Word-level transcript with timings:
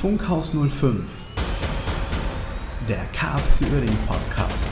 Funkhaus 0.00 0.54
05, 0.54 1.04
der 2.88 3.04
KFC 3.12 3.70
Uerdingen 3.70 3.98
Podcast. 4.06 4.70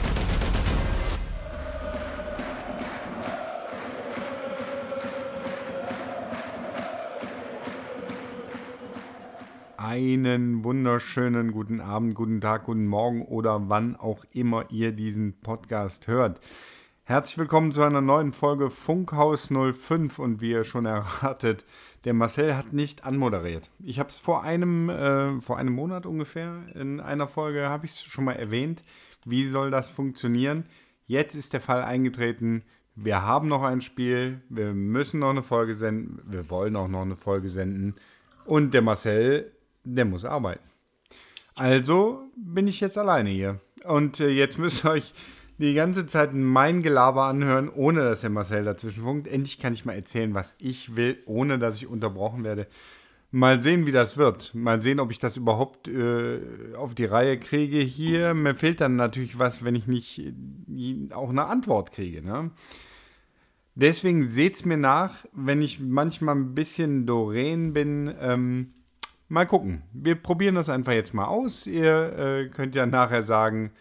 Einen 9.77 10.63
wunderschönen 10.63 11.51
guten 11.51 11.79
Abend, 11.79 12.15
guten 12.15 12.41
Tag, 12.41 12.63
guten 12.65 12.87
Morgen 12.87 13.21
oder 13.21 13.69
wann 13.69 13.97
auch 13.97 14.25
immer 14.33 14.71
ihr 14.71 14.93
diesen 14.93 15.39
Podcast 15.41 16.07
hört. 16.07 16.39
Herzlich 17.03 17.37
willkommen 17.37 17.71
zu 17.71 17.83
einer 17.83 18.01
neuen 18.01 18.33
Folge 18.33 18.71
Funkhaus 18.71 19.49
05 19.51 20.17
und 20.17 20.41
wie 20.41 20.51
ihr 20.51 20.63
schon 20.63 20.87
erratet, 20.87 21.65
der 22.05 22.13
Marcel 22.13 22.55
hat 22.55 22.73
nicht 22.73 23.03
anmoderiert. 23.03 23.69
Ich 23.83 23.99
habe 23.99 24.09
es 24.09 24.19
vor 24.19 24.43
einem, 24.43 24.89
äh, 24.89 25.41
vor 25.41 25.57
einem 25.57 25.73
Monat 25.73 26.05
ungefähr 26.05 26.63
in 26.75 26.99
einer 26.99 27.27
Folge, 27.27 27.67
habe 27.67 27.85
ich 27.85 27.93
es 27.93 28.03
schon 28.03 28.25
mal 28.25 28.33
erwähnt. 28.33 28.83
Wie 29.25 29.43
soll 29.43 29.71
das 29.71 29.89
funktionieren? 29.89 30.65
Jetzt 31.07 31.35
ist 31.35 31.53
der 31.53 31.61
Fall 31.61 31.83
eingetreten. 31.83 32.63
Wir 32.95 33.21
haben 33.21 33.47
noch 33.47 33.63
ein 33.63 33.81
Spiel, 33.81 34.41
wir 34.49 34.73
müssen 34.73 35.19
noch 35.19 35.29
eine 35.29 35.43
Folge 35.43 35.75
senden, 35.75 36.21
wir 36.25 36.49
wollen 36.49 36.75
auch 36.75 36.87
noch 36.87 37.01
eine 37.01 37.15
Folge 37.15 37.49
senden. 37.49 37.95
Und 38.45 38.73
der 38.73 38.81
Marcel 38.81 39.51
der 39.83 40.05
muss 40.05 40.25
arbeiten. 40.25 40.63
Also 41.55 42.29
bin 42.35 42.67
ich 42.67 42.79
jetzt 42.79 42.97
alleine 42.97 43.29
hier. 43.29 43.59
Und 43.83 44.19
äh, 44.19 44.29
jetzt 44.29 44.59
müsst 44.59 44.85
ihr 44.85 44.91
euch 44.91 45.13
die 45.59 45.73
ganze 45.73 46.05
Zeit 46.05 46.33
mein 46.33 46.81
Gelaber 46.81 47.25
anhören, 47.25 47.69
ohne 47.69 48.01
dass 48.01 48.21
der 48.21 48.29
Marcel 48.29 48.63
dazwischen 48.63 49.03
funkt. 49.03 49.27
Endlich 49.27 49.59
kann 49.59 49.73
ich 49.73 49.85
mal 49.85 49.93
erzählen, 49.93 50.33
was 50.33 50.55
ich 50.57 50.95
will, 50.95 51.17
ohne 51.25 51.59
dass 51.59 51.75
ich 51.75 51.87
unterbrochen 51.87 52.45
werde. 52.45 52.65
Mal 53.31 53.59
sehen, 53.59 53.85
wie 53.85 53.91
das 53.91 54.17
wird. 54.17 54.55
Mal 54.55 54.81
sehen, 54.81 54.99
ob 54.99 55.11
ich 55.11 55.19
das 55.19 55.37
überhaupt 55.37 55.87
äh, 55.87 56.39
auf 56.75 56.95
die 56.95 57.05
Reihe 57.05 57.37
kriege 57.37 57.77
hier. 57.77 58.33
Mir 58.33 58.55
fehlt 58.55 58.81
dann 58.81 58.95
natürlich 58.95 59.37
was, 59.37 59.63
wenn 59.63 59.75
ich 59.75 59.85
nicht 59.85 60.19
äh, 60.19 61.13
auch 61.13 61.29
eine 61.29 61.45
Antwort 61.45 61.91
kriege. 61.91 62.25
Ne? 62.25 62.51
Deswegen 63.75 64.23
seht 64.23 64.55
es 64.55 64.65
mir 64.65 64.77
nach, 64.77 65.25
wenn 65.33 65.61
ich 65.61 65.79
manchmal 65.79 66.35
ein 66.35 66.55
bisschen 66.55 67.05
Doreen 67.05 67.73
bin. 67.73 68.13
Ähm, 68.19 68.73
mal 69.27 69.45
gucken. 69.45 69.83
Wir 69.93 70.15
probieren 70.15 70.55
das 70.55 70.69
einfach 70.69 70.93
jetzt 70.93 71.13
mal 71.13 71.25
aus. 71.25 71.67
Ihr 71.67 72.17
äh, 72.17 72.47
könnt 72.47 72.75
ja 72.75 72.85
nachher 72.85 73.23
sagen, 73.23 73.71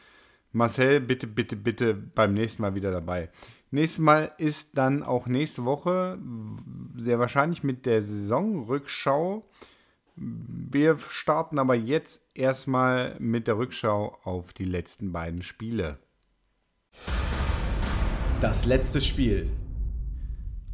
Marcel, 0.53 1.01
bitte, 1.01 1.27
bitte, 1.27 1.57
bitte 1.57 1.95
beim 1.95 2.35
nächsten 2.35 2.63
Mal 2.63 2.75
wieder 2.75 2.91
dabei. 2.91 3.31
Nächstes 3.71 3.99
Mal 3.99 4.33
ist 4.39 4.79
dann 4.79 5.03
auch 5.03 5.27
nächste 5.27 5.65
Woche 5.65 6.19
sehr 6.97 7.19
wahrscheinlich 7.19 7.63
mit 7.63 7.85
der 7.85 8.01
Saisonrückschau. 8.01 9.47
Wir 10.17 10.99
starten 10.99 11.59
aber 11.59 11.75
jetzt 11.75 12.23
erstmal 12.35 13.17
mit 13.21 13.47
der 13.47 13.59
Rückschau 13.59 14.19
auf 14.25 14.53
die 14.53 14.65
letzten 14.65 15.13
beiden 15.13 15.43
Spiele. 15.43 15.99
Das 18.41 18.65
letzte 18.65 19.01
Spiel. 19.01 19.51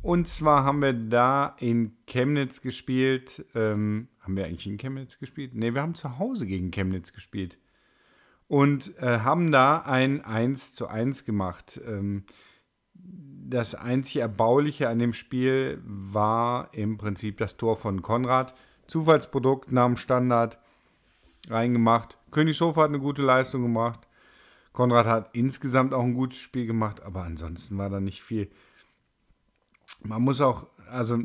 Und 0.00 0.28
zwar 0.28 0.64
haben 0.64 0.80
wir 0.80 0.92
da 0.92 1.56
in 1.58 1.96
Chemnitz 2.06 2.60
gespielt. 2.60 3.44
Ähm, 3.54 4.08
haben 4.20 4.36
wir 4.36 4.44
eigentlich 4.44 4.66
in 4.66 4.76
Chemnitz 4.76 5.18
gespielt? 5.18 5.54
Ne, 5.54 5.74
wir 5.74 5.82
haben 5.82 5.94
zu 5.94 6.18
Hause 6.18 6.46
gegen 6.46 6.70
Chemnitz 6.70 7.12
gespielt. 7.12 7.58
Und 8.46 8.96
äh, 8.98 9.20
haben 9.20 9.50
da 9.50 9.78
ein 9.78 10.24
1 10.24 10.74
zu 10.74 10.86
1 10.86 11.24
gemacht. 11.24 11.80
Ähm, 11.86 12.24
das 12.94 13.74
einzige 13.74 14.20
Erbauliche 14.20 14.88
an 14.88 14.98
dem 14.98 15.12
Spiel 15.12 15.80
war 15.84 16.68
im 16.72 16.98
Prinzip 16.98 17.38
das 17.38 17.56
Tor 17.56 17.76
von 17.76 18.02
Konrad. 18.02 18.54
Zufallsprodukt 18.86 19.72
nach 19.72 19.96
Standard 19.96 20.58
reingemacht. 21.48 22.16
Königshofer 22.30 22.82
hat 22.82 22.88
eine 22.88 23.00
gute 23.00 23.22
Leistung 23.22 23.62
gemacht. 23.62 24.00
Konrad 24.72 25.06
hat 25.06 25.30
insgesamt 25.34 25.94
auch 25.94 26.02
ein 26.02 26.14
gutes 26.14 26.38
Spiel 26.38 26.66
gemacht, 26.66 27.02
aber 27.02 27.22
ansonsten 27.22 27.78
war 27.78 27.90
da 27.90 28.00
nicht 28.00 28.22
viel. 28.22 28.50
Man 30.02 30.22
muss 30.22 30.40
auch, 30.40 30.66
also 30.90 31.18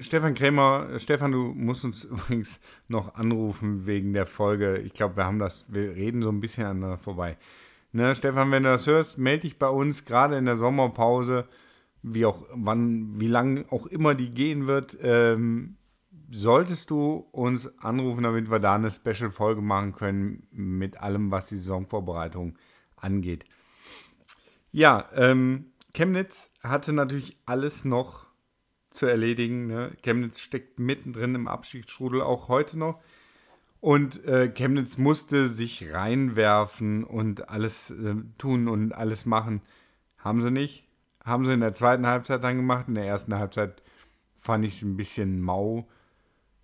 Stefan 0.00 0.34
Krämer, 0.34 0.98
Stefan, 0.98 1.32
du 1.32 1.52
musst 1.54 1.84
uns 1.84 2.04
übrigens 2.04 2.60
noch 2.88 3.14
anrufen 3.14 3.86
wegen 3.86 4.12
der 4.12 4.26
Folge. 4.26 4.78
Ich 4.78 4.94
glaube, 4.94 5.16
wir 5.16 5.24
haben 5.24 5.38
das, 5.38 5.66
wir 5.68 5.94
reden 5.94 6.22
so 6.22 6.30
ein 6.30 6.40
bisschen 6.40 6.66
aneinander 6.66 6.98
vorbei. 6.98 7.36
Ne, 7.92 8.14
Stefan, 8.14 8.50
wenn 8.50 8.64
du 8.64 8.68
das 8.68 8.86
hörst, 8.86 9.16
melde 9.16 9.42
dich 9.42 9.58
bei 9.58 9.68
uns, 9.68 10.04
gerade 10.04 10.36
in 10.36 10.44
der 10.44 10.56
Sommerpause, 10.56 11.46
wie 12.02 12.26
auch, 12.26 12.44
wann, 12.52 13.18
wie 13.20 13.28
lange 13.28 13.64
auch 13.70 13.86
immer 13.86 14.14
die 14.14 14.30
gehen 14.30 14.66
wird. 14.66 14.98
Ähm, 15.00 15.76
solltest 16.30 16.90
du 16.90 17.26
uns 17.32 17.78
anrufen, 17.78 18.24
damit 18.24 18.50
wir 18.50 18.58
da 18.58 18.74
eine 18.74 18.90
Special-Folge 18.90 19.62
machen 19.62 19.92
können 19.92 20.46
mit 20.50 21.00
allem, 21.00 21.30
was 21.30 21.48
die 21.48 21.56
Saisonvorbereitung 21.56 22.58
angeht. 22.96 23.44
Ja, 24.72 25.08
ähm, 25.14 25.72
Chemnitz 25.94 26.50
hatte 26.62 26.92
natürlich 26.92 27.38
alles 27.46 27.84
noch 27.84 28.25
zu 28.96 29.06
erledigen. 29.06 29.66
Ne? 29.66 29.92
Chemnitz 30.02 30.40
steckt 30.40 30.78
mittendrin 30.78 31.34
im 31.34 31.48
Abstiegsstrudel, 31.48 32.22
auch 32.22 32.48
heute 32.48 32.78
noch. 32.78 33.00
Und 33.80 34.24
äh, 34.24 34.48
Chemnitz 34.48 34.98
musste 34.98 35.48
sich 35.48 35.92
reinwerfen 35.92 37.04
und 37.04 37.48
alles 37.50 37.90
äh, 37.90 38.14
tun 38.38 38.68
und 38.68 38.92
alles 38.92 39.26
machen. 39.26 39.62
Haben 40.18 40.40
sie 40.40 40.50
nicht. 40.50 40.88
Haben 41.24 41.44
sie 41.44 41.52
in 41.52 41.60
der 41.60 41.74
zweiten 41.74 42.06
Halbzeit 42.06 42.42
dann 42.42 42.56
gemacht. 42.56 42.88
In 42.88 42.94
der 42.94 43.06
ersten 43.06 43.34
Halbzeit 43.34 43.82
fand 44.38 44.64
ich 44.64 44.74
es 44.74 44.82
ein 44.82 44.96
bisschen 44.96 45.40
mau. 45.40 45.88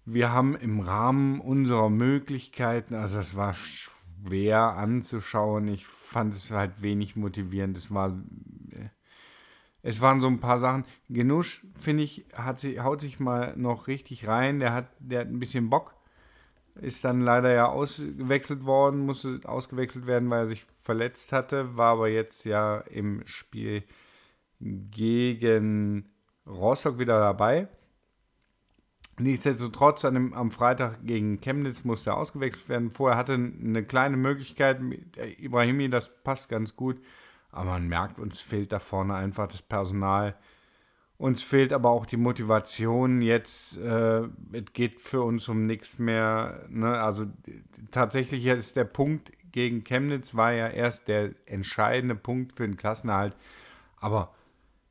Wir 0.05 0.33
haben 0.33 0.57
im 0.57 0.81
Rahmen 0.81 1.41
unserer 1.41 1.91
Möglichkeiten, 1.91 2.95
also 2.95 3.21
es 3.21 3.37
war 3.37 3.55
schwer 3.55 4.77
anzuschauen. 4.77 5.69
Ich 5.69 5.87
fand 5.87 6.35
es 6.35 6.51
halt 6.51 6.83
wenig 6.83 7.15
motivierend. 7.15 7.77
Es 7.77 7.93
war 7.93 8.17
es 9.83 10.01
waren 10.01 10.21
so 10.21 10.29
ein 10.29 10.41
paar 10.41 10.59
Sachen. 10.59 10.85
Genusch, 11.09 11.67
finde 11.81 12.05
ich, 12.05 12.25
hat 12.35 12.61
sie, 12.61 12.81
haut 12.81 13.01
sich 13.01 13.19
mal 13.19 13.55
noch 13.57 13.89
richtig 13.89 14.29
rein. 14.29 14.61
Der 14.61 14.73
hat, 14.73 14.89
der 15.01 15.21
hat 15.21 15.29
ein 15.29 15.41
bisschen 15.41 15.71
Bock. 15.71 15.95
Ist 16.77 17.05
dann 17.05 17.21
leider 17.21 17.53
ja 17.53 17.67
ausgewechselt 17.67 18.65
worden, 18.65 19.01
musste 19.01 19.41
ausgewechselt 19.45 20.07
werden, 20.07 20.31
weil 20.31 20.45
er 20.45 20.49
sich 20.49 20.65
verletzt 20.83 21.33
hatte. 21.33 21.77
War 21.77 21.93
aber 21.93 22.09
jetzt 22.09 22.45
ja 22.45 22.79
im 22.79 23.27
Spiel 23.27 23.83
gegen 24.61 26.09
Rostock 26.47 26.99
wieder 26.99 27.19
dabei. 27.19 27.69
Nichtsdestotrotz 29.19 30.05
an 30.05 30.15
dem, 30.15 30.33
am 30.33 30.51
Freitag 30.51 31.05
gegen 31.05 31.41
Chemnitz 31.41 31.85
musste 31.85 32.11
er 32.11 32.17
ausgewechselt 32.17 32.69
werden. 32.69 32.91
Vorher 32.91 33.19
hatte 33.19 33.35
eine 33.35 33.85
kleine 33.85 34.17
Möglichkeit. 34.17 34.81
Ibrahimi, 35.39 35.91
das 35.91 36.23
passt 36.23 36.49
ganz 36.49 36.77
gut 36.77 36.99
aber 37.53 37.71
man 37.71 37.87
merkt, 37.87 38.19
uns 38.19 38.41
fehlt 38.41 38.73
da 38.73 38.79
vorne 38.81 39.15
einfach 39.15 39.47
das 39.47 39.63
Personal. 39.63 40.35
Uns 41.19 41.43
fehlt 41.43 41.73
aber 41.73 41.91
auch 41.91 42.07
die 42.07 42.17
Motivation. 42.17 43.23
Jetzt 43.23 43.77
äh, 43.77 44.23
es 44.53 44.73
geht 44.73 45.01
für 45.01 45.23
uns 45.23 45.49
um 45.49 45.67
nichts 45.67 45.99
mehr. 45.99 46.67
Ne? 46.69 47.01
Also 47.01 47.27
tatsächlich 47.93 48.45
ist 48.47 48.75
der 48.75 48.85
Punkt 48.85 49.31
gegen 49.53 49.85
Chemnitz 49.85 50.35
war 50.35 50.53
ja 50.53 50.67
erst 50.69 51.09
der 51.09 51.31
entscheidende 51.47 52.17
Punkt 52.17 52.55
für 52.55 52.67
den 52.67 52.77
Klassenerhalt. 52.77 53.37
Aber 53.99 54.35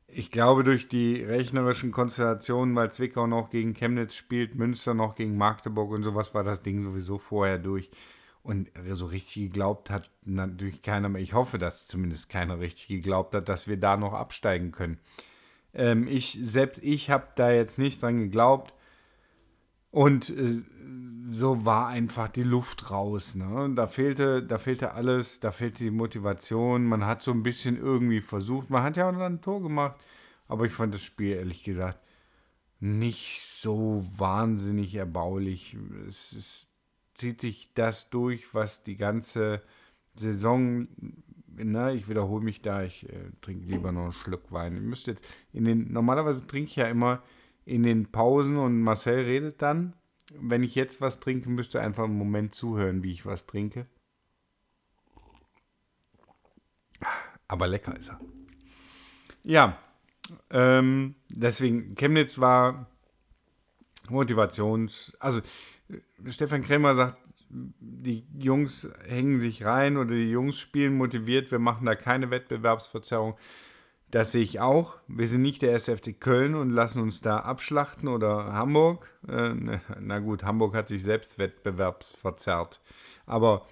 ich 0.06 0.30
glaube, 0.30 0.62
durch 0.62 0.88
die 0.88 1.22
rechnerischen 1.22 1.90
Konstellationen, 1.90 2.74
weil 2.76 2.92
Zwickau 2.92 3.26
noch 3.26 3.50
gegen 3.50 3.74
Chemnitz 3.74 4.14
spielt, 4.14 4.54
Münster 4.54 4.94
noch 4.94 5.14
gegen 5.14 5.36
Magdeburg 5.36 5.90
und 5.90 6.04
sowas, 6.04 6.32
war 6.32 6.44
das 6.44 6.62
Ding 6.62 6.82
sowieso 6.82 7.18
vorher 7.18 7.58
durch. 7.58 7.90
Und 8.42 8.70
so 8.90 9.06
richtig 9.06 9.44
geglaubt 9.44 9.88
hat 9.90 10.10
natürlich 10.24 10.82
keiner 10.82 11.08
mehr. 11.08 11.22
Ich 11.22 11.32
hoffe, 11.32 11.58
dass 11.58 11.86
zumindest 11.86 12.28
keiner 12.28 12.58
richtig 12.58 12.88
geglaubt 12.88 13.34
hat, 13.34 13.48
dass 13.48 13.68
wir 13.68 13.76
da 13.76 13.96
noch 13.96 14.14
absteigen 14.14 14.72
können. 14.72 14.98
Ähm, 15.74 16.08
ich, 16.08 16.38
selbst 16.42 16.82
ich 16.82 17.10
habe 17.10 17.28
da 17.36 17.52
jetzt 17.52 17.78
nicht 17.78 18.02
dran 18.02 18.18
geglaubt. 18.18 18.74
Und 19.90 20.30
äh, 20.30 20.62
so 21.30 21.64
war 21.64 21.88
einfach 21.88 22.28
die 22.28 22.42
Luft 22.42 22.90
raus. 22.90 23.36
Ne? 23.36 23.70
Da, 23.76 23.86
fehlte, 23.86 24.42
da 24.42 24.58
fehlte 24.58 24.92
alles, 24.94 25.38
da 25.38 25.52
fehlte 25.52 25.84
die 25.84 25.90
Motivation. 25.90 26.84
Man 26.84 27.06
hat 27.06 27.22
so 27.22 27.30
ein 27.30 27.44
bisschen 27.44 27.76
irgendwie 27.76 28.20
versucht. 28.20 28.70
Man 28.70 28.82
hat 28.82 28.96
ja 28.96 29.08
auch 29.08 29.12
dann 29.12 29.34
ein 29.34 29.40
Tor 29.40 29.62
gemacht. 29.62 29.96
Aber 30.48 30.66
ich 30.66 30.72
fand 30.72 30.94
das 30.94 31.02
Spiel 31.02 31.36
ehrlich 31.36 31.62
gesagt 31.62 31.98
nicht 32.82 33.40
so 33.42 34.04
wahnsinnig 34.16 34.96
erbaulich. 34.96 35.76
Es 36.08 36.32
ist 36.32 36.71
zieht 37.14 37.40
sich 37.40 37.72
das 37.74 38.10
durch, 38.10 38.54
was 38.54 38.84
die 38.84 38.96
ganze 38.96 39.62
Saison, 40.14 40.88
na, 41.46 41.92
ich 41.92 42.08
wiederhole 42.08 42.44
mich 42.44 42.62
da, 42.62 42.82
ich 42.82 43.08
äh, 43.08 43.30
trinke 43.40 43.66
lieber 43.66 43.92
noch 43.92 44.04
einen 44.04 44.12
Schluck 44.12 44.52
Wein. 44.52 44.76
Ich 44.76 44.82
müsste 44.82 45.10
jetzt 45.10 45.26
in 45.52 45.64
den, 45.64 45.92
normalerweise 45.92 46.46
trinke 46.46 46.70
ich 46.70 46.76
ja 46.76 46.86
immer 46.86 47.22
in 47.64 47.82
den 47.82 48.10
Pausen 48.10 48.56
und 48.56 48.80
Marcel 48.80 49.24
redet 49.24 49.62
dann. 49.62 49.94
Wenn 50.34 50.62
ich 50.62 50.74
jetzt 50.74 51.00
was 51.00 51.20
trinke, 51.20 51.50
müsste 51.50 51.80
einfach 51.80 52.04
einen 52.04 52.16
Moment 52.16 52.54
zuhören, 52.54 53.02
wie 53.02 53.12
ich 53.12 53.26
was 53.26 53.46
trinke. 53.46 53.86
Aber 57.48 57.68
lecker 57.68 57.96
ist 57.96 58.08
er. 58.08 58.20
Ja, 59.44 59.78
ähm, 60.50 61.16
deswegen, 61.28 61.94
Chemnitz 61.96 62.38
war 62.38 62.91
Motivations-, 64.12 65.16
also 65.18 65.40
Stefan 66.26 66.62
Krämer 66.62 66.94
sagt, 66.94 67.16
die 67.50 68.24
Jungs 68.38 68.88
hängen 69.06 69.40
sich 69.40 69.64
rein 69.64 69.96
oder 69.96 70.14
die 70.14 70.30
Jungs 70.30 70.58
spielen 70.58 70.96
motiviert, 70.96 71.50
wir 71.50 71.58
machen 71.58 71.84
da 71.84 71.94
keine 71.94 72.30
Wettbewerbsverzerrung. 72.30 73.36
Das 74.10 74.32
sehe 74.32 74.42
ich 74.42 74.60
auch. 74.60 74.98
Wir 75.08 75.26
sind 75.26 75.40
nicht 75.40 75.62
der 75.62 75.74
SFC 75.74 76.18
Köln 76.18 76.54
und 76.54 76.70
lassen 76.70 77.00
uns 77.00 77.22
da 77.22 77.38
abschlachten 77.38 78.08
oder 78.08 78.52
Hamburg. 78.52 79.10
Äh, 79.26 79.54
ne, 79.54 79.80
na 80.00 80.18
gut, 80.18 80.44
Hamburg 80.44 80.74
hat 80.74 80.88
sich 80.88 81.02
selbst 81.02 81.38
wettbewerbsverzerrt. 81.38 82.80
Aber 83.24 83.66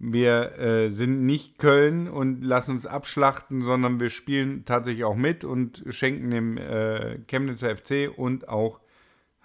wir 0.00 0.58
äh, 0.58 0.88
sind 0.88 1.24
nicht 1.24 1.58
Köln 1.58 2.08
und 2.08 2.42
lassen 2.42 2.72
uns 2.72 2.86
abschlachten, 2.86 3.62
sondern 3.62 4.00
wir 4.00 4.10
spielen 4.10 4.64
tatsächlich 4.64 5.04
auch 5.04 5.16
mit 5.16 5.44
und 5.44 5.84
schenken 5.88 6.30
dem 6.30 6.56
äh, 6.56 7.18
Chemnitzer 7.26 7.74
FC 7.76 8.10
und 8.16 8.48
auch 8.48 8.80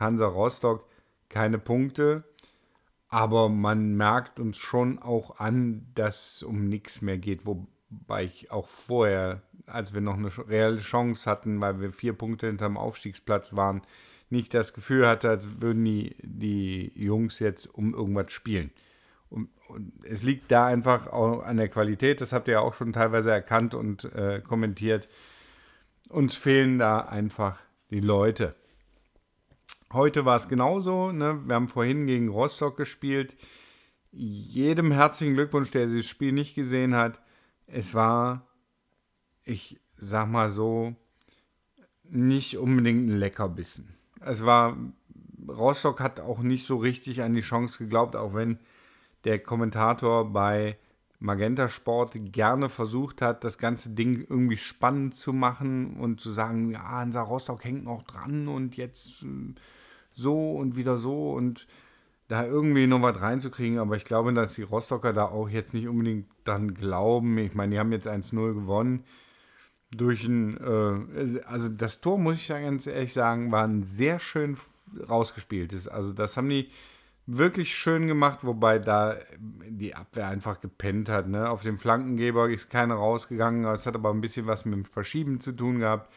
Hansa 0.04 0.28
Rostock 0.28 0.88
keine 1.30 1.58
Punkte. 1.58 2.24
Aber 3.10 3.50
man 3.50 3.96
merkt 3.96 4.40
uns 4.40 4.58
schon 4.58 5.00
auch 5.00 5.40
an, 5.40 5.88
dass 5.96 6.36
es 6.36 6.44
um 6.44 6.68
nichts 6.68 7.02
mehr 7.02 7.18
geht, 7.18 7.46
wobei 7.46 8.24
ich 8.24 8.52
auch 8.52 8.68
vorher 8.68 9.44
als 9.66 9.94
wir 9.94 10.02
noch 10.02 10.18
eine 10.18 10.30
reelle 10.50 10.78
Chance 10.78 11.30
hatten, 11.30 11.62
weil 11.62 11.80
wir 11.80 11.94
vier 11.94 12.14
Punkte 12.14 12.48
hinterm 12.48 12.78
Aufstiegsplatz 12.78 13.56
waren, 13.56 13.82
nicht 14.30 14.54
das 14.54 14.74
Gefühl 14.74 15.08
hatte, 15.08 15.30
als 15.30 15.62
würden 15.62 15.86
die, 15.86 16.16
die 16.22 16.92
Jungs 16.96 17.40
jetzt 17.40 17.68
um 17.68 17.94
irgendwas 17.94 18.32
spielen. 18.32 18.72
Und, 19.30 19.50
und, 19.68 19.94
es 20.06 20.24
liegt 20.24 20.52
da 20.52 20.68
einfach 20.68 21.08
auch 21.08 21.44
an 21.44 21.58
der 21.58 21.70
Qualität, 21.70 22.22
das 22.22 22.34
habt 22.34 22.48
ihr 22.48 22.56
ja 22.56 22.60
auch 22.60 22.74
schon 22.74 22.94
teilweise 22.94 23.32
erkannt 23.32 23.76
und 23.76 24.06
äh, 24.14 24.42
kommentiert. 24.42 25.08
Uns 26.10 26.36
fehlen 26.36 26.80
da 26.80 27.00
einfach 27.00 27.60
die 27.90 28.00
Leute. 28.00 28.56
Heute 29.94 30.26
war 30.26 30.36
es 30.36 30.50
genauso. 30.50 31.12
Ne? 31.12 31.42
Wir 31.46 31.56
haben 31.56 31.68
vorhin 31.70 32.08
gegen 32.08 32.28
Rostock 32.30 32.78
gespielt. 32.78 33.36
Jedem 34.12 34.92
herzlichen 34.92 35.36
Glückwunsch, 35.36 35.72
der 35.72 35.86
dieses 35.86 36.08
Spiel 36.08 36.34
nicht 36.34 36.56
gesehen 36.56 36.96
hat. 36.96 37.22
Es 37.68 37.94
war 37.94 38.48
ich 39.46 39.80
sag 39.98 40.28
mal 40.28 40.50
so, 40.50 40.96
nicht 42.04 42.58
unbedingt 42.58 43.08
ein 43.08 43.18
Leckerbissen. 43.18 43.96
Es 44.20 44.46
war, 44.46 44.78
Rostock 45.48 46.00
hat 46.00 46.20
auch 46.20 46.40
nicht 46.40 46.68
so 46.68 46.78
richtig 46.78 47.22
an 47.22 47.34
die 47.34 47.42
Chance 47.42 47.80
geglaubt, 47.80 48.16
auch 48.16 48.34
wenn 48.34 48.60
der 49.24 49.40
Kommentator 49.40 50.32
bei 50.32 50.78
Magenta 51.20 51.70
Sport 51.70 52.18
gerne 52.32 52.68
versucht 52.70 53.22
hat, 53.22 53.44
das 53.44 53.58
ganze 53.58 53.92
Ding 53.92 54.26
irgendwie 54.30 54.58
spannend 54.58 55.16
zu 55.16 55.32
machen 55.32 55.96
und 55.98 56.20
zu 56.20 56.32
sagen, 56.32 56.72
ja, 56.72 56.84
Hansa 56.84 57.22
Rostock 57.22 57.64
hängt 57.64 57.86
noch 57.86 58.04
dran 58.04 58.50
und 58.50 58.76
jetzt 58.76 59.24
äh, 59.24 59.54
so 60.14 60.52
und 60.54 60.76
wieder 60.76 60.98
so 60.98 61.32
und 61.32 61.68
da 62.28 62.46
irgendwie 62.46 62.88
noch 62.88 63.02
was 63.02 63.22
reinzukriegen. 63.22 63.80
Aber 63.80 63.96
ich 63.96 64.06
glaube, 64.06 64.34
dass 64.34 64.56
die 64.56 64.64
Rostocker 64.64 65.14
da 65.14 65.26
auch 65.26 65.50
jetzt 65.50 65.74
nicht 65.74 65.88
unbedingt 65.88 66.28
dran 66.44 66.74
glauben. 66.74 67.38
Ich 67.38 67.54
meine, 67.54 67.74
die 67.74 67.80
haben 67.80 67.92
jetzt 67.92 68.08
1-0 68.08 68.54
gewonnen 68.54 69.04
durch 69.96 70.24
ein, 70.24 70.58
äh, 70.58 71.42
also 71.46 71.70
das 71.70 72.02
Tor, 72.02 72.18
muss 72.18 72.38
ich 72.38 72.48
ganz 72.48 72.88
ehrlich 72.88 73.14
sagen, 73.14 73.52
war 73.52 73.66
ein 73.66 73.84
sehr 73.84 74.20
schön 74.20 74.58
rausgespieltes. 75.08 75.88
Also 75.88 76.14
das 76.14 76.38
haben 76.38 76.50
die 76.50 76.70
wirklich 77.26 77.74
schön 77.74 78.08
gemacht, 78.08 78.40
wobei 78.44 78.80
da 78.80 79.18
die 79.40 79.96
Abwehr 79.96 80.28
einfach 80.28 80.60
gepennt 80.60 81.10
hat. 81.10 81.28
Ne? 81.28 81.50
Auf 81.50 81.64
dem 81.64 81.78
Flankengeber 81.78 82.50
ist 82.50 82.70
keiner 82.70 82.96
rausgegangen. 82.96 83.66
Es 83.66 83.86
hat 83.86 83.96
aber 83.96 84.10
ein 84.10 84.22
bisschen 84.22 84.46
was 84.46 84.66
mit 84.66 84.74
dem 84.74 84.86
Verschieben 84.86 85.40
zu 85.40 85.54
tun 85.54 85.80
gehabt. 85.80 86.12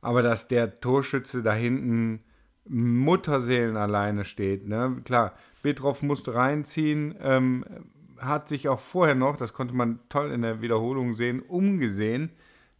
Aber 0.00 0.22
dass 0.22 0.48
der 0.48 0.80
Torschütze 0.80 1.42
da 1.42 1.52
hinten 1.52 2.22
Mutterseelen 2.68 3.76
alleine 3.76 4.24
steht. 4.24 4.66
Ne? 4.66 5.00
Klar, 5.04 5.32
Betroff 5.62 6.02
musste 6.02 6.34
reinziehen, 6.34 7.14
ähm, 7.20 7.64
hat 8.18 8.48
sich 8.48 8.68
auch 8.68 8.80
vorher 8.80 9.14
noch, 9.14 9.36
das 9.36 9.52
konnte 9.52 9.74
man 9.74 10.00
toll 10.08 10.30
in 10.32 10.42
der 10.42 10.60
Wiederholung 10.60 11.14
sehen, 11.14 11.40
umgesehen 11.40 12.30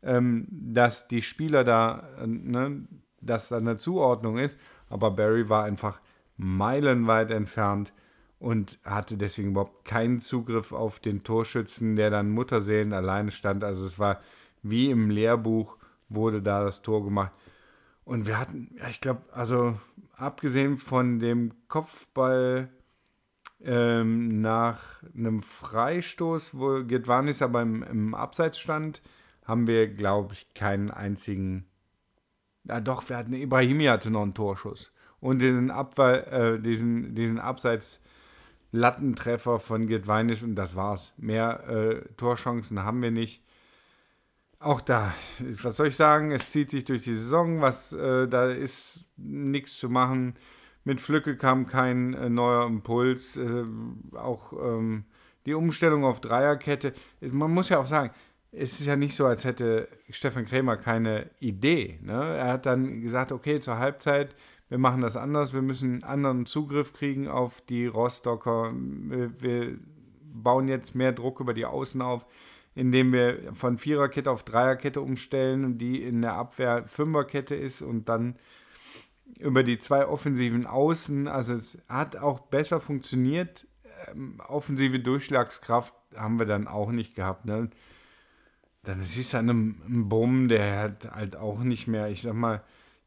ähm, 0.02 0.46
dass 0.50 1.08
die 1.08 1.22
Spieler 1.22 1.64
da, 1.64 2.08
äh, 2.20 2.26
ne, 2.26 2.86
dass 3.20 3.48
da 3.48 3.56
eine 3.56 3.76
Zuordnung 3.76 4.38
ist. 4.38 4.58
Aber 4.88 5.10
Barry 5.10 5.48
war 5.48 5.64
einfach 5.64 6.00
meilenweit 6.36 7.30
entfernt 7.30 7.92
und 8.38 8.78
hatte 8.84 9.16
deswegen 9.16 9.50
überhaupt 9.50 9.84
keinen 9.84 10.20
Zugriff 10.20 10.72
auf 10.72 11.00
den 11.00 11.24
Torschützen, 11.24 11.96
der 11.96 12.10
dann 12.10 12.30
Mutterseelen 12.30 12.92
alleine 12.92 13.30
stand. 13.30 13.64
Also 13.64 13.84
es 13.84 13.98
war 13.98 14.20
wie 14.62 14.90
im 14.90 15.10
Lehrbuch 15.10 15.76
wurde 16.08 16.42
da 16.42 16.64
das 16.64 16.82
Tor 16.82 17.04
gemacht. 17.04 17.32
Und 18.08 18.26
wir 18.26 18.38
hatten, 18.38 18.74
ja, 18.78 18.88
ich 18.88 19.02
glaube, 19.02 19.20
also 19.32 19.78
abgesehen 20.16 20.78
von 20.78 21.18
dem 21.18 21.52
Kopfball 21.68 22.70
ähm, 23.62 24.40
nach 24.40 25.02
einem 25.14 25.42
Freistoß, 25.42 26.58
wo 26.58 26.84
Gedwanis 26.86 27.42
aber 27.42 27.60
im, 27.60 27.82
im 27.82 28.14
Abseits 28.14 28.58
stand, 28.58 29.02
haben 29.44 29.66
wir, 29.66 29.88
glaube 29.88 30.32
ich, 30.32 30.54
keinen 30.54 30.90
einzigen. 30.90 31.66
Ja, 32.64 32.80
doch, 32.80 33.06
wir 33.10 33.18
hatten 33.18 33.34
Ibrahimi 33.34 33.84
hatte 33.84 34.10
noch 34.10 34.22
einen 34.22 34.32
Torschuss. 34.32 34.90
Und 35.20 35.40
den 35.40 35.70
Abwehr, 35.70 36.32
äh, 36.32 36.60
diesen, 36.60 37.14
diesen 37.14 37.38
Abseits 37.38 38.02
Lattentreffer 38.72 39.60
von 39.60 39.86
Gedweinis 39.86 40.42
und 40.42 40.54
das 40.54 40.74
war's. 40.76 41.12
Mehr 41.18 41.68
äh, 41.68 42.08
Torchancen 42.16 42.82
haben 42.84 43.02
wir 43.02 43.10
nicht. 43.10 43.44
Auch 44.60 44.80
da, 44.80 45.14
was 45.62 45.76
soll 45.76 45.88
ich 45.88 45.96
sagen, 45.96 46.32
es 46.32 46.50
zieht 46.50 46.70
sich 46.70 46.84
durch 46.84 47.02
die 47.02 47.14
Saison, 47.14 47.60
was 47.60 47.92
äh, 47.92 48.26
da 48.26 48.50
ist 48.50 49.04
nichts 49.16 49.76
zu 49.78 49.88
machen. 49.88 50.34
Mit 50.82 51.00
Flücke 51.00 51.36
kam 51.36 51.66
kein 51.66 52.14
äh, 52.14 52.28
neuer 52.28 52.66
Impuls. 52.66 53.36
Äh, 53.36 53.64
auch 54.14 54.52
ähm, 54.52 55.04
die 55.46 55.54
Umstellung 55.54 56.04
auf 56.04 56.20
Dreierkette. 56.20 56.92
Man 57.20 57.52
muss 57.52 57.68
ja 57.68 57.78
auch 57.78 57.86
sagen, 57.86 58.10
es 58.50 58.80
ist 58.80 58.86
ja 58.86 58.96
nicht 58.96 59.14
so, 59.14 59.26
als 59.26 59.44
hätte 59.44 59.88
Stefan 60.10 60.46
Krämer 60.46 60.76
keine 60.76 61.30
Idee. 61.38 61.98
Ne? 62.02 62.36
Er 62.36 62.52
hat 62.52 62.66
dann 62.66 63.00
gesagt, 63.00 63.32
okay, 63.32 63.60
zur 63.60 63.78
Halbzeit, 63.78 64.34
wir 64.68 64.78
machen 64.78 65.00
das 65.00 65.16
anders, 65.16 65.54
wir 65.54 65.62
müssen 65.62 65.92
einen 65.92 66.02
anderen 66.04 66.46
Zugriff 66.46 66.92
kriegen 66.92 67.28
auf 67.28 67.60
die 67.62 67.86
Rostocker. 67.86 68.72
Wir, 68.74 69.40
wir 69.40 69.78
bauen 70.20 70.68
jetzt 70.68 70.94
mehr 70.94 71.12
Druck 71.12 71.40
über 71.40 71.54
die 71.54 71.66
Außen 71.66 72.02
auf, 72.02 72.26
indem 72.78 73.12
wir 73.12 73.54
von 73.54 73.78
Viererkette 73.78 74.30
auf 74.30 74.44
Dreierkette 74.44 75.00
umstellen, 75.00 75.78
die 75.78 76.02
in 76.02 76.22
der 76.22 76.34
Abwehr 76.34 76.86
Fünferkette 76.86 77.54
ist 77.54 77.82
und 77.82 78.08
dann 78.08 78.36
über 79.40 79.62
die 79.62 79.78
zwei 79.78 80.06
offensiven 80.06 80.66
Außen. 80.66 81.28
Also 81.28 81.54
es 81.54 81.78
hat 81.88 82.16
auch 82.16 82.40
besser 82.40 82.80
funktioniert. 82.80 83.66
Ähm, 84.10 84.40
offensive 84.46 85.00
Durchschlagskraft 85.00 85.94
haben 86.14 86.38
wir 86.38 86.46
dann 86.46 86.68
auch 86.68 86.90
nicht 86.90 87.14
gehabt. 87.14 87.44
Ne? 87.44 87.70
dann 88.88 89.02
siehst 89.02 89.34
du 89.34 89.38
an 89.38 89.50
einem 89.50 90.08
Bumm, 90.08 90.48
der 90.48 90.80
hat 90.80 91.10
halt 91.12 91.36
auch 91.36 91.62
nicht 91.62 91.88
mehr, 91.88 92.08
ich 92.08 92.22
sag 92.22 92.34
mal, 92.34 92.62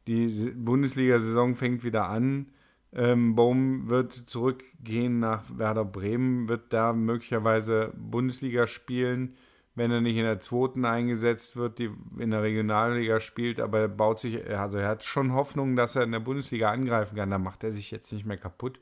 die 0.06 0.28
Bundesliga-Saison 0.54 1.56
fängt 1.56 1.82
wieder 1.82 2.08
an. 2.08 2.52
Ähm, 2.92 3.34
Bohm 3.34 3.88
wird 3.88 4.12
zurückgehen 4.12 5.18
nach 5.18 5.58
Werder 5.58 5.84
Bremen, 5.84 6.48
wird 6.48 6.72
da 6.72 6.92
möglicherweise 6.92 7.92
Bundesliga 7.96 8.68
spielen, 8.68 9.34
wenn 9.74 9.90
er 9.90 10.00
nicht 10.00 10.16
in 10.16 10.24
der 10.24 10.40
zweiten 10.40 10.84
eingesetzt 10.84 11.56
wird, 11.56 11.78
die 11.78 11.90
in 12.18 12.30
der 12.30 12.42
Regionalliga 12.42 13.20
spielt, 13.20 13.58
aber 13.58 13.80
er 13.80 13.88
baut 13.88 14.20
sich, 14.20 14.46
also 14.50 14.78
er 14.78 14.88
hat 14.88 15.04
schon 15.04 15.32
Hoffnung, 15.32 15.76
dass 15.76 15.96
er 15.96 16.02
in 16.02 16.12
der 16.12 16.20
Bundesliga 16.20 16.70
angreifen 16.70 17.16
kann. 17.16 17.30
Da 17.30 17.38
macht 17.38 17.64
er 17.64 17.72
sich 17.72 17.90
jetzt 17.90 18.12
nicht 18.12 18.26
mehr 18.26 18.36
kaputt. 18.36 18.78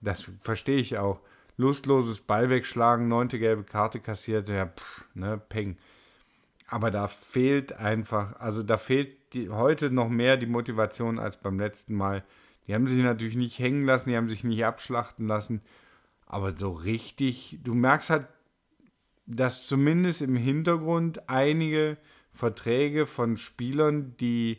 Das 0.00 0.30
verstehe 0.40 0.78
ich 0.78 0.98
auch. 0.98 1.20
Lustloses 1.56 2.20
Ball 2.20 2.50
wegschlagen, 2.50 3.08
neunte 3.08 3.38
gelbe 3.38 3.64
Karte 3.64 4.00
kassiert, 4.00 4.48
ja, 4.48 4.66
pff, 4.66 5.04
ne, 5.14 5.40
Peng. 5.48 5.76
Aber 6.66 6.90
da 6.90 7.06
fehlt 7.06 7.74
einfach, 7.74 8.40
also 8.40 8.62
da 8.62 8.78
fehlt 8.78 9.34
die, 9.34 9.50
heute 9.50 9.90
noch 9.90 10.08
mehr 10.08 10.36
die 10.36 10.46
Motivation 10.46 11.18
als 11.18 11.36
beim 11.36 11.60
letzten 11.60 11.94
Mal. 11.94 12.24
Die 12.66 12.74
haben 12.74 12.86
sich 12.86 13.02
natürlich 13.02 13.36
nicht 13.36 13.58
hängen 13.58 13.82
lassen, 13.82 14.08
die 14.08 14.16
haben 14.16 14.30
sich 14.30 14.42
nicht 14.42 14.64
abschlachten 14.64 15.28
lassen. 15.28 15.60
Aber 16.26 16.56
so 16.56 16.72
richtig, 16.72 17.60
du 17.62 17.74
merkst 17.74 18.10
halt, 18.10 18.26
dass 19.26 19.66
zumindest 19.66 20.22
im 20.22 20.36
Hintergrund 20.36 21.28
einige 21.28 21.96
Verträge 22.32 23.06
von 23.06 23.36
Spielern, 23.36 24.16
die 24.18 24.58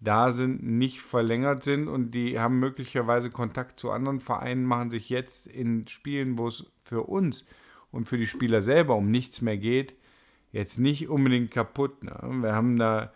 da 0.00 0.32
sind, 0.32 0.62
nicht 0.62 1.02
verlängert 1.02 1.62
sind 1.62 1.86
und 1.86 2.12
die 2.12 2.40
haben 2.40 2.58
möglicherweise 2.58 3.30
Kontakt 3.30 3.78
zu 3.78 3.90
anderen 3.90 4.20
Vereinen, 4.20 4.64
machen 4.64 4.90
sich 4.90 5.10
jetzt 5.10 5.46
in 5.46 5.86
Spielen, 5.86 6.38
wo 6.38 6.48
es 6.48 6.72
für 6.82 7.02
uns 7.02 7.44
und 7.90 8.08
für 8.08 8.16
die 8.16 8.26
Spieler 8.26 8.62
selber 8.62 8.96
um 8.96 9.10
nichts 9.10 9.42
mehr 9.42 9.58
geht, 9.58 9.94
jetzt 10.52 10.78
nicht 10.78 11.08
unbedingt 11.08 11.50
kaputt. 11.50 12.02
Ne? 12.02 12.18
Wir 12.40 12.54
haben 12.54 12.78
da 12.78 13.12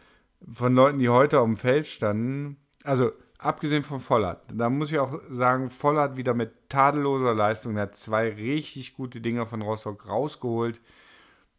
von 0.53 0.75
Leuten, 0.75 0.99
die 0.99 1.09
heute 1.09 1.41
auf 1.41 1.47
dem 1.47 1.57
Feld 1.57 1.87
standen, 1.87 2.59
also 2.85 3.13
abgesehen 3.45 3.85
von 3.85 4.01
Vollert, 4.01 4.45
da 4.53 4.71
muss 4.71 4.91
ich 4.91 4.99
auch 4.99 5.21
sagen, 5.31 5.71
Vollert 5.71 6.17
wieder 6.17 6.35
mit 6.35 6.53
tadelloser 6.69 7.35
Leistung, 7.35 7.75
der 7.75 7.85
hat 7.85 7.97
zwei 7.97 8.31
richtig 8.31 8.97
gute 8.97 9.21
Dinger 9.21 9.47
von 9.47 9.63
Rostock 9.63 10.09
rausgeholt. 10.09 10.81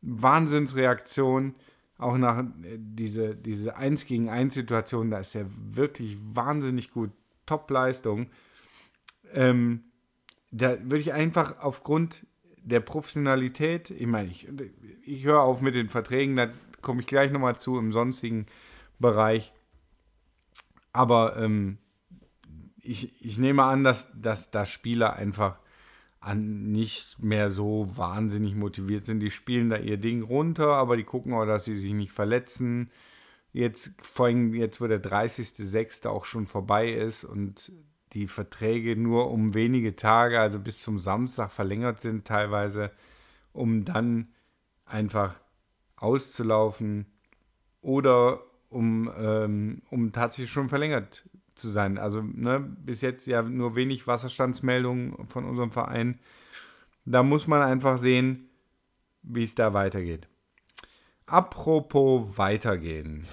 Wahnsinnsreaktion, 0.02 1.56
auch 1.98 2.18
nach 2.18 2.40
äh, 2.40 2.78
diese, 2.78 3.36
diese 3.36 3.78
1 3.78 4.06
gegen 4.06 4.30
1 4.30 4.54
Situation, 4.54 5.10
da 5.10 5.20
ist 5.20 5.36
er 5.36 5.46
wirklich 5.50 6.18
wahnsinnig 6.22 6.92
gut 6.92 7.12
Top-Leistung. 7.46 8.28
Ähm, 9.34 9.84
da 10.52 10.78
würde 10.82 11.00
ich 11.00 11.14
einfach 11.14 11.60
aufgrund 11.60 12.26
der 12.58 12.80
Professionalität, 12.80 13.92
ich 13.92 14.08
meine, 14.08 14.30
ich, 14.30 14.48
ich 15.06 15.24
höre 15.26 15.42
auf 15.42 15.62
mit 15.62 15.76
den 15.76 15.90
Verträgen, 15.90 16.36
da 16.36 16.50
komme 16.82 17.02
ich 17.02 17.08
gleich 17.08 17.32
nochmal 17.32 17.58
zu 17.58 17.78
im 17.78 17.92
sonstigen 17.92 18.48
Bereich. 19.00 19.54
Aber 20.96 21.36
ähm, 21.36 21.78
ich, 22.82 23.22
ich 23.24 23.38
nehme 23.38 23.64
an, 23.64 23.84
dass, 23.84 24.08
dass 24.16 24.50
da 24.50 24.66
Spieler 24.66 25.18
einfach 25.18 25.60
an 26.22 26.72
nicht 26.72 27.22
mehr 27.22 27.50
so 27.50 27.86
wahnsinnig 27.98 28.56
motiviert 28.56 29.06
sind. 29.06 29.20
Die 29.20 29.30
spielen 29.30 29.70
da 29.70 29.78
ihr 29.78 29.98
Ding 29.98 30.24
runter, 30.24 30.70
aber 30.70 30.96
die 30.96 31.04
gucken 31.04 31.34
auch, 31.34 31.46
dass 31.46 31.66
sie 31.66 31.76
sich 31.76 31.92
nicht 31.92 32.14
verletzen. 32.14 32.90
Jetzt, 33.52 34.02
vor 34.02 34.28
allem 34.28 34.54
jetzt, 34.54 34.80
wo 34.80 34.88
der 34.88 35.04
30.06. 35.04 36.08
auch 36.08 36.24
schon 36.24 36.48
vorbei 36.48 36.94
ist 36.94 37.26
und 37.26 37.74
die 38.14 38.28
Verträge 38.28 38.96
nur 38.96 39.32
um 39.32 39.54
wenige 39.54 39.98
Tage, 39.98 40.40
also 40.40 40.60
bis 40.62 40.82
zum 40.82 40.98
Samstag 40.98 41.52
verlängert 41.52 42.00
sind 42.00 42.26
teilweise, 42.26 42.90
um 43.52 43.84
dann 43.84 44.30
einfach 44.86 45.36
auszulaufen 45.98 47.06
oder 47.82 48.40
um, 48.70 49.12
ähm, 49.18 49.82
um 49.90 50.12
tatsächlich 50.12 50.52
schon 50.52 50.70
verlängert 50.70 51.28
zu 51.56 51.70
sein. 51.70 51.98
Also 51.98 52.22
ne, 52.22 52.60
bis 52.60 53.02
jetzt 53.02 53.26
ja 53.28 53.42
nur 53.42 53.76
wenig 53.76 54.08
Wasserstandsmeldungen 54.08 55.28
von 55.28 55.46
unserem 55.46 55.72
Verein. 55.72 56.20
Da 57.06 57.24
muss 57.24 57.48
man 57.48 57.62
einfach 57.62 57.98
sehen, 57.98 58.50
wie 59.24 59.44
es 59.44 59.56
da 59.56 59.74
weitergeht. 59.74 60.28
Apropos 61.26 62.38
weitergehen. 62.38 63.26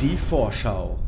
Die 0.00 0.16
Vorschau. 0.16 0.98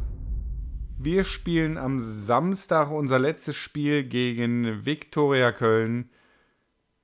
Wir 0.98 1.24
spielen 1.24 1.76
am 1.76 2.00
Samstag 2.00 2.90
unser 2.90 3.18
letztes 3.18 3.56
Spiel 3.56 4.04
gegen 4.04 4.86
Viktoria 4.86 5.52
Köln. 5.52 6.08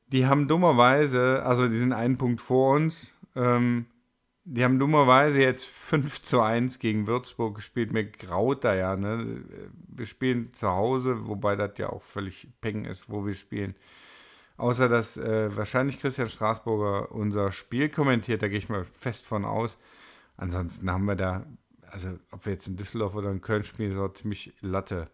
Die 0.08 0.26
haben 0.26 0.48
dummerweise, 0.48 1.42
also 1.44 1.68
die 1.68 1.78
sind 1.78 1.92
einen 1.92 2.18
Punkt 2.18 2.40
vor 2.40 2.76
uns, 2.76 3.14
ähm, 3.36 3.86
die 4.44 4.64
haben 4.64 4.78
dummerweise 4.78 5.40
jetzt 5.40 5.66
5 5.66 6.22
zu 6.22 6.40
1 6.40 6.78
gegen 6.78 7.06
Würzburg 7.06 7.54
gespielt. 7.54 7.92
Mir 7.92 8.04
graut 8.04 8.64
da 8.64 8.74
ja. 8.74 8.96
Ne? 8.96 9.44
Wir 9.88 10.06
spielen 10.06 10.52
zu 10.52 10.68
Hause, 10.68 11.28
wobei 11.28 11.54
das 11.54 11.78
ja 11.78 11.90
auch 11.90 12.02
völlig 12.02 12.48
peng 12.60 12.84
ist, 12.84 13.08
wo 13.08 13.24
wir 13.24 13.34
spielen. 13.34 13.76
Außer 14.56 14.88
dass 14.88 15.16
äh, 15.16 15.56
wahrscheinlich 15.56 16.00
Christian 16.00 16.28
Straßburger 16.28 17.12
unser 17.12 17.52
Spiel 17.52 17.88
kommentiert, 17.88 18.42
da 18.42 18.48
gehe 18.48 18.58
ich 18.58 18.68
mal 18.68 18.84
fest 18.84 19.26
von 19.26 19.44
aus. 19.44 19.78
Ansonsten 20.36 20.90
haben 20.90 21.04
wir 21.04 21.16
da, 21.16 21.46
also 21.88 22.18
ob 22.32 22.44
wir 22.44 22.52
jetzt 22.52 22.66
in 22.66 22.76
Düsseldorf 22.76 23.14
oder 23.14 23.30
in 23.30 23.40
Köln 23.40 23.62
spielen, 23.62 23.92
ist 23.92 23.98
auch 23.98 24.12
ziemlich 24.12 24.54
Latte. 24.60 25.08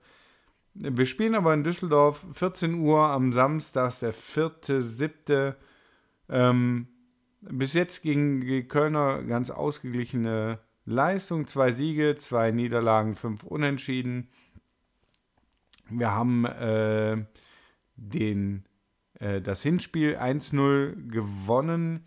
Wir 0.75 1.07
spielen 1.07 1.35
aber 1.35 1.53
in 1.55 1.65
Düsseldorf 1.65 2.25
14 2.33 2.75
Uhr 2.75 3.01
am 3.01 3.33
Samstag, 3.33 3.99
der 4.01 4.15
4.7. 4.15 5.55
Ähm, 6.31 6.89
bis 7.41 7.75
jetzt 7.75 8.03
gegen 8.03 8.41
die 8.41 8.65
Kölner 8.65 9.23
ganz 9.23 9.51
ausgeglichene 9.51 10.59
Leistung. 10.85 11.47
Zwei 11.47 11.73
Siege, 11.73 12.17
zwei 12.17 12.51
Niederlagen, 12.51 13.15
fünf 13.15 13.45
Unentschieden. 13.45 14.29
Wir 15.91 16.13
haben 16.13 16.45
äh, 16.45 17.25
den, 17.97 18.65
äh, 19.21 19.41
das 19.41 19.63
Hinspiel 19.63 20.17
1-0 20.17 21.09
gewonnen. 21.09 22.05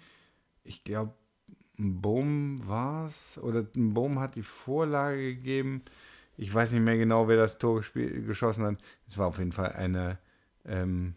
Ich 0.63 0.83
glaube, 0.83 1.13
ein 1.79 2.01
Bohm 2.01 2.67
war 2.67 3.05
es. 3.05 3.39
Oder 3.41 3.65
ein 3.75 3.93
Bohm 3.93 4.19
hat 4.19 4.35
die 4.35 4.43
Vorlage 4.43 5.35
gegeben. 5.35 5.83
Ich 6.37 6.53
weiß 6.53 6.71
nicht 6.71 6.81
mehr 6.81 6.97
genau, 6.97 7.27
wer 7.27 7.37
das 7.37 7.57
Tor 7.57 7.81
geschossen 7.93 8.65
hat. 8.65 8.77
Es 9.07 9.17
war 9.17 9.27
auf 9.27 9.39
jeden 9.39 9.51
Fall 9.51 9.73
eine. 9.73 10.19
Ähm, 10.65 11.15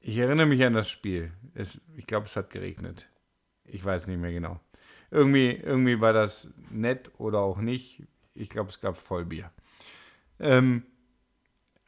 ich 0.00 0.18
erinnere 0.18 0.46
mich 0.46 0.64
an 0.64 0.74
das 0.74 0.90
Spiel. 0.90 1.32
Es, 1.54 1.80
ich 1.96 2.06
glaube, 2.06 2.26
es 2.26 2.36
hat 2.36 2.50
geregnet. 2.50 3.08
Ich 3.66 3.84
weiß 3.84 4.08
nicht 4.08 4.20
mehr 4.20 4.32
genau. 4.32 4.60
Irgendwie, 5.10 5.52
irgendwie 5.52 6.00
war 6.00 6.12
das 6.12 6.52
nett 6.70 7.10
oder 7.18 7.40
auch 7.40 7.58
nicht. 7.58 8.02
Ich 8.34 8.50
glaube, 8.50 8.70
es 8.70 8.80
gab 8.80 8.96
Vollbier. 8.96 9.50
Ähm, 10.40 10.82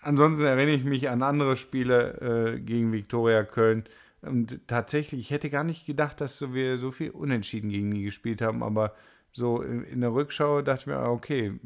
ansonsten 0.01 0.45
erinnere 0.45 0.77
ich 0.77 0.85
mich 0.85 1.09
an 1.09 1.23
andere 1.23 1.57
Spiele 1.57 2.55
äh, 2.57 2.61
gegen 2.61 2.93
Viktoria 2.93 3.43
Köln. 3.43 3.85
Und 4.23 4.67
tatsächlich, 4.67 5.21
ich 5.21 5.31
hätte 5.31 5.51
gar 5.51 5.65
nicht 5.65 5.87
gedacht, 5.87 6.21
dass 6.21 6.53
wir 6.53 6.79
so 6.79 6.91
viel 6.91 7.11
Unentschieden 7.11 7.71
gegen 7.71 7.91
die 7.91 8.05
gespielt 8.05 8.41
haben, 8.43 8.63
aber 8.63 8.95
so 9.33 9.61
in 9.61 10.01
der 10.01 10.15
Rückschau 10.15 10.63
dachte 10.63 10.83
ich 10.83 10.87
mir, 10.87 11.01
okay, 11.01 11.59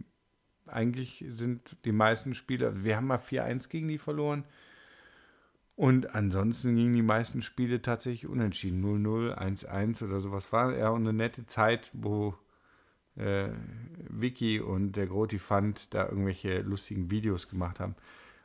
eigentlich 0.66 1.24
sind 1.30 1.76
die 1.84 1.92
meisten 1.92 2.34
Spieler, 2.34 2.84
wir 2.84 2.96
haben 2.96 3.06
mal 3.06 3.18
4-1 3.18 3.68
gegen 3.68 3.88
die 3.88 3.98
verloren. 3.98 4.44
Und 5.80 6.14
ansonsten 6.14 6.76
gingen 6.76 6.92
die 6.92 7.00
meisten 7.00 7.40
Spiele 7.40 7.80
tatsächlich 7.80 8.28
unentschieden. 8.28 8.84
0-0, 8.84 9.34
1-1 9.34 10.04
oder 10.04 10.20
sowas. 10.20 10.52
War 10.52 10.76
ja 10.76 10.92
eine 10.92 11.14
nette 11.14 11.46
Zeit, 11.46 11.90
wo 11.94 12.34
äh, 13.16 13.48
Vicky 14.10 14.60
und 14.60 14.92
der 14.92 15.06
Groti 15.06 15.38
Fand 15.38 15.94
da 15.94 16.06
irgendwelche 16.06 16.60
lustigen 16.60 17.10
Videos 17.10 17.48
gemacht 17.48 17.80
haben. 17.80 17.94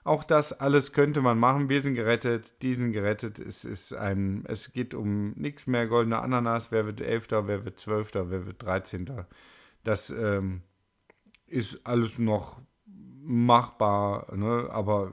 Auch 0.05 0.23
das 0.23 0.53
alles 0.53 0.93
könnte 0.93 1.19
man 1.19 1.37
machen. 1.37 1.67
Wir 1.67 1.81
sind 1.81 1.95
gerettet, 1.95 2.61
die 2.61 2.73
sind 2.73 2.93
gerettet. 2.93 3.37
Es 3.37 3.65
ist 3.65 3.93
ein, 3.93 4.45
es 4.47 4.71
geht 4.71 4.93
um 4.93 5.31
nichts 5.31 5.67
mehr. 5.67 5.87
Goldene 5.87 6.19
Ananas. 6.19 6.71
Wer 6.71 6.85
wird 6.85 7.01
Elfter, 7.01 7.49
wer 7.49 7.65
wird 7.65 7.81
Zwölfter, 7.81 8.31
wer 8.31 8.45
wird 8.45 8.63
Dreizehnter. 8.63 9.27
Das 9.83 10.09
ähm, 10.09 10.61
ist 11.47 11.85
alles 11.85 12.17
noch 12.17 12.61
machbar, 13.25 14.33
ne? 14.37 14.69
aber 14.71 15.11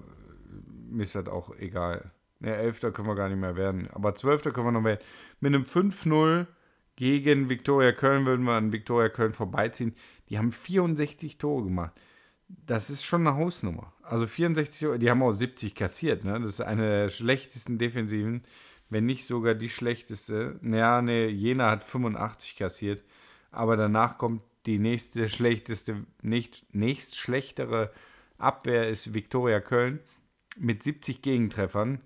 mir 0.92 1.04
ist 1.04 1.14
das 1.14 1.28
auch 1.28 1.54
egal. 1.56 2.10
Ne, 2.40 2.54
Elfter 2.56 2.90
können 2.90 3.08
wir 3.08 3.14
gar 3.14 3.28
nicht 3.28 3.38
mehr 3.38 3.56
werden. 3.56 3.88
Aber 3.92 4.14
Zwölfter 4.14 4.50
können 4.50 4.66
wir 4.66 4.72
noch 4.72 4.84
werden. 4.84 5.00
Mit 5.40 5.54
einem 5.54 5.64
5-0 5.64 6.46
gegen 6.96 7.48
Viktoria 7.48 7.92
Köln 7.92 8.26
würden 8.26 8.44
wir 8.44 8.54
an 8.54 8.72
Viktoria 8.72 9.08
Köln 9.08 9.32
vorbeiziehen. 9.32 9.94
Die 10.28 10.38
haben 10.38 10.50
64 10.50 11.38
Tore 11.38 11.64
gemacht. 11.64 11.92
Das 12.48 12.90
ist 12.90 13.04
schon 13.04 13.26
eine 13.26 13.36
Hausnummer. 13.36 13.92
Also 14.02 14.26
64, 14.26 14.98
die 14.98 15.08
haben 15.08 15.22
auch 15.22 15.32
70 15.32 15.74
kassiert. 15.74 16.24
Ne? 16.24 16.38
Das 16.40 16.50
ist 16.50 16.60
eine 16.60 16.82
der 16.82 17.10
schlechtesten 17.10 17.78
Defensiven, 17.78 18.42
wenn 18.90 19.06
nicht 19.06 19.24
sogar 19.24 19.54
die 19.54 19.70
schlechteste. 19.70 20.58
Naja, 20.60 21.00
ne, 21.00 21.28
Jena 21.28 21.70
hat 21.70 21.84
85 21.84 22.56
kassiert. 22.56 23.04
Aber 23.52 23.76
danach 23.76 24.18
kommt 24.18 24.42
die 24.66 24.78
nächste 24.78 25.28
schlechteste, 25.28 26.04
nicht, 26.22 26.66
nächst 26.74 27.16
schlechtere 27.16 27.92
Abwehr 28.38 28.88
ist 28.88 29.14
Viktoria 29.14 29.60
Köln 29.60 30.00
mit 30.56 30.82
70 30.82 31.22
Gegentreffern. 31.22 32.00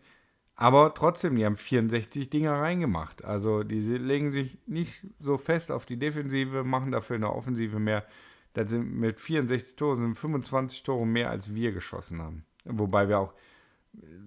Aber 0.55 0.95
trotzdem, 0.95 1.37
die 1.37 1.45
haben 1.45 1.57
64 1.57 2.31
Dinger 2.31 2.55
reingemacht. 2.55 3.25
Also 3.25 3.63
die 3.63 3.79
legen 3.79 4.31
sich 4.31 4.59
nicht 4.67 5.07
so 5.21 5.37
fest 5.37 5.71
auf 5.71 5.85
die 5.85 5.99
Defensive, 5.99 6.65
machen 6.65 6.93
dafür 6.93 7.17
eine 7.17 7.33
Offensive 7.33 7.79
mehr. 7.79 8.07
Das 8.55 8.71
sind 8.71 8.95
mit 8.95 9.21
64 9.21 9.77
Toren 9.77 10.01
sind 10.01 10.15
25 10.15 10.83
Tore 10.83 11.07
mehr, 11.07 11.29
als 11.29 11.55
wir 11.55 11.73
geschossen 11.73 12.23
haben. 12.23 12.47
Wobei 12.65 13.07
wir 13.07 13.21
auch, 13.21 13.35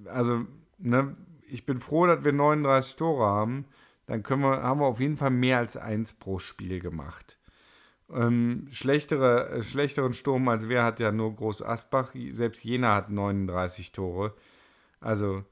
also, 0.06 0.46
ne, 0.78 1.18
ich 1.48 1.66
bin 1.66 1.82
froh, 1.82 2.06
dass 2.06 2.24
wir 2.24 2.32
39 2.32 2.96
Tore 2.96 3.26
haben. 3.26 3.66
Dann 4.06 4.22
können 4.22 4.44
wir, 4.44 4.62
haben 4.62 4.82
wir 4.82 4.86
auf 4.86 5.00
jeden 5.00 5.18
Fall 5.18 5.32
mehr 5.32 5.58
als 5.58 5.78
eins 5.78 6.14
pro 6.14 6.38
Spiel 6.38 6.80
gemacht. 6.80 7.39
Ähm, 8.12 8.68
schlechtere, 8.72 9.50
äh, 9.50 9.64
schlechteren 9.64 10.14
Sturm 10.14 10.48
als 10.48 10.68
wir 10.68 10.84
hat 10.84 11.00
ja 11.00 11.12
nur 11.12 11.36
Groß 11.36 11.62
Asbach. 11.62 12.14
Selbst 12.32 12.64
Jena 12.64 12.96
hat 12.96 13.10
39 13.10 13.92
Tore. 13.92 14.34
Also 15.00 15.44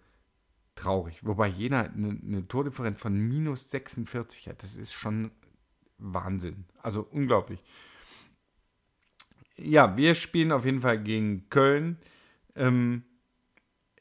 traurig. 0.75 1.25
Wobei 1.25 1.47
Jena 1.47 1.81
eine, 1.81 2.19
eine 2.25 2.47
Tordifferenz 2.47 2.99
von 2.99 3.17
minus 3.17 3.69
46 3.69 4.47
hat. 4.47 4.63
Das 4.63 4.75
ist 4.75 4.93
schon 4.93 5.31
Wahnsinn. 5.97 6.65
Also 6.81 7.07
unglaublich. 7.11 7.63
Ja, 9.55 9.97
wir 9.97 10.15
spielen 10.15 10.51
auf 10.51 10.65
jeden 10.65 10.81
Fall 10.81 11.01
gegen 11.01 11.49
Köln. 11.49 11.97
Ähm, 12.55 13.03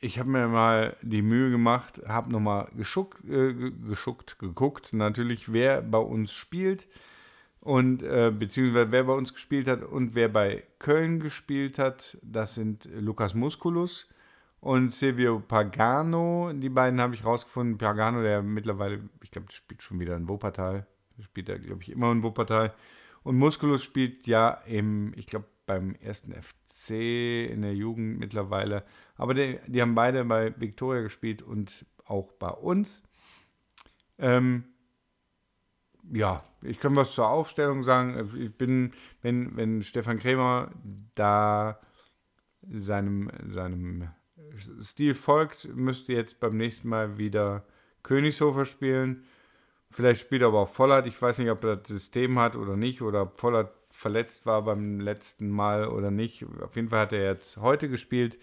ich 0.01 0.19
habe 0.19 0.29
mir 0.29 0.49
mal 0.49 0.97
die 1.03 1.23
Mühe 1.23 1.51
gemacht, 1.51 2.03
habe 2.07 2.31
nochmal 2.31 2.71
geschuckt, 2.77 3.25
äh, 3.25 3.55
geschuckt, 3.55 4.39
geguckt, 4.39 4.93
natürlich, 4.93 5.53
wer 5.53 5.81
bei 5.81 5.99
uns 5.99 6.33
spielt 6.33 6.87
und 7.67 8.05
äh, 8.05 8.31
beziehungsweise 8.31 8.93
wer 8.93 9.03
bei 9.03 9.13
uns 9.13 9.35
gespielt 9.35 9.67
hat 9.67 9.83
und 9.83 10.15
wer 10.15 10.29
bei 10.29 10.63
Köln 10.79 11.19
gespielt 11.19 11.81
hat, 11.81 12.17
das 12.23 12.55
sind 12.55 12.89
Lukas 12.95 13.35
Musculus 13.35 14.09
und 14.61 14.93
Silvio 14.93 15.41
Pagano. 15.41 16.53
Die 16.55 16.69
beiden 16.69 17.01
habe 17.01 17.17
ich 17.17 17.25
rausgefunden. 17.25 17.77
Pagano, 17.77 18.23
der 18.23 18.41
mittlerweile, 18.41 19.01
ich 19.21 19.33
glaube, 19.33 19.51
spielt 19.51 19.83
schon 19.83 19.99
wieder 19.99 20.17
in 20.17 20.29
Wuppertal. 20.29 20.87
Spielt 21.21 21.49
er, 21.49 21.59
glaube 21.59 21.83
ich, 21.83 21.91
immer 21.91 22.13
in 22.13 22.23
Wuppertal. 22.23 22.73
Und 23.25 23.37
Musculus 23.37 23.83
spielt 23.83 24.29
ja 24.29 24.51
im, 24.67 25.13
ich 25.17 25.27
glaube, 25.27 25.47
beim 25.67 25.97
ersten 25.97 26.33
FC 26.33 27.51
in 27.51 27.63
der 27.63 27.75
Jugend 27.75 28.21
mittlerweile. 28.21 28.85
Aber 29.17 29.35
die, 29.35 29.59
die 29.67 29.83
haben 29.83 29.97
beide 29.97 30.25
bei 30.25 30.55
Victoria 30.57 31.03
gespielt 31.03 31.43
und 31.43 31.85
auch 32.05 32.31
bei 32.31 32.51
uns. 32.51 33.03
Ähm, 34.19 34.67
ja, 36.13 36.45
ich 36.63 36.81
kann 36.81 36.97
was 36.97 37.15
zur 37.15 37.29
Aufstellung 37.29 37.83
sagen. 37.83 38.31
Ich 38.39 38.57
bin, 38.57 38.93
wenn, 39.23 39.57
wenn 39.57 39.83
Stefan 39.83 40.19
Krämer 40.19 40.71
da 41.15 41.81
seinem, 42.69 43.31
seinem 43.49 44.09
Stil 44.81 45.15
folgt, 45.15 45.75
müsste 45.75 46.13
jetzt 46.13 46.41
beim 46.41 46.57
nächsten 46.57 46.89
Mal 46.89 47.19
wieder 47.19 47.65
Königshofer 48.03 48.65
spielen. 48.65 49.25
Vielleicht 49.91 50.21
spielt 50.21 50.43
er 50.43 50.49
aber 50.49 50.61
auch 50.61 50.69
Vollert. 50.69 51.07
Ich 51.07 51.21
weiß 51.21 51.39
nicht, 51.39 51.51
ob 51.51 51.65
er 51.65 51.77
das 51.77 51.89
System 51.89 52.39
hat 52.39 52.57
oder 52.57 52.77
nicht 52.77 53.03
oder 53.03 53.23
ob 53.23 53.39
Vollert 53.39 53.73
verletzt 53.91 54.45
war 54.45 54.63
beim 54.63 55.01
letzten 55.01 55.49
Mal 55.49 55.89
oder 55.89 56.11
nicht. 56.11 56.45
Auf 56.61 56.77
jeden 56.77 56.91
Fall 56.91 57.01
hat 57.01 57.13
er 57.13 57.25
jetzt 57.25 57.57
heute 57.59 57.89
gespielt. 57.89 58.39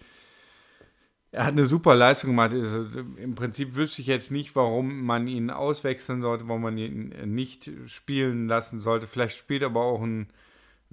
Er 1.34 1.46
hat 1.46 1.52
eine 1.52 1.64
super 1.64 1.96
Leistung 1.96 2.30
gemacht. 2.30 2.54
Also, 2.54 3.00
Im 3.16 3.34
Prinzip 3.34 3.74
wüsste 3.74 4.00
ich 4.00 4.06
jetzt 4.06 4.30
nicht, 4.30 4.54
warum 4.54 5.04
man 5.04 5.26
ihn 5.26 5.50
auswechseln 5.50 6.22
sollte, 6.22 6.46
warum 6.46 6.62
man 6.62 6.78
ihn 6.78 7.08
nicht 7.34 7.70
spielen 7.86 8.46
lassen 8.46 8.80
sollte. 8.80 9.08
Vielleicht 9.08 9.36
spielt 9.36 9.64
aber 9.64 9.82
auch 9.82 10.00
ein, 10.00 10.28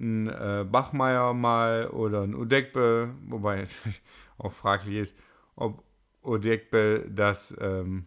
ein 0.00 0.28
äh, 0.28 0.66
Bachmeier 0.68 1.32
mal 1.32 1.88
oder 1.90 2.22
ein 2.22 2.34
Udekbe, 2.34 3.14
wobei 3.28 3.64
auch 4.38 4.52
fraglich 4.52 4.96
ist, 4.96 5.16
ob 5.54 5.84
Udekbe 6.24 7.06
das, 7.08 7.56
ähm, 7.60 8.06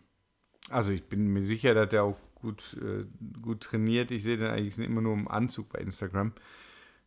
also 0.70 0.92
ich 0.92 1.06
bin 1.06 1.27
mir 1.27 1.46
sicher, 1.46 1.74
dass 1.74 1.94
er 1.94 2.04
auch 2.04 2.18
gut, 2.34 2.77
äh, 2.82 3.06
gut 3.42 3.62
trainiert. 3.62 4.12
Ich 4.12 4.24
sehe 4.24 4.38
den 4.38 4.48
eigentlich 4.48 4.77
immer 4.77 5.01
nur 5.01 5.13
im 5.13 5.30
Anzug 5.30 5.70
bei 5.70 5.80
Instagram. 5.80 6.34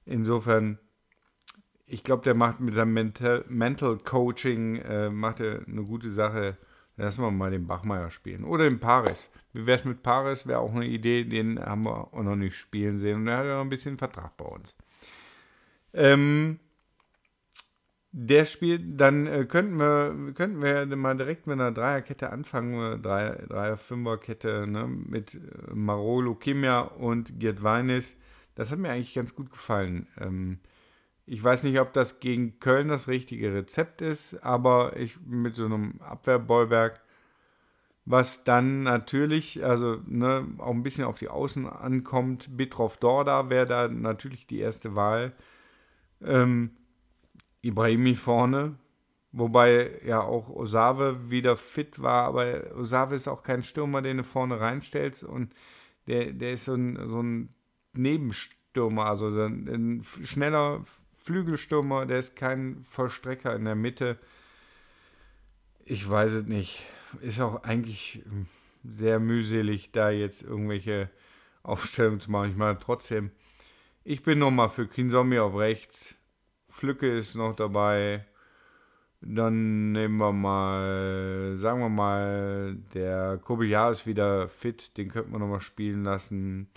Insofern, 0.06 0.78
ich 1.88 2.04
glaube, 2.04 2.22
der 2.22 2.34
macht 2.34 2.60
mit 2.60 2.74
seinem 2.74 2.92
Mental, 2.92 3.44
Mental 3.48 3.98
Coaching 3.98 4.76
äh, 4.76 5.10
macht 5.10 5.40
er 5.40 5.66
eine 5.66 5.82
gute 5.82 6.10
Sache. 6.10 6.56
Lassen 6.96 7.22
wir 7.22 7.30
mal 7.30 7.50
den 7.50 7.66
Bachmeier 7.66 8.10
spielen. 8.10 8.44
Oder 8.44 8.66
in 8.66 8.80
Paris. 8.80 9.30
Wie 9.52 9.66
wäre 9.66 9.78
es 9.78 9.84
mit 9.84 10.02
Paris? 10.02 10.46
Wäre 10.48 10.58
auch 10.58 10.74
eine 10.74 10.86
Idee, 10.86 11.24
den 11.24 11.58
haben 11.60 11.84
wir 11.84 12.12
auch 12.12 12.22
noch 12.22 12.34
nicht 12.34 12.56
spielen 12.56 12.96
sehen. 12.96 13.20
Und 13.20 13.28
er 13.28 13.38
hat 13.38 13.46
ja 13.46 13.54
noch 13.54 13.60
ein 13.62 13.68
bisschen 13.68 13.98
Vertrag 13.98 14.36
bei 14.36 14.44
uns. 14.44 14.76
Ähm, 15.94 16.58
der 18.10 18.46
spielt, 18.46 19.00
dann 19.00 19.26
äh, 19.26 19.44
könnten 19.44 19.78
wir 19.78 20.32
könnten 20.34 20.60
wir 20.60 20.84
mal 20.96 21.16
direkt 21.16 21.46
mit 21.46 21.54
einer 21.54 21.72
Dreierkette 21.72 22.30
anfangen, 22.30 23.00
Dreier, 23.00 23.46
Dreier 23.46 23.76
Fünferkette 23.76 24.66
ne, 24.66 24.88
mit 24.88 25.34
äh, 25.34 25.38
Marolo 25.72 26.34
Kimia 26.34 26.80
und 26.80 27.38
Gerd 27.38 27.62
Weinis. 27.62 28.16
Das 28.56 28.72
hat 28.72 28.78
mir 28.80 28.90
eigentlich 28.90 29.14
ganz 29.14 29.36
gut 29.36 29.50
gefallen. 29.50 30.08
Ähm, 30.18 30.58
ich 31.30 31.44
weiß 31.44 31.64
nicht, 31.64 31.78
ob 31.78 31.92
das 31.92 32.20
gegen 32.20 32.58
Köln 32.58 32.88
das 32.88 33.06
richtige 33.06 33.52
Rezept 33.52 34.00
ist, 34.00 34.42
aber 34.42 34.96
ich 34.96 35.20
mit 35.20 35.56
so 35.56 35.66
einem 35.66 36.00
Abwehrbollwerk, 36.00 37.02
was 38.06 38.44
dann 38.44 38.82
natürlich, 38.82 39.62
also 39.62 40.00
ne, 40.06 40.46
auch 40.56 40.70
ein 40.70 40.82
bisschen 40.82 41.04
auf 41.04 41.18
die 41.18 41.28
Außen 41.28 41.68
ankommt. 41.68 42.56
Bitroff 42.56 42.96
Dorda 42.96 43.50
wäre 43.50 43.66
da 43.66 43.88
natürlich 43.88 44.46
die 44.46 44.60
erste 44.60 44.94
Wahl. 44.94 45.34
Ähm, 46.24 46.70
Ibrahimi 47.60 48.14
vorne, 48.14 48.76
wobei 49.32 50.00
ja 50.06 50.22
auch 50.22 50.48
Osave 50.48 51.30
wieder 51.30 51.58
fit 51.58 52.00
war, 52.00 52.24
aber 52.24 52.74
Osave 52.74 53.16
ist 53.16 53.28
auch 53.28 53.42
kein 53.42 53.62
Stürmer, 53.62 54.00
den 54.00 54.16
du 54.16 54.24
vorne 54.24 54.58
reinstellst 54.58 55.24
und 55.24 55.54
der, 56.06 56.32
der 56.32 56.52
ist 56.52 56.64
so 56.64 56.74
ein, 56.74 56.98
so 57.06 57.22
ein 57.22 57.50
Nebenstürmer, 57.92 59.06
also 59.06 59.28
so 59.28 59.42
ein, 59.42 59.68
ein 59.68 60.04
schneller 60.24 60.84
Flügelstürmer, 61.28 62.06
der 62.06 62.20
ist 62.20 62.36
kein 62.36 62.86
Vollstrecker 62.88 63.54
in 63.54 63.66
der 63.66 63.74
Mitte. 63.74 64.16
Ich 65.84 66.08
weiß 66.08 66.32
es 66.32 66.46
nicht. 66.46 66.86
Ist 67.20 67.38
auch 67.42 67.64
eigentlich 67.64 68.22
sehr 68.82 69.20
mühselig, 69.20 69.92
da 69.92 70.08
jetzt 70.08 70.42
irgendwelche 70.42 71.10
Aufstellungen 71.62 72.20
zu 72.20 72.30
machen. 72.30 72.50
Ich 72.50 72.56
meine, 72.56 72.78
trotzdem, 72.78 73.30
ich 74.04 74.22
bin 74.22 74.38
nochmal 74.38 74.70
für 74.70 74.88
Kinzombie 74.88 75.38
auf 75.38 75.54
rechts. 75.54 76.16
Flücke 76.70 77.18
ist 77.18 77.34
noch 77.34 77.54
dabei. 77.54 78.24
Dann 79.20 79.92
nehmen 79.92 80.16
wir 80.16 80.32
mal, 80.32 81.56
sagen 81.58 81.80
wir 81.80 81.90
mal, 81.90 82.78
der 82.94 83.36
Kobijar 83.36 83.90
ist 83.90 84.06
wieder 84.06 84.48
fit, 84.48 84.96
den 84.96 85.10
könnten 85.10 85.32
wir 85.32 85.40
nochmal 85.40 85.60
spielen 85.60 86.04
lassen. 86.04 86.70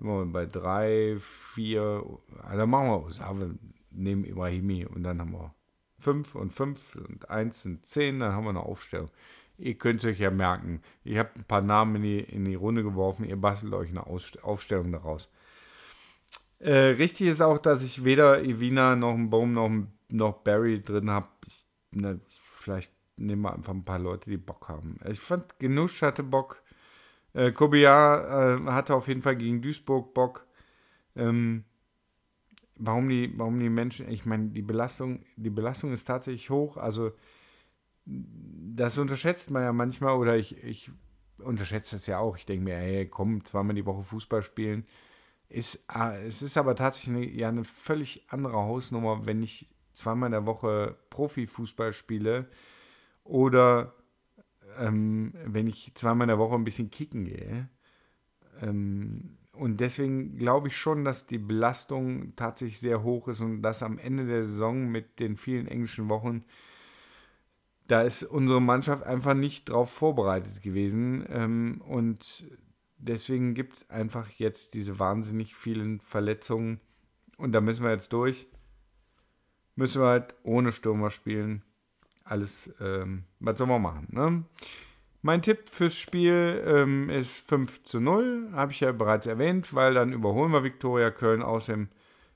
Wir 0.00 0.26
bei 0.26 0.46
drei, 0.46 1.18
vier, 1.20 2.02
also 2.42 2.66
machen 2.66 2.88
wir 2.88 3.04
Osave 3.04 3.54
neben 3.94 4.24
Ibrahimi 4.24 4.86
und 4.86 5.02
dann 5.02 5.20
haben 5.20 5.32
wir 5.32 5.54
fünf 5.98 6.34
und 6.34 6.52
fünf 6.52 6.96
und 6.96 7.30
eins 7.30 7.64
und 7.64 7.86
zehn, 7.86 8.20
dann 8.20 8.32
haben 8.32 8.44
wir 8.44 8.50
eine 8.50 8.60
Aufstellung. 8.60 9.10
Ihr 9.58 9.74
könnt 9.74 10.02
es 10.02 10.10
euch 10.10 10.18
ja 10.18 10.30
merken. 10.30 10.82
Ich 11.04 11.18
habe 11.18 11.30
ein 11.36 11.44
paar 11.44 11.62
Namen 11.62 11.96
in 11.96 12.02
die, 12.02 12.20
in 12.20 12.44
die 12.44 12.54
Runde 12.54 12.82
geworfen, 12.82 13.24
ihr 13.24 13.36
bastelt 13.36 13.74
euch 13.74 13.90
eine 13.90 14.06
Aufstellung 14.06 14.92
daraus. 14.92 15.30
Äh, 16.58 16.94
richtig 16.94 17.28
ist 17.28 17.40
auch, 17.40 17.58
dass 17.58 17.82
ich 17.82 18.04
weder 18.04 18.42
Evina 18.42 18.94
noch 18.96 19.14
ein 19.14 19.30
Baum 19.30 19.52
noch, 19.52 19.70
noch 20.10 20.38
Barry 20.44 20.80
drin 20.80 21.10
habe. 21.10 21.28
Ne, 21.90 22.20
vielleicht 22.26 22.92
nehmen 23.16 23.42
wir 23.42 23.52
einfach 23.52 23.74
ein 23.74 23.84
paar 23.84 23.98
Leute, 23.98 24.30
die 24.30 24.36
Bock 24.36 24.68
haben. 24.68 24.98
Ich 25.08 25.20
fand, 25.20 25.58
Genusch 25.58 26.02
hatte 26.02 26.22
Bock. 26.22 26.62
Äh, 27.34 27.52
Kobia 27.52 28.56
äh, 28.56 28.66
hatte 28.66 28.94
auf 28.94 29.08
jeden 29.08 29.22
Fall 29.22 29.36
gegen 29.36 29.60
Duisburg 29.60 30.14
Bock. 30.14 30.46
Ähm, 31.16 31.64
warum, 32.76 33.08
die, 33.08 33.32
warum 33.36 33.58
die 33.60 33.68
Menschen, 33.68 34.08
ich 34.08 34.26
meine, 34.26 34.48
die 34.48 34.62
Belastung, 34.62 35.24
die 35.36 35.50
Belastung 35.50 35.92
ist 35.92 36.04
tatsächlich 36.04 36.50
hoch. 36.50 36.76
Also, 36.76 37.12
das 38.04 38.98
unterschätzt 38.98 39.50
man 39.50 39.62
ja 39.62 39.72
manchmal 39.72 40.16
oder 40.16 40.36
ich, 40.36 40.62
ich 40.64 40.90
unterschätze 41.38 41.96
das 41.96 42.06
ja 42.06 42.18
auch. 42.18 42.36
Ich 42.36 42.46
denke 42.46 42.64
mir, 42.64 42.76
hey, 42.76 43.06
komm, 43.06 43.44
zweimal 43.44 43.74
die 43.74 43.86
Woche 43.86 44.02
Fußball 44.02 44.42
spielen 44.42 44.86
ist, 45.52 45.84
ah, 45.88 46.16
es 46.16 46.42
ist 46.42 46.56
aber 46.56 46.74
tatsächlich 46.74 47.16
eine, 47.16 47.30
ja 47.30 47.48
eine 47.48 47.64
völlig 47.64 48.24
andere 48.28 48.54
Hausnummer, 48.54 49.26
wenn 49.26 49.42
ich 49.42 49.68
zweimal 49.92 50.28
in 50.28 50.32
der 50.32 50.46
Woche 50.46 50.96
Profifußball 51.10 51.92
spiele 51.92 52.48
oder 53.22 53.94
ähm, 54.78 55.34
wenn 55.44 55.66
ich 55.66 55.92
zweimal 55.94 56.24
in 56.24 56.28
der 56.28 56.38
Woche 56.38 56.54
ein 56.54 56.64
bisschen 56.64 56.90
kicken 56.90 57.26
gehe. 57.26 57.68
Ähm, 58.60 59.36
und 59.52 59.80
deswegen 59.80 60.38
glaube 60.38 60.68
ich 60.68 60.76
schon, 60.76 61.04
dass 61.04 61.26
die 61.26 61.38
Belastung 61.38 62.34
tatsächlich 62.36 62.80
sehr 62.80 63.02
hoch 63.02 63.28
ist 63.28 63.40
und 63.40 63.62
dass 63.62 63.82
am 63.82 63.98
Ende 63.98 64.26
der 64.26 64.44
Saison 64.44 64.88
mit 64.88 65.20
den 65.20 65.36
vielen 65.36 65.68
englischen 65.68 66.08
Wochen, 66.08 66.44
da 67.86 68.02
ist 68.02 68.22
unsere 68.22 68.62
Mannschaft 68.62 69.04
einfach 69.04 69.34
nicht 69.34 69.68
darauf 69.68 69.90
vorbereitet 69.90 70.62
gewesen. 70.62 71.26
Ähm, 71.28 71.82
und 71.86 72.46
deswegen 72.96 73.52
gibt 73.52 73.76
es 73.76 73.90
einfach 73.90 74.30
jetzt 74.30 74.72
diese 74.72 74.98
wahnsinnig 74.98 75.54
vielen 75.54 76.00
Verletzungen. 76.00 76.80
Und 77.36 77.52
da 77.52 77.60
müssen 77.60 77.84
wir 77.84 77.92
jetzt 77.92 78.12
durch. 78.14 78.46
Müssen 79.76 80.00
wir 80.00 80.08
halt 80.08 80.34
ohne 80.44 80.72
Stürmer 80.72 81.10
spielen. 81.10 81.62
Alles, 82.24 82.72
ähm, 82.80 83.24
was 83.40 83.58
soll 83.58 83.66
man 83.66 83.82
machen? 83.82 84.06
Ne? 84.10 84.44
Mein 85.24 85.40
Tipp 85.40 85.68
fürs 85.68 85.96
Spiel 85.96 86.62
ähm, 86.66 87.08
ist 87.08 87.48
5 87.48 87.84
zu 87.84 88.00
0, 88.00 88.50
habe 88.52 88.72
ich 88.72 88.80
ja 88.80 88.90
bereits 88.90 89.28
erwähnt, 89.28 89.72
weil 89.72 89.94
dann 89.94 90.12
überholen 90.12 90.50
wir 90.50 90.64
Viktoria 90.64 91.12
Köln. 91.12 91.42
Außerdem 91.42 91.88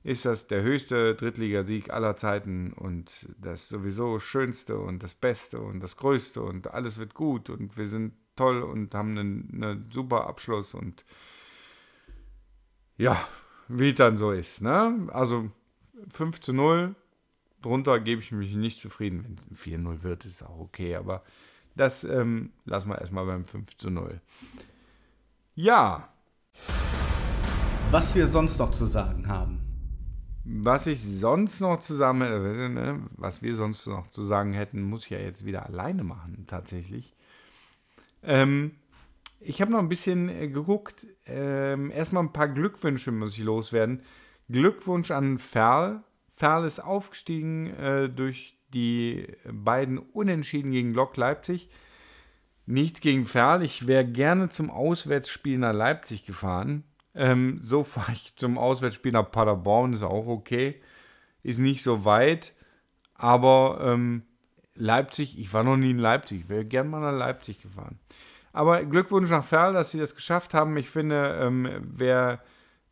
ist 0.05 0.25
das 0.25 0.47
der 0.47 0.63
höchste 0.63 1.17
Drittligasieg 1.17 1.91
aller 1.91 2.15
Zeiten 2.15 2.73
und 2.73 3.29
das 3.39 3.69
sowieso 3.69 4.21
Schönste 4.21 4.79
und 4.79 5.03
das 5.03 5.15
Beste 5.15 5.59
und 5.59 5.81
das 5.81 5.97
Größte 5.97 6.41
und 6.41 6.73
alles 6.73 6.99
wird 6.99 7.15
gut 7.15 7.51
und 7.51 7.77
wir 7.77 7.89
sind 7.89 8.13
toll 8.37 8.63
und 8.63 8.95
haben 8.95 9.19
einen, 9.19 9.51
einen 9.65 9.91
super 9.91 10.29
Abschluss 10.29 10.73
und 10.73 11.05
ja, 12.97 13.27
wie 13.67 13.95
dann 13.95 14.17
so 14.17 14.31
ist. 14.31 14.63
Ne? 14.63 15.09
Also 15.13 15.51
5 16.13 16.41
zu 16.41 16.53
0, 16.53 16.95
drunter 17.63 17.99
gebe 17.99 18.21
ich 18.21 18.31
mich 18.31 18.55
nicht 18.55 18.79
zufrieden. 18.79 19.39
Wenn 19.49 19.57
4-0 19.57 20.05
wird, 20.05 20.25
ist 20.25 20.45
auch 20.45 20.61
okay, 20.61 20.95
aber 20.95 21.25
das 21.77 22.05
ähm, 22.05 22.53
lassen 22.65 22.89
wir 22.89 22.99
erstmal 22.99 23.27
beim 23.27 23.45
5 23.45 23.77
zu 23.77 23.91
0. 23.91 24.21
Ja. 25.55 26.09
Was 27.91 28.15
wir 28.15 28.27
sonst 28.27 28.59
noch 28.59 28.71
zu 28.71 28.85
sagen 28.85 29.29
haben. 29.29 29.61
Was 30.45 30.87
ich 30.87 31.03
sonst 31.03 31.61
noch 31.61 31.81
zusammen, 31.81 32.23
äh, 32.23 32.69
ne, 32.69 33.03
was 33.17 33.43
wir 33.43 33.57
sonst 33.57 33.87
noch 33.87 34.07
zu 34.07 34.23
sagen 34.23 34.53
hätten, 34.53 34.83
muss 34.83 35.05
ich 35.05 35.11
ja 35.11 35.19
jetzt 35.19 35.45
wieder 35.45 35.67
alleine 35.67 36.05
machen, 36.05 36.45
tatsächlich. 36.47 37.15
Ähm, 38.23 38.73
ich 39.41 39.61
habe 39.61 39.73
noch 39.73 39.81
ein 39.81 39.89
bisschen 39.89 40.29
äh, 40.29 40.49
geguckt. 40.49 41.07
Ähm, 41.27 41.91
erstmal 41.91 42.23
ein 42.23 42.33
paar 42.33 42.49
Glückwünsche 42.49 43.13
muss 43.13 43.37
ich 43.37 43.45
loswerden. 43.45 44.03
Glückwunsch 44.49 45.11
an 45.11 45.39
Ferl. 45.39 46.03
Ferl 46.37 46.65
ist 46.65 46.81
aufgestiegen 46.81 47.75
äh, 47.75 48.09
durch 48.09 48.56
die 48.75 49.27
beiden 49.51 49.99
Unentschieden 49.99 50.71
gegen 50.71 50.93
Lok 50.93 51.17
Leipzig. 51.17 51.69
Nichts 52.67 53.01
gegen 53.01 53.27
Ferl. 53.27 53.63
Ich 53.63 53.87
wäre 53.87 54.05
gerne 54.05 54.49
zum 54.49 54.71
Auswärtsspiel 54.71 55.59
nach 55.59 55.73
Leipzig 55.73 56.25
gefahren. 56.25 56.85
Ähm, 57.15 57.61
so 57.63 57.85
fahre 57.85 58.13
ich 58.13 58.37
zum 58.37 58.59
Auswärtsspiel 58.59 59.13
nach 59.13 59.31
Paderborn. 59.31 59.93
Ist 59.93 60.03
auch 60.03 60.27
okay. 60.27 60.81
Ist 61.43 61.59
nicht 61.59 61.83
so 61.83 62.05
weit. 62.05 62.55
Aber 63.15 63.79
ähm, 63.83 64.23
Leipzig, 64.75 65.39
ich 65.39 65.53
war 65.53 65.65
noch 65.65 65.77
nie 65.77 65.91
in 65.91 65.99
Leipzig, 65.99 66.41
ich 66.41 66.49
wäre 66.49 66.65
gerne 66.65 66.91
mal 66.91 67.01
nach 67.01 67.17
Leipzig 67.17 67.63
gefahren. 67.63 67.99
Aber 68.53 68.85
Glückwunsch 68.85 69.31
nach 69.31 69.45
Ferl, 69.45 69.73
dass 69.73 69.91
sie 69.91 69.99
das 69.99 70.15
geschafft 70.15 70.55
haben. 70.55 70.77
Ich 70.77 70.89
finde, 70.89 71.39
ähm, 71.41 71.69
wer, 71.83 72.43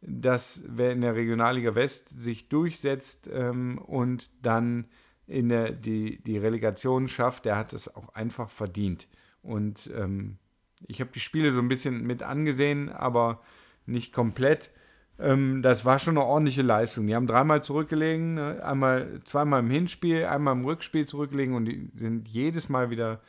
das, 0.02 0.62
wer 0.66 0.92
in 0.92 1.00
der 1.00 1.14
Regionalliga 1.14 1.74
West 1.74 2.08
sich 2.20 2.48
durchsetzt 2.48 3.30
ähm, 3.32 3.78
und 3.78 4.30
dann 4.42 4.86
in 5.26 5.48
der, 5.48 5.72
die, 5.72 6.22
die 6.22 6.38
Relegation 6.38 7.08
schafft, 7.08 7.44
der 7.44 7.56
hat 7.56 7.72
es 7.72 7.94
auch 7.94 8.10
einfach 8.10 8.50
verdient. 8.50 9.08
Und 9.42 9.90
ähm, 9.94 10.38
ich 10.86 11.00
habe 11.00 11.10
die 11.14 11.20
Spiele 11.20 11.50
so 11.50 11.60
ein 11.60 11.68
bisschen 11.68 12.02
mit 12.06 12.22
angesehen, 12.22 12.90
aber 12.90 13.40
nicht 13.86 14.12
komplett. 14.12 14.70
Ähm, 15.18 15.62
das 15.62 15.84
war 15.84 15.98
schon 15.98 16.18
eine 16.18 16.26
ordentliche 16.26 16.62
Leistung. 16.62 17.06
Die 17.06 17.14
haben 17.14 17.26
dreimal 17.26 17.62
zurückgelegen, 17.62 18.34
ne? 18.34 18.62
einmal, 18.64 19.20
zweimal 19.24 19.60
im 19.60 19.70
Hinspiel, 19.70 20.26
einmal 20.26 20.54
im 20.54 20.64
Rückspiel 20.64 21.06
zurückgelegen 21.06 21.54
und 21.54 21.66
die 21.66 21.90
sind 21.94 22.28
jedes 22.28 22.68
Mal 22.68 22.90
wieder, 22.90 23.20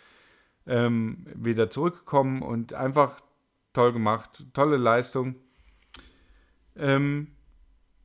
ähm, 0.65 1.25
wieder 1.36 1.69
zurückgekommen 1.69 2.41
und 2.41 2.73
einfach 2.73 3.19
toll 3.73 3.93
gemacht. 3.93 4.45
Tolle 4.53 4.77
Leistung. 4.77 5.36
Ähm, 6.75 7.27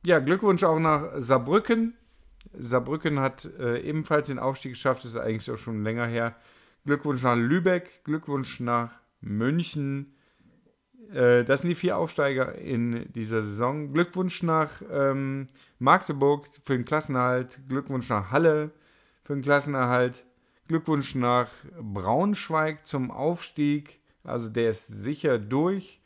ja, 0.05 0.19
Glückwunsch 0.19 0.63
auch 0.63 0.79
nach 0.79 1.13
Saarbrücken. 1.17 1.95
Saarbrücken 2.57 3.19
hat 3.19 3.45
äh, 3.59 3.79
ebenfalls 3.81 4.27
den 4.27 4.39
Aufstieg 4.39 4.73
geschafft, 4.73 5.03
das 5.03 5.11
ist 5.11 5.19
eigentlich 5.19 5.49
auch 5.51 5.57
schon 5.57 5.83
länger 5.83 6.05
her. 6.05 6.35
Glückwunsch 6.85 7.23
nach 7.23 7.35
Lübeck, 7.35 8.03
Glückwunsch 8.03 8.59
nach 8.59 8.91
München. 9.21 10.15
Äh, 11.13 11.43
das 11.43 11.61
sind 11.61 11.69
die 11.69 11.75
vier 11.75 11.97
Aufsteiger 11.97 12.55
in 12.55 13.11
dieser 13.13 13.41
Saison. 13.41 13.93
Glückwunsch 13.93 14.43
nach 14.43 14.81
ähm, 14.91 15.47
Magdeburg 15.79 16.47
für 16.63 16.73
den 16.73 16.85
Klassenerhalt. 16.85 17.59
Glückwunsch 17.69 18.09
nach 18.09 18.31
Halle 18.31 18.71
für 19.23 19.33
den 19.33 19.43
Klassenerhalt. 19.43 20.25
Glückwunsch 20.67 21.15
nach 21.15 21.49
Braunschweig 21.79 22.85
zum 22.85 23.11
Aufstieg. 23.11 23.99
Also 24.23 24.49
der 24.49 24.71
ist 24.71 24.87
sicher 24.87 25.37
durch. 25.37 26.01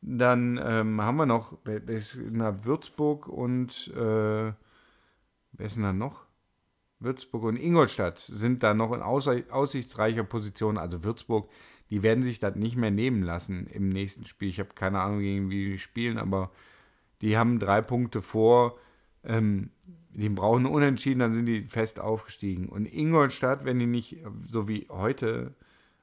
Dann 0.00 0.60
ähm, 0.62 1.02
haben 1.02 1.16
wir 1.16 1.26
noch 1.26 1.58
nach 2.30 2.64
Würzburg 2.64 3.26
und 3.26 3.92
äh, 3.96 4.52
wer 5.52 5.66
ist 5.66 5.76
denn 5.76 5.82
da 5.82 5.92
noch? 5.92 6.26
Würzburg 7.00 7.44
und 7.44 7.56
Ingolstadt 7.56 8.18
sind 8.18 8.62
da 8.62 8.74
noch 8.74 8.92
in 8.92 9.02
aussichtsreicher 9.02 10.24
Position. 10.24 10.78
Also 10.78 11.04
Würzburg, 11.04 11.48
die 11.90 12.02
werden 12.02 12.22
sich 12.22 12.38
das 12.38 12.56
nicht 12.56 12.76
mehr 12.76 12.90
nehmen 12.90 13.22
lassen 13.22 13.66
im 13.68 13.88
nächsten 13.88 14.24
Spiel. 14.24 14.48
Ich 14.48 14.58
habe 14.58 14.70
keine 14.74 15.00
Ahnung, 15.00 15.20
gegen 15.20 15.50
wie 15.50 15.70
die 15.70 15.78
spielen, 15.78 16.18
aber 16.18 16.50
die 17.20 17.36
haben 17.36 17.58
drei 17.58 17.82
Punkte 17.82 18.20
vor. 18.20 18.78
Ähm, 19.24 19.70
die 20.10 20.28
brauchen 20.28 20.66
Unentschieden, 20.66 21.20
dann 21.20 21.32
sind 21.32 21.46
die 21.46 21.62
fest 21.62 22.00
aufgestiegen. 22.00 22.68
Und 22.68 22.86
Ingolstadt, 22.86 23.64
wenn 23.64 23.78
die 23.78 23.86
nicht 23.86 24.18
so 24.46 24.66
wie 24.66 24.86
heute, 24.90 25.54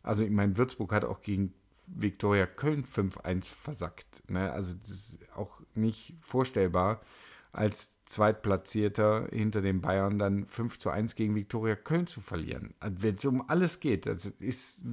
also 0.04 0.24
ich 0.24 0.32
meine, 0.32 0.56
Würzburg 0.58 0.94
hat 0.94 1.04
auch 1.04 1.22
gegen 1.22 1.54
Viktoria 1.88 2.46
Köln 2.46 2.86
5-1 2.86 3.50
versackt. 3.50 4.24
Ne? 4.30 4.52
Also 4.52 4.76
das 4.78 4.92
ist 4.92 5.20
auch 5.36 5.62
nicht 5.76 6.16
vorstellbar, 6.20 7.02
als 7.52 7.95
Zweitplatzierter 8.06 9.28
hinter 9.32 9.62
den 9.62 9.82
Bayern 9.82 10.20
dann 10.20 10.48
5 10.48 10.80
zu 10.80 10.90
1 10.90 11.16
gegen 11.16 11.36
Viktoria 11.36 11.76
Köln 11.76 12.08
zu 12.08 12.22
verlieren. 12.22 12.74
Also 12.80 13.02
wenn 13.02 13.16
es 13.16 13.26
um 13.26 13.50
alles 13.50 13.80
geht, 13.80 14.06
das 14.06 14.26
ist 14.26 14.86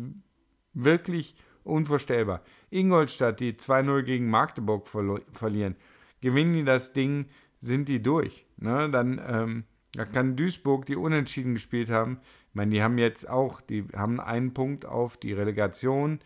wirklich 0.72 1.35
unvorstellbar. 1.64 2.42
Ingolstadt, 2.70 3.40
die 3.40 3.53
2-0 3.53 4.03
gegen 4.03 4.31
Magdeburg 4.31 4.88
verlieren, 4.88 5.77
gewinnen 6.20 6.55
die 6.55 6.64
das 6.64 6.92
Ding, 6.92 7.27
sind 7.61 7.88
die 7.88 8.03
durch. 8.03 8.46
Ne? 8.57 8.90
Dann 8.90 9.20
ähm, 9.27 9.64
da 9.94 10.07
kann 10.07 10.37
Duisburg, 10.37 10.87
die 10.87 10.96
unentschieden 10.96 11.55
gespielt 11.55 11.90
haben, 11.90 12.18
ich 12.48 12.55
meine, 12.55 12.70
die 12.70 12.83
haben 12.83 12.98
jetzt 12.98 13.29
auch, 13.29 13.61
die 13.61 13.85
haben 13.94 14.20
einen 14.20 14.53
Punkt 14.55 14.85
auf 14.85 15.16
die 15.16 15.33
Relegation 15.33 16.20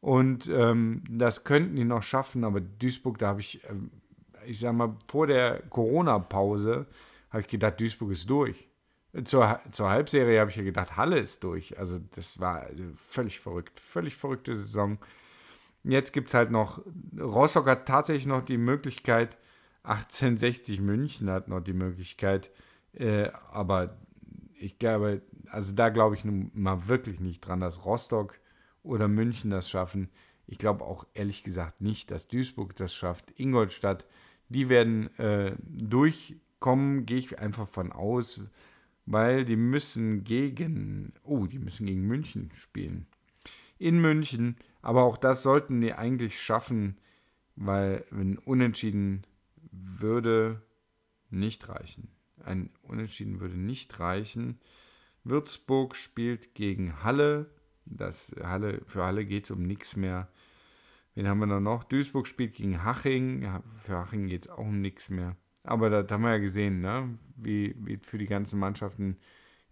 und 0.00 0.48
ähm, 0.48 1.04
das 1.08 1.44
könnten 1.44 1.76
die 1.76 1.84
noch 1.84 2.02
schaffen, 2.02 2.44
aber 2.44 2.60
Duisburg, 2.60 3.18
da 3.18 3.28
habe 3.28 3.40
ich, 3.40 3.62
äh, 3.64 3.74
ich 4.46 4.60
sag 4.60 4.74
mal, 4.74 4.96
vor 5.08 5.26
der 5.26 5.62
Corona-Pause 5.68 6.86
habe 7.30 7.40
ich 7.40 7.48
gedacht, 7.48 7.80
Duisburg 7.80 8.12
ist 8.12 8.28
durch. 8.28 8.68
Zur, 9.24 9.60
zur 9.70 9.90
Halbserie 9.90 10.40
habe 10.40 10.50
ich 10.50 10.56
ja 10.56 10.62
gedacht, 10.62 10.96
Halle 10.96 11.18
ist 11.18 11.44
durch. 11.44 11.78
Also 11.78 11.98
das 12.14 12.40
war 12.40 12.62
also 12.62 12.84
völlig 12.96 13.40
verrückt, 13.40 13.78
völlig 13.78 14.16
verrückte 14.16 14.56
Saison. 14.56 14.98
Jetzt 15.84 16.12
gibt 16.12 16.28
es 16.28 16.34
halt 16.34 16.50
noch, 16.50 16.80
Rostock 17.18 17.66
hat 17.66 17.86
tatsächlich 17.86 18.26
noch 18.26 18.42
die 18.42 18.56
Möglichkeit, 18.56 19.36
1860 19.82 20.80
München 20.80 21.28
hat 21.28 21.48
noch 21.48 21.60
die 21.60 21.72
Möglichkeit, 21.72 22.50
äh, 22.94 23.30
aber 23.50 23.96
ich 24.54 24.78
glaube, 24.78 25.22
also 25.50 25.74
da 25.74 25.88
glaube 25.88 26.14
ich 26.14 26.24
nun 26.24 26.50
mal 26.54 26.86
wirklich 26.86 27.18
nicht 27.18 27.40
dran, 27.40 27.60
dass 27.60 27.84
Rostock 27.84 28.38
oder 28.84 29.08
München 29.08 29.50
das 29.50 29.68
schaffen. 29.68 30.08
Ich 30.46 30.58
glaube 30.58 30.84
auch 30.84 31.04
ehrlich 31.14 31.42
gesagt 31.42 31.80
nicht, 31.80 32.10
dass 32.10 32.28
Duisburg 32.28 32.76
das 32.76 32.94
schafft. 32.94 33.38
Ingolstadt, 33.38 34.06
die 34.52 34.68
werden 34.68 35.16
äh, 35.18 35.54
durchkommen, 35.68 37.06
gehe 37.06 37.18
ich 37.18 37.38
einfach 37.38 37.68
von 37.68 37.92
aus, 37.92 38.42
weil 39.06 39.44
die 39.44 39.56
müssen 39.56 40.24
gegen, 40.24 41.12
oh, 41.24 41.46
die 41.46 41.58
müssen 41.58 41.86
gegen 41.86 42.06
München 42.06 42.50
spielen. 42.54 43.06
In 43.78 44.00
München, 44.00 44.56
aber 44.80 45.02
auch 45.02 45.16
das 45.16 45.42
sollten 45.42 45.80
die 45.80 45.92
eigentlich 45.92 46.40
schaffen, 46.40 46.98
weil 47.56 48.04
wenn 48.10 48.38
Unentschieden 48.38 49.22
würde 49.72 50.62
nicht 51.30 51.68
reichen. 51.68 52.08
Ein 52.44 52.70
Unentschieden 52.82 53.40
würde 53.40 53.56
nicht 53.56 53.98
reichen. 53.98 54.60
Würzburg 55.24 55.96
spielt 55.96 56.54
gegen 56.54 57.02
Halle. 57.02 57.50
Das 57.84 58.34
Halle, 58.42 58.82
für 58.86 59.04
Halle 59.04 59.24
geht 59.24 59.44
es 59.44 59.50
um 59.50 59.62
nichts 59.62 59.96
mehr. 59.96 60.28
Wen 61.14 61.28
haben 61.28 61.40
wir 61.40 61.46
da 61.46 61.60
noch? 61.60 61.84
Duisburg 61.84 62.26
spielt 62.26 62.54
gegen 62.54 62.84
Haching. 62.84 63.42
Ja, 63.42 63.62
für 63.84 63.98
Haching 63.98 64.28
geht 64.28 64.46
es 64.46 64.50
auch 64.50 64.58
um 64.58 64.80
nichts 64.80 65.10
mehr. 65.10 65.36
Aber 65.64 65.90
das 65.90 66.10
haben 66.10 66.22
wir 66.22 66.30
ja 66.30 66.38
gesehen, 66.38 66.80
ne? 66.80 67.18
wie, 67.36 67.74
wie 67.78 67.98
für 68.02 68.18
die 68.18 68.26
ganzen 68.26 68.58
Mannschaften. 68.58 69.18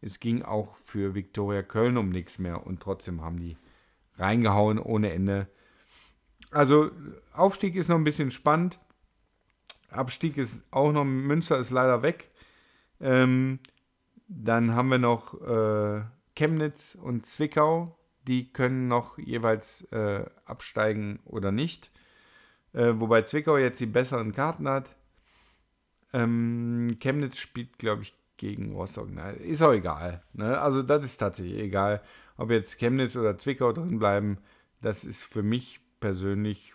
Es 0.01 0.21
ging 0.21 0.43
auch 0.43 0.77
für 0.77 1.15
Viktoria 1.15 1.63
Köln 1.63 1.97
um 1.97 2.11
nichts 2.11 2.39
mehr 2.39 2.67
und 2.67 2.81
trotzdem 2.81 3.23
haben 3.23 3.39
die 3.39 3.57
reingehauen 4.17 4.79
ohne 4.79 5.13
Ende. 5.13 5.49
Also 6.51 6.91
Aufstieg 7.33 7.75
ist 7.77 7.89
noch 7.89 7.97
ein 7.97 8.05
bisschen 8.05 8.31
spannend. 8.31 8.79
Abstieg 9.91 10.37
ist 10.37 10.63
auch 10.71 10.93
noch, 10.93 11.05
Münster 11.05 11.59
ist 11.59 11.71
leider 11.71 12.03
weg. 12.03 12.31
Ähm, 13.01 13.59
dann 14.29 14.75
haben 14.75 14.89
wir 14.89 14.99
noch 14.99 15.41
äh, 15.41 16.03
Chemnitz 16.37 16.97
und 17.01 17.27
Zwickau 17.27 17.97
die 18.27 18.53
können 18.53 18.89
noch 18.89 19.19
jeweils 19.19 19.83
äh, 19.93 20.25
absteigen 20.45 21.21
oder 21.25 21.53
nicht. 21.53 21.91
Äh, 22.73 22.93
wobei 22.95 23.23
Zwickau 23.23 23.57
jetzt 23.57 23.81
die 23.81 23.87
besseren 23.87 24.33
Karten 24.33 24.69
hat. 24.69 24.95
Ähm, 26.13 26.97
Chemnitz 27.01 27.39
spielt, 27.39 27.79
glaube 27.79 28.03
ich, 28.03 28.15
gegen 28.37 28.75
Rostock. 28.75 29.09
Na, 29.11 29.31
ist 29.31 29.63
auch 29.63 29.73
egal. 29.73 30.23
Ne? 30.33 30.59
Also 30.61 30.83
das 30.83 31.05
ist 31.05 31.19
tatsächlich 31.19 31.59
egal. 31.59 32.03
Ob 32.37 32.51
jetzt 32.51 32.79
Chemnitz 32.79 33.17
oder 33.17 33.37
Zwickau 33.39 33.73
drin 33.73 33.99
bleiben, 33.99 34.39
das 34.81 35.05
ist 35.05 35.23
für 35.23 35.43
mich 35.43 35.81
persönlich 36.01 36.75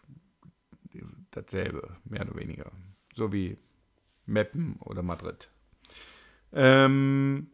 dasselbe, 1.32 1.98
mehr 2.06 2.22
oder 2.22 2.36
weniger. 2.36 2.72
So 3.16 3.34
wie 3.34 3.58
Meppen 4.26 4.78
oder 4.80 5.02
Madrid. 5.02 5.50
Ähm, 6.54 7.48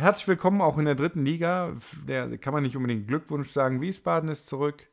Herzlich 0.00 0.28
willkommen 0.28 0.60
auch 0.60 0.78
in 0.78 0.84
der 0.84 0.94
dritten 0.94 1.24
Liga. 1.24 1.72
Der 2.06 2.38
kann 2.38 2.54
man 2.54 2.62
nicht 2.62 2.76
unbedingt 2.76 3.08
Glückwunsch 3.08 3.48
sagen. 3.48 3.80
Wiesbaden 3.80 4.28
ist 4.28 4.46
zurück 4.46 4.86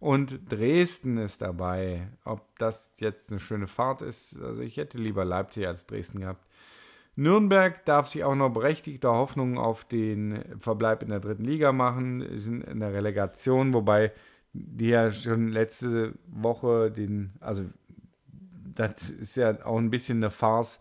und 0.00 0.52
Dresden 0.52 1.16
ist 1.16 1.40
dabei. 1.40 2.08
Ob 2.26 2.42
das 2.58 2.92
jetzt 2.98 3.30
eine 3.30 3.40
schöne 3.40 3.68
Fahrt 3.68 4.02
ist, 4.02 4.38
also 4.38 4.60
ich 4.60 4.76
hätte 4.76 4.98
lieber 4.98 5.24
Leipzig 5.24 5.66
als 5.66 5.86
Dresden 5.86 6.20
gehabt. 6.20 6.46
Nürnberg 7.16 7.86
darf 7.86 8.08
sich 8.08 8.22
auch 8.22 8.34
noch 8.34 8.50
berechtigter 8.50 9.12
Hoffnung 9.12 9.56
auf 9.56 9.86
den 9.86 10.44
Verbleib 10.58 11.02
in 11.02 11.08
der 11.08 11.20
dritten 11.20 11.44
Liga 11.44 11.72
machen, 11.72 12.26
sind 12.36 12.62
in 12.64 12.80
der 12.80 12.92
Relegation, 12.92 13.72
wobei 13.72 14.12
die 14.52 14.88
ja 14.88 15.10
schon 15.10 15.48
letzte 15.48 16.12
Woche 16.26 16.90
den, 16.90 17.32
also 17.40 17.64
das 18.74 19.08
ist 19.08 19.36
ja 19.36 19.64
auch 19.64 19.78
ein 19.78 19.88
bisschen 19.88 20.18
eine 20.18 20.30
Farce, 20.30 20.80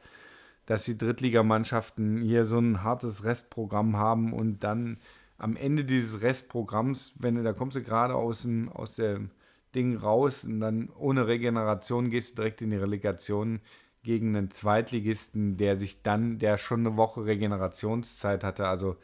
dass 0.69 0.85
die 0.85 0.99
Drittligamannschaften 0.99 2.21
hier 2.21 2.45
so 2.45 2.59
ein 2.59 2.83
hartes 2.83 3.23
Restprogramm 3.23 3.97
haben 3.97 4.33
und 4.33 4.63
dann 4.63 4.99
am 5.39 5.55
Ende 5.55 5.83
dieses 5.83 6.21
Restprogramms, 6.21 7.13
wenn 7.17 7.43
da 7.43 7.53
kommst 7.53 7.75
du 7.75 7.81
gerade 7.81 8.13
aus 8.13 8.43
dem, 8.43 8.69
aus 8.69 8.97
dem 8.97 9.31
Ding 9.73 9.97
raus 9.97 10.43
und 10.43 10.59
dann 10.59 10.89
ohne 10.89 11.25
Regeneration 11.25 12.11
gehst 12.11 12.33
du 12.33 12.43
direkt 12.43 12.61
in 12.61 12.69
die 12.69 12.77
Relegation 12.77 13.61
gegen 14.03 14.35
einen 14.35 14.51
Zweitligisten, 14.51 15.57
der 15.57 15.75
sich 15.75 16.03
dann, 16.03 16.37
der 16.37 16.59
schon 16.59 16.81
eine 16.81 16.97
Woche 16.97 17.25
Regenerationszeit 17.25 18.43
hatte. 18.43 18.67
Also 18.67 18.95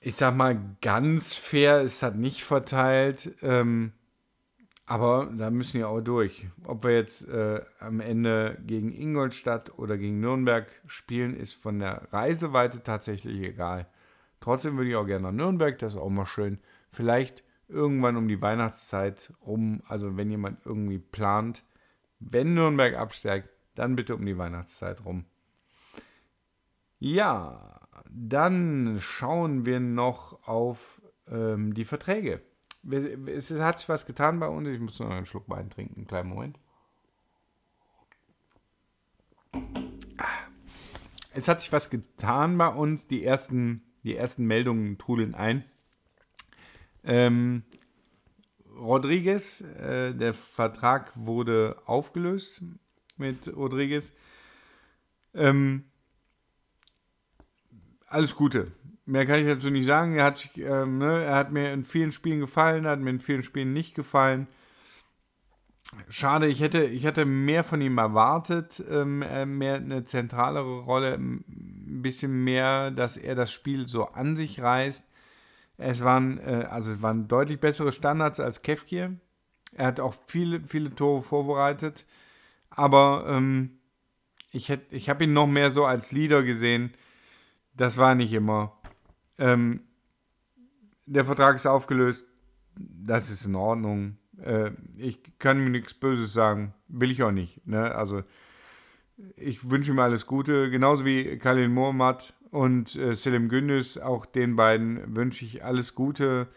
ich 0.00 0.16
sag 0.16 0.34
mal, 0.34 0.58
ganz 0.80 1.34
fair 1.34 1.82
ist 1.82 2.02
das 2.02 2.14
nicht 2.14 2.44
verteilt. 2.44 3.36
Ähm, 3.42 3.92
aber 4.88 5.30
da 5.36 5.50
müssen 5.50 5.74
wir 5.74 5.88
auch 5.88 6.00
durch. 6.00 6.46
Ob 6.64 6.82
wir 6.82 6.94
jetzt 6.94 7.28
äh, 7.28 7.60
am 7.78 8.00
Ende 8.00 8.58
gegen 8.66 8.90
Ingolstadt 8.90 9.78
oder 9.78 9.98
gegen 9.98 10.18
Nürnberg 10.18 10.66
spielen, 10.86 11.36
ist 11.36 11.52
von 11.52 11.78
der 11.78 12.08
Reiseweite 12.10 12.82
tatsächlich 12.82 13.42
egal. 13.42 13.86
Trotzdem 14.40 14.78
würde 14.78 14.88
ich 14.88 14.96
auch 14.96 15.04
gerne 15.04 15.24
nach 15.24 15.32
Nürnberg, 15.32 15.78
das 15.78 15.92
ist 15.92 16.00
auch 16.00 16.08
mal 16.08 16.24
schön. 16.24 16.58
Vielleicht 16.90 17.44
irgendwann 17.68 18.16
um 18.16 18.28
die 18.28 18.40
Weihnachtszeit 18.40 19.30
rum, 19.44 19.82
also 19.86 20.16
wenn 20.16 20.30
jemand 20.30 20.64
irgendwie 20.64 20.98
plant, 20.98 21.64
wenn 22.18 22.54
Nürnberg 22.54 22.96
absteigt, 22.96 23.50
dann 23.74 23.94
bitte 23.94 24.16
um 24.16 24.24
die 24.24 24.38
Weihnachtszeit 24.38 25.04
rum. 25.04 25.26
Ja, 26.98 27.78
dann 28.10 28.98
schauen 29.00 29.66
wir 29.66 29.80
noch 29.80 30.48
auf 30.48 31.02
ähm, 31.30 31.74
die 31.74 31.84
Verträge. 31.84 32.40
Es 32.84 33.50
hat 33.50 33.80
sich 33.80 33.88
was 33.88 34.06
getan 34.06 34.40
bei 34.40 34.48
uns. 34.48 34.68
Ich 34.68 34.80
muss 34.80 34.98
noch 35.00 35.10
einen 35.10 35.26
Schluck 35.26 35.48
Wein 35.48 35.70
trinken. 35.70 35.96
Einen 35.96 36.06
kleinen 36.06 36.28
Moment. 36.28 36.58
Es 41.32 41.48
hat 41.48 41.60
sich 41.60 41.72
was 41.72 41.90
getan 41.90 42.56
bei 42.58 42.68
uns. 42.68 43.06
Die 43.06 43.24
ersten, 43.24 43.82
die 44.02 44.16
ersten 44.16 44.46
Meldungen 44.46 44.98
trudeln 44.98 45.34
ein. 45.34 45.64
Ähm, 47.04 47.64
Rodriguez, 48.76 49.60
äh, 49.60 50.14
der 50.14 50.34
Vertrag 50.34 51.12
wurde 51.16 51.82
aufgelöst 51.86 52.62
mit 53.16 53.54
Rodriguez. 53.56 54.12
Ähm, 55.34 55.84
alles 58.06 58.34
Gute. 58.34 58.72
Mehr 59.08 59.24
kann 59.24 59.40
ich 59.40 59.46
dazu 59.46 59.70
nicht 59.70 59.86
sagen. 59.86 60.16
Er 60.16 60.24
hat, 60.26 60.50
ähm, 60.56 60.98
ne, 60.98 61.24
er 61.24 61.36
hat 61.36 61.50
mir 61.50 61.72
in 61.72 61.82
vielen 61.82 62.12
Spielen 62.12 62.40
gefallen, 62.40 62.86
hat 62.86 63.00
mir 63.00 63.08
in 63.08 63.20
vielen 63.20 63.42
Spielen 63.42 63.72
nicht 63.72 63.94
gefallen. 63.94 64.48
Schade, 66.10 66.46
ich 66.46 66.60
hätte, 66.60 66.84
ich 66.84 67.04
hätte 67.04 67.24
mehr 67.24 67.64
von 67.64 67.80
ihm 67.80 67.96
erwartet, 67.96 68.84
ähm, 68.90 69.22
äh, 69.22 69.46
mehr 69.46 69.76
eine 69.76 70.04
zentralere 70.04 70.80
Rolle, 70.80 71.14
ein 71.14 72.02
bisschen 72.02 72.44
mehr, 72.44 72.90
dass 72.90 73.16
er 73.16 73.34
das 73.34 73.50
Spiel 73.50 73.88
so 73.88 74.08
an 74.08 74.36
sich 74.36 74.60
reißt. 74.60 75.02
Es 75.78 76.04
waren, 76.04 76.36
äh, 76.40 76.66
also 76.68 76.90
es 76.90 77.00
waren 77.00 77.28
deutlich 77.28 77.60
bessere 77.60 77.92
Standards 77.92 78.40
als 78.40 78.60
Kefkir. 78.60 79.16
Er 79.74 79.86
hat 79.86 80.00
auch 80.00 80.14
viele, 80.26 80.60
viele 80.60 80.94
Tore 80.94 81.22
vorbereitet. 81.22 82.04
Aber 82.68 83.24
ähm, 83.26 83.78
ich, 84.52 84.70
ich 84.90 85.08
habe 85.08 85.24
ihn 85.24 85.32
noch 85.32 85.46
mehr 85.46 85.70
so 85.70 85.86
als 85.86 86.12
Leader 86.12 86.42
gesehen. 86.42 86.92
Das 87.72 87.96
war 87.96 88.14
nicht 88.14 88.34
immer. 88.34 88.77
Ähm, 89.38 89.80
der 91.06 91.24
Vertrag 91.24 91.56
ist 91.56 91.66
aufgelöst. 91.66 92.26
Das 92.76 93.30
ist 93.30 93.46
in 93.46 93.54
Ordnung. 93.54 94.18
Äh, 94.42 94.72
ich 94.96 95.20
kann 95.38 95.62
mir 95.62 95.70
nichts 95.70 95.94
Böses 95.94 96.32
sagen. 96.32 96.74
Will 96.88 97.10
ich 97.10 97.22
auch 97.22 97.32
nicht. 97.32 97.66
Ne? 97.66 97.94
Also 97.94 98.22
ich 99.36 99.70
wünsche 99.70 99.92
ihm 99.92 99.98
alles 99.98 100.26
Gute. 100.26 100.70
Genauso 100.70 101.04
wie 101.04 101.38
Kalin 101.38 101.72
Mohammad 101.72 102.34
und 102.50 102.94
äh, 102.96 103.14
Selim 103.14 103.48
Gündüz. 103.48 103.96
Auch 103.96 104.26
den 104.26 104.56
beiden 104.56 105.16
wünsche 105.16 105.44
ich 105.44 105.64
alles 105.64 105.94
Gute. 105.94 106.48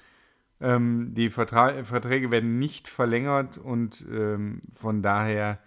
Ähm, 0.60 1.14
die 1.16 1.30
Vertra 1.30 1.84
Verträge 1.84 2.30
werden 2.30 2.60
nicht 2.60 2.88
verlängert 2.88 3.58
und 3.58 4.06
ähm, 4.12 4.62
von 4.74 5.02
daher 5.02 5.60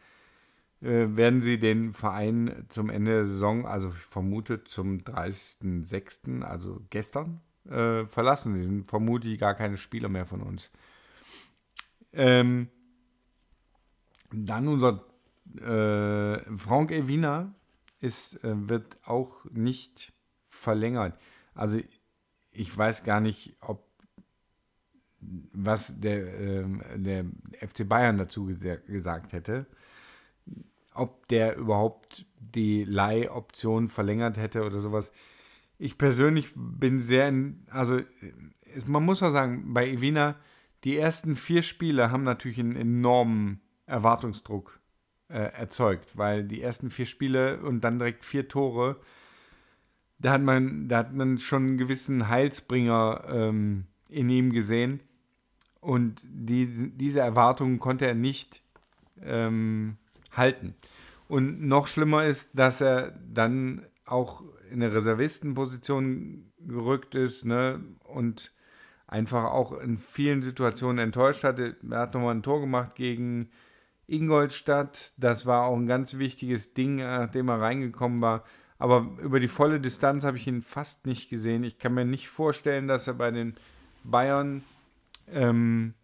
werden 0.85 1.41
sie 1.41 1.59
den 1.59 1.93
Verein 1.95 2.67
zum 2.69 2.91
Ende 2.91 3.13
der 3.13 3.27
Saison, 3.27 3.67
also 3.67 3.91
vermutet 3.91 4.69
zum 4.69 4.99
30.06., 4.99 6.43
also 6.43 6.81
gestern, 6.91 7.41
äh, 7.69 8.05
verlassen. 8.07 8.55
Sie 8.55 8.65
sind 8.65 8.87
vermutlich 8.87 9.39
gar 9.39 9.55
keine 9.55 9.77
Spieler 9.77 10.09
mehr 10.09 10.27
von 10.27 10.43
uns. 10.43 10.71
Ähm, 12.13 12.69
dann 14.33 14.69
unser 14.69 15.05
äh, 15.57 16.57
Frank 16.57 16.91
Evina 16.91 17.55
ist, 18.01 18.43
äh, 18.45 18.69
wird 18.69 18.99
auch 19.05 19.45
nicht 19.53 20.13
verlängert. 20.49 21.19
Also 21.55 21.81
ich 22.51 22.77
weiß 22.77 23.05
gar 23.05 23.21
nicht, 23.21 23.57
ob 23.61 23.85
was 25.53 25.99
der, 26.01 26.39
äh, 26.39 26.67
der 26.97 27.25
FC 27.67 27.89
Bayern 27.89 28.19
dazu 28.19 28.47
gesagt 28.47 29.33
hätte 29.33 29.67
ob 30.95 31.29
der 31.29 31.57
überhaupt 31.57 32.27
die 32.39 32.85
Leihoption 32.85 33.89
verlängert 33.89 34.37
hätte 34.37 34.65
oder 34.65 34.79
sowas. 34.79 35.13
Ich 35.79 35.99
persönlich 35.99 36.51
bin 36.55 37.01
sehr, 37.01 37.29
in, 37.29 37.67
also 37.69 38.01
man 38.87 39.05
muss 39.05 39.23
auch 39.23 39.31
sagen, 39.31 39.75
bei 39.75 39.89
Evina, 39.89 40.37
die 40.85 40.97
ersten 40.97 41.37
vier 41.37 41.63
Spiele 41.63 42.11
haben 42.11 42.25
natürlich 42.25 42.61
einen 42.61 42.77
enormen 42.77 43.61
Erwartungsdruck 43.87 44.79
äh, 45.29 45.53
erzeugt, 45.53 46.17
weil 46.17 46.45
die 46.45 46.63
ersten 46.63 46.91
vier 46.91 47.07
Spiele 47.07 47.61
und 47.61 47.83
dann 47.83 47.99
direkt 47.99 48.25
vier 48.25 48.49
Tore, 48.49 49.01
da 50.19 50.33
hat 50.33 50.43
man, 50.43 50.89
da 50.89 50.99
hat 50.99 51.13
man 51.13 51.39
schon 51.39 51.67
einen 51.67 51.79
gewissen 51.79 52.29
Heilsbringer 52.29 53.25
ähm, 53.29 53.87
in 54.09 54.29
ihm 54.29 54.53
gesehen. 54.53 55.01
Und 55.81 56.23
die, 56.25 56.93
diese 56.97 57.21
Erwartungen 57.21 57.79
konnte 57.79 58.07
er 58.07 58.15
nicht 58.15 58.63
ähm, 59.23 59.99
halten. 60.37 60.75
Und 61.29 61.63
noch 61.63 61.87
schlimmer 61.87 62.25
ist, 62.25 62.51
dass 62.53 62.81
er 62.81 63.13
dann 63.33 63.87
auch 64.05 64.43
in 64.71 64.83
eine 64.83 64.93
Reservistenposition 64.93 66.53
gerückt 66.59 67.15
ist 67.15 67.45
ne? 67.45 67.83
und 68.05 68.53
einfach 69.07 69.45
auch 69.45 69.79
in 69.79 69.99
vielen 69.99 70.43
Situationen 70.43 70.99
enttäuscht 70.99 71.45
hatte. 71.45 71.77
Er 71.91 72.01
hat 72.01 72.15
nochmal 72.15 72.35
ein 72.35 72.43
Tor 72.43 72.61
gemacht 72.61 72.95
gegen 72.95 73.51
Ingolstadt. 74.07 75.13
Das 75.17 75.47
war 75.47 75.67
auch 75.67 75.77
ein 75.77 75.87
ganz 75.87 76.19
wichtiges 76.19 76.75
Ding, 76.75 76.97
nachdem 76.97 77.49
er 77.49 77.61
reingekommen 77.61 78.21
war. 78.21 78.45
Aber 78.79 79.09
über 79.23 79.41
die 79.41 79.49
volle 79.49 79.81
Distanz 79.81 80.25
habe 80.25 80.37
ich 80.37 80.47
ihn 80.47 80.63
fast 80.63 81.07
nicht 81.07 81.31
gesehen. 81.31 81.65
Ich 81.65 81.79
kann 81.79 81.95
mir 81.95 82.05
nicht 82.05 82.29
vorstellen, 82.29 82.87
dass 82.87 83.07
er 83.07 83.15
bei 83.15 83.31
den 83.31 83.55
Bayern 84.03 84.65
ähm, 85.29 85.95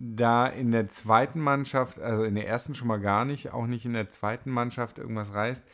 da 0.00 0.46
in 0.46 0.70
der 0.70 0.88
zweiten 0.88 1.40
Mannschaft, 1.40 1.98
also 1.98 2.22
in 2.22 2.36
der 2.36 2.46
ersten 2.46 2.74
schon 2.74 2.88
mal 2.88 3.00
gar 3.00 3.24
nicht, 3.24 3.52
auch 3.52 3.66
nicht 3.66 3.84
in 3.84 3.94
der 3.94 4.08
zweiten 4.08 4.50
Mannschaft 4.50 4.98
irgendwas 4.98 5.34
reißt. 5.34 5.64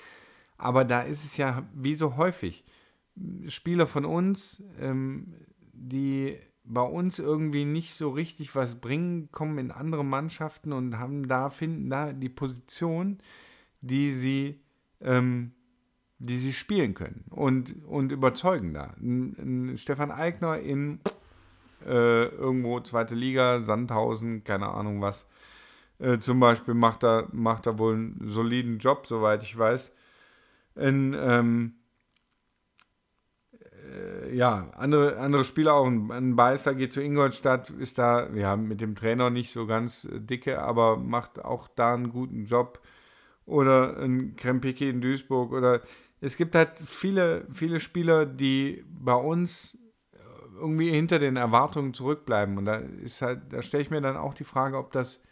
Aber 0.56 0.84
da 0.84 1.02
ist 1.02 1.24
es 1.24 1.36
ja 1.36 1.68
wie 1.74 1.94
so 1.94 2.16
häufig. 2.16 2.64
Spieler 3.48 3.86
von 3.86 4.06
uns, 4.06 4.62
ähm, 4.80 5.34
die 5.72 6.38
bei 6.64 6.82
uns 6.82 7.18
irgendwie 7.18 7.66
nicht 7.66 7.94
so 7.94 8.08
richtig 8.10 8.54
was 8.54 8.76
bringen, 8.76 9.30
kommen 9.30 9.58
in 9.58 9.70
andere 9.70 10.04
Mannschaften 10.04 10.72
und 10.72 10.98
haben 10.98 11.28
da, 11.28 11.50
finden 11.50 11.90
da 11.90 12.14
die 12.14 12.30
Position, 12.30 13.18
die 13.82 14.10
sie, 14.10 14.62
ähm, 15.02 15.52
die 16.18 16.38
sie 16.38 16.54
spielen 16.54 16.94
können 16.94 17.24
und, 17.28 17.84
und 17.84 18.10
überzeugen 18.10 18.72
da. 18.72 18.94
Ein 18.98 19.74
Stefan 19.76 20.10
Eigner 20.10 20.58
in 20.58 21.00
äh, 21.86 22.26
irgendwo 22.26 22.80
zweite 22.80 23.14
Liga, 23.14 23.60
Sandhausen, 23.60 24.44
keine 24.44 24.68
Ahnung 24.68 25.00
was. 25.00 25.26
Äh, 25.98 26.18
zum 26.18 26.40
Beispiel 26.40 26.74
macht 26.74 27.04
er, 27.04 27.28
macht 27.32 27.66
er 27.66 27.78
wohl 27.78 27.94
einen 27.94 28.20
soliden 28.24 28.78
Job, 28.78 29.06
soweit 29.06 29.42
ich 29.42 29.56
weiß. 29.56 29.94
In, 30.76 31.14
ähm, 31.18 31.74
äh, 33.94 34.34
ja, 34.34 34.70
andere, 34.76 35.18
andere 35.18 35.44
Spieler 35.44 35.74
auch. 35.74 35.86
Ein 35.86 36.36
Beister 36.36 36.74
geht 36.74 36.92
zu 36.92 37.00
Ingolstadt, 37.00 37.70
ist 37.70 37.98
da, 37.98 38.28
ja, 38.34 38.56
mit 38.56 38.80
dem 38.80 38.96
Trainer 38.96 39.30
nicht 39.30 39.52
so 39.52 39.66
ganz 39.66 40.08
dicke, 40.12 40.60
aber 40.60 40.96
macht 40.96 41.44
auch 41.44 41.68
da 41.68 41.94
einen 41.94 42.10
guten 42.10 42.44
Job. 42.44 42.80
Oder 43.46 43.98
ein 43.98 44.36
Krempicki 44.36 44.88
in 44.88 45.00
Duisburg. 45.00 45.52
Oder 45.52 45.82
es 46.20 46.36
gibt 46.36 46.54
halt 46.54 46.72
viele, 46.84 47.46
viele 47.52 47.78
Spieler, 47.78 48.26
die 48.26 48.84
bei 48.88 49.14
uns 49.14 49.78
irgendwie 50.54 50.90
hinter 50.90 51.18
den 51.18 51.36
Erwartungen 51.36 51.94
zurückbleiben. 51.94 52.58
Und 52.58 52.64
da 52.64 52.76
ist 52.76 53.22
halt, 53.22 53.52
da 53.52 53.62
stelle 53.62 53.82
ich 53.82 53.90
mir 53.90 54.00
dann 54.00 54.16
auch 54.16 54.34
die 54.34 54.44
Frage, 54.44 54.78
ob 54.78 54.92
das 54.92 55.22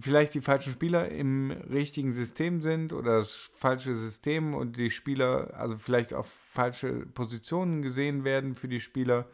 vielleicht 0.00 0.34
die 0.34 0.40
falschen 0.40 0.72
Spieler 0.72 1.08
im 1.08 1.50
richtigen 1.50 2.10
System 2.10 2.60
sind 2.60 2.92
oder 2.92 3.18
das 3.18 3.50
falsche 3.54 3.94
System 3.96 4.54
und 4.54 4.76
die 4.76 4.90
Spieler, 4.90 5.54
also 5.56 5.76
vielleicht 5.78 6.12
auf 6.12 6.26
falsche 6.26 7.06
Positionen 7.06 7.82
gesehen 7.82 8.24
werden 8.24 8.54
für 8.54 8.68
die 8.68 8.80
Spieler 8.80 9.26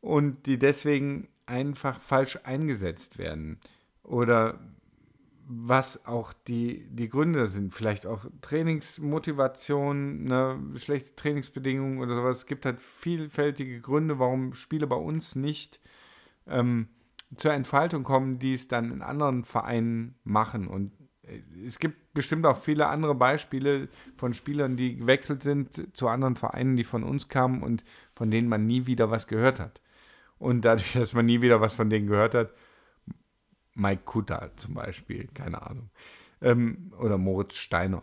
und 0.00 0.46
die 0.46 0.58
deswegen 0.58 1.28
einfach 1.46 2.00
falsch 2.00 2.38
eingesetzt 2.44 3.18
werden. 3.18 3.60
Oder 4.02 4.58
was 5.46 6.06
auch 6.06 6.32
die, 6.32 6.86
die 6.90 7.08
Gründe 7.08 7.46
sind. 7.46 7.74
Vielleicht 7.74 8.06
auch 8.06 8.24
Trainingsmotivation, 8.40 10.24
ne, 10.24 10.58
schlechte 10.76 11.14
Trainingsbedingungen 11.16 12.00
oder 12.00 12.14
sowas. 12.14 12.38
Es 12.38 12.46
gibt 12.46 12.64
halt 12.66 12.80
vielfältige 12.80 13.80
Gründe, 13.80 14.18
warum 14.18 14.54
Spiele 14.54 14.86
bei 14.86 14.96
uns 14.96 15.36
nicht 15.36 15.80
ähm, 16.46 16.88
zur 17.36 17.52
Entfaltung 17.52 18.04
kommen, 18.04 18.38
die 18.38 18.54
es 18.54 18.68
dann 18.68 18.90
in 18.90 19.02
anderen 19.02 19.44
Vereinen 19.44 20.14
machen. 20.24 20.66
Und 20.66 20.92
äh, 21.22 21.40
es 21.66 21.78
gibt 21.78 22.14
bestimmt 22.14 22.46
auch 22.46 22.58
viele 22.58 22.86
andere 22.86 23.14
Beispiele 23.14 23.88
von 24.16 24.34
Spielern, 24.34 24.76
die 24.76 24.96
gewechselt 24.96 25.42
sind 25.42 25.96
zu 25.96 26.08
anderen 26.08 26.36
Vereinen, 26.36 26.76
die 26.76 26.84
von 26.84 27.02
uns 27.02 27.28
kamen 27.28 27.62
und 27.62 27.84
von 28.14 28.30
denen 28.30 28.48
man 28.48 28.66
nie 28.66 28.86
wieder 28.86 29.10
was 29.10 29.26
gehört 29.26 29.60
hat. 29.60 29.82
Und 30.38 30.64
dadurch, 30.64 30.92
dass 30.94 31.12
man 31.12 31.26
nie 31.26 31.42
wieder 31.42 31.60
was 31.60 31.74
von 31.74 31.90
denen 31.90 32.06
gehört 32.06 32.34
hat, 32.34 32.52
Mike 33.74 34.02
Kutter 34.04 34.50
zum 34.56 34.74
Beispiel, 34.74 35.28
keine 35.34 35.62
Ahnung. 35.62 35.90
Ähm, 36.40 36.92
oder 36.98 37.18
Moritz 37.18 37.56
Steiner. 37.56 38.02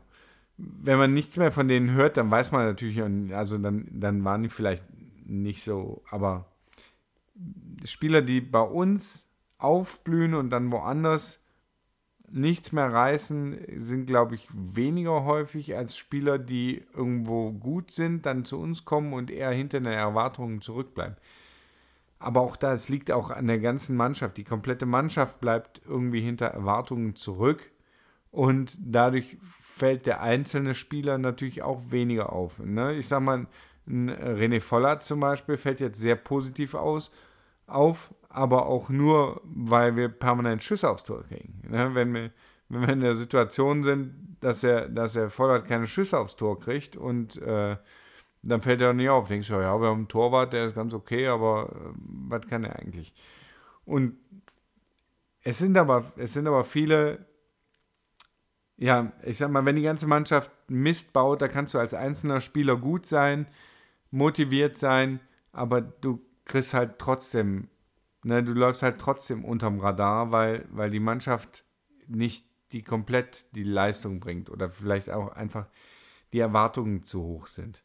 Wenn 0.57 0.97
man 0.97 1.13
nichts 1.13 1.38
mehr 1.38 1.51
von 1.51 1.67
denen 1.67 1.91
hört, 1.91 2.17
dann 2.17 2.29
weiß 2.29 2.51
man 2.51 2.65
natürlich, 2.65 3.01
also 3.34 3.57
dann, 3.57 3.88
dann 3.91 4.23
waren 4.23 4.43
die 4.43 4.49
vielleicht 4.49 4.86
nicht 5.25 5.63
so, 5.63 6.03
aber 6.10 6.45
Spieler, 7.86 8.21
die 8.21 8.41
bei 8.41 8.62
uns 8.62 9.27
aufblühen 9.57 10.34
und 10.34 10.49
dann 10.49 10.71
woanders 10.71 11.39
nichts 12.29 12.71
mehr 12.71 12.91
reißen, 12.91 13.60
sind, 13.75 14.05
glaube 14.05 14.36
ich, 14.36 14.47
weniger 14.53 15.25
häufig 15.25 15.75
als 15.75 15.97
Spieler, 15.97 16.39
die 16.39 16.84
irgendwo 16.93 17.51
gut 17.51 17.91
sind, 17.91 18.25
dann 18.25 18.45
zu 18.45 18.60
uns 18.60 18.86
kommen 18.86 19.13
und 19.13 19.29
eher 19.29 19.51
hinter 19.51 19.79
den 19.79 19.91
Erwartungen 19.91 20.62
zurückbleiben. 20.62 21.17
Aber 22.21 22.41
auch 22.41 22.55
da, 22.55 22.73
es 22.73 22.88
liegt 22.88 23.12
auch 23.12 23.31
an 23.31 23.47
der 23.47 23.60
ganzen 23.60 23.95
Mannschaft. 23.97 24.38
Die 24.38 24.43
komplette 24.43 24.86
Mannschaft 24.86 25.39
bleibt 25.39 25.81
irgendwie 25.88 26.21
hinter 26.21 26.47
Erwartungen 26.47 27.15
zurück 27.15 27.71
und 28.29 28.77
dadurch 28.79 29.38
fällt 29.62 30.05
der 30.05 30.21
einzelne 30.21 30.75
Spieler 30.75 31.17
natürlich 31.17 31.63
auch 31.63 31.81
weniger 31.89 32.31
auf. 32.31 32.60
Ne? 32.60 32.93
Ich 32.93 33.07
sag 33.07 33.21
mal, 33.21 33.47
René 33.88 34.62
Vollert 34.62 35.03
zum 35.03 35.19
Beispiel 35.19 35.57
fällt 35.57 35.79
jetzt 35.79 35.99
sehr 35.99 36.15
positiv 36.15 36.75
aus, 36.75 37.12
auf, 37.65 38.13
aber 38.29 38.67
auch 38.67 38.89
nur, 38.89 39.41
weil 39.43 39.95
wir 39.95 40.07
permanent 40.07 40.63
Schüsse 40.63 40.89
aufs 40.89 41.03
Tor 41.03 41.23
kriegen. 41.23 41.62
Ne? 41.67 41.95
Wenn, 41.95 42.13
wir, 42.13 42.31
wenn 42.69 42.81
wir 42.81 42.93
in 42.93 42.99
der 43.01 43.15
Situation 43.15 43.84
sind, 43.84 44.38
dass 44.39 44.63
er, 44.63 44.88
dass 44.88 45.15
er 45.15 45.29
Vollert 45.29 45.65
keine 45.65 45.88
Schüsse 45.88 46.19
aufs 46.19 46.36
Tor 46.36 46.60
kriegt 46.60 46.95
und 46.95 47.41
äh, 47.41 47.77
dann 48.43 48.62
fällt 48.62 48.82
er 48.82 48.93
nicht 48.93 49.10
auf. 49.10 49.27
Denkst 49.27 49.47
du, 49.47 49.54
ja, 49.56 49.80
wir 49.80 49.89
haben 49.89 49.99
einen 49.99 50.08
Torwart, 50.08 50.54
der 50.54 50.65
ist 50.65 50.75
ganz 50.75 50.93
okay, 50.93 51.27
aber 51.27 51.69
äh, 51.71 51.93
was 51.95 52.47
kann 52.47 52.63
er 52.63 52.80
eigentlich? 52.80 53.13
Und 53.86 54.17
es 55.43 55.58
sind 55.58 55.77
aber, 55.77 56.12
es 56.17 56.34
sind 56.34 56.47
aber 56.47 56.63
viele, 56.63 57.25
ja, 58.77 59.12
ich 59.23 59.38
sag 59.38 59.51
mal, 59.51 59.65
wenn 59.65 59.75
die 59.75 59.82
ganze 59.82 60.08
Mannschaft 60.08 60.51
Mist 60.69 61.13
baut, 61.13 61.41
da 61.41 61.47
kannst 61.47 61.73
du 61.73 61.80
als 61.80 61.93
einzelner 61.93 62.41
Spieler 62.41 62.77
gut 62.77 63.06
sein, 63.06 63.47
motiviert 64.12 64.77
sein, 64.77 65.19
aber 65.51 65.82
du 65.82 66.21
kriegst 66.45 66.73
halt 66.73 66.99
trotzdem, 66.99 67.69
ne, 68.23 68.43
du 68.43 68.54
läufst 68.54 68.84
halt 68.84 68.99
trotzdem 68.99 69.45
unterm 69.45 69.80
Radar, 69.80 70.32
weil, 70.32 70.65
weil 70.71 70.89
die 70.89 70.99
Mannschaft 70.99 71.63
nicht 72.08 72.45
die 72.71 72.84
komplett 72.84 73.54
die 73.56 73.63
Leistung 73.63 74.19
bringt 74.19 74.49
oder 74.49 74.69
vielleicht 74.69 75.10
auch 75.10 75.30
einfach 75.30 75.67
die 76.34 76.39
Erwartungen 76.39 77.04
zu 77.04 77.21
hoch 77.21 77.47
sind. 77.47 77.84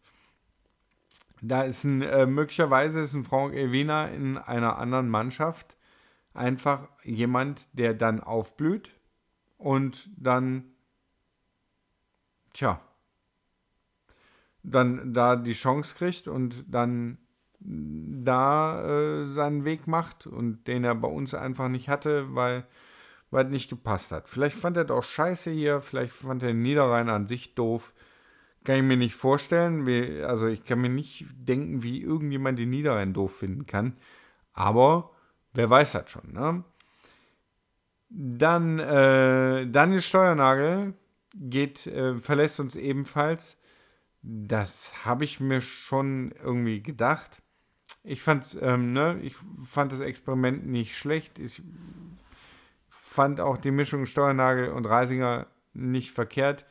Da 1.43 1.63
ist 1.63 1.85
ein, 1.85 2.03
äh, 2.03 2.27
möglicherweise 2.27 3.01
ist 3.01 3.15
ein 3.15 3.25
Frank 3.25 3.55
Elvina 3.55 4.09
in 4.09 4.39
einer 4.39 4.79
anderen 4.79 5.09
Mannschaft 5.09 5.77
einfach 6.35 6.89
jemand, 7.03 7.69
der 7.73 7.95
dann 7.95 8.21
aufblüht 8.21 8.91
und 9.59 10.11
dann, 10.17 10.65
tja, 12.53 12.81
dann 14.63 15.15
da 15.15 15.37
die 15.37 15.53
Chance 15.53 15.95
kriegt 15.95 16.29
und 16.29 16.65
dann 16.69 17.19
da 17.61 18.85
äh, 19.23 19.27
seinen 19.27 19.65
Weg 19.65 19.87
macht 19.87 20.27
und 20.27 20.67
den 20.67 20.85
er 20.85 20.95
bei 20.95 21.09
uns 21.09 21.35
einfach 21.35 21.69
nicht 21.69 21.89
hatte, 21.89 22.35
weil 22.35 22.67
weil 23.31 23.47
es 23.47 23.51
nicht 23.51 23.71
gepasst 23.71 24.13
hat. 24.13 24.29
Vielleicht 24.29 24.57
fand 24.57 24.77
er 24.77 24.85
doch 24.85 25.03
scheiße 25.03 25.51
hier, 25.51 25.81
vielleicht 25.81 26.13
fand 26.13 26.43
er 26.43 26.49
den 26.49 26.63
Niederrhein 26.63 27.09
an 27.09 27.27
sich 27.27 27.55
doof. 27.55 27.93
Kann 28.67 28.79
ich 28.79 28.83
mir 28.83 28.97
nicht 28.97 29.15
vorstellen. 29.15 29.87
Wie, 29.87 30.25
also 30.25 30.49
ich 30.49 30.65
kann 30.65 30.81
mir 30.81 30.89
nicht 30.89 31.25
denken, 31.33 31.85
wie 31.85 32.03
irgendjemand 32.03 32.59
den 32.59 32.71
Niederrhein 32.71 33.15
doof 33.15 33.37
finden 33.37 33.67
kann. 33.67 33.97
Aber 34.55 35.13
wer 35.55 35.71
weiß 35.71 35.93
das 35.93 36.11
schon. 36.11 36.33
Ne? 36.33 36.65
Dann 38.09 38.81
äh, 38.81 39.69
Daniel 39.69 40.03
Steuernagel 40.03 40.95
geht, 41.37 41.87
äh, 41.87 42.19
verlässt 42.19 42.59
uns 42.59 42.75
ebenfalls. 42.75 43.57
Das 44.23 45.05
habe 45.05 45.25
ich 45.25 45.39
mir 45.39 45.61
schon 45.61 46.33
irgendwie 46.43 46.83
gedacht. 46.83 47.43
Ich, 48.03 48.21
fand's, 48.21 48.59
ähm, 48.61 48.93
ne, 48.93 49.21
ich 49.23 49.37
fand 49.65 49.93
das 49.93 50.01
Experiment 50.01 50.67
nicht 50.67 50.97
schlecht. 50.97 51.39
Ich 51.39 51.63
fand 52.89 53.41
auch 53.41 53.59
die 53.59 53.71
Mischung 53.71 54.07
Steuernagel 54.07 54.71
und 54.71 54.87
Reisinger 54.87 55.47
nicht 55.73 56.11
verkehrt. 56.11 56.65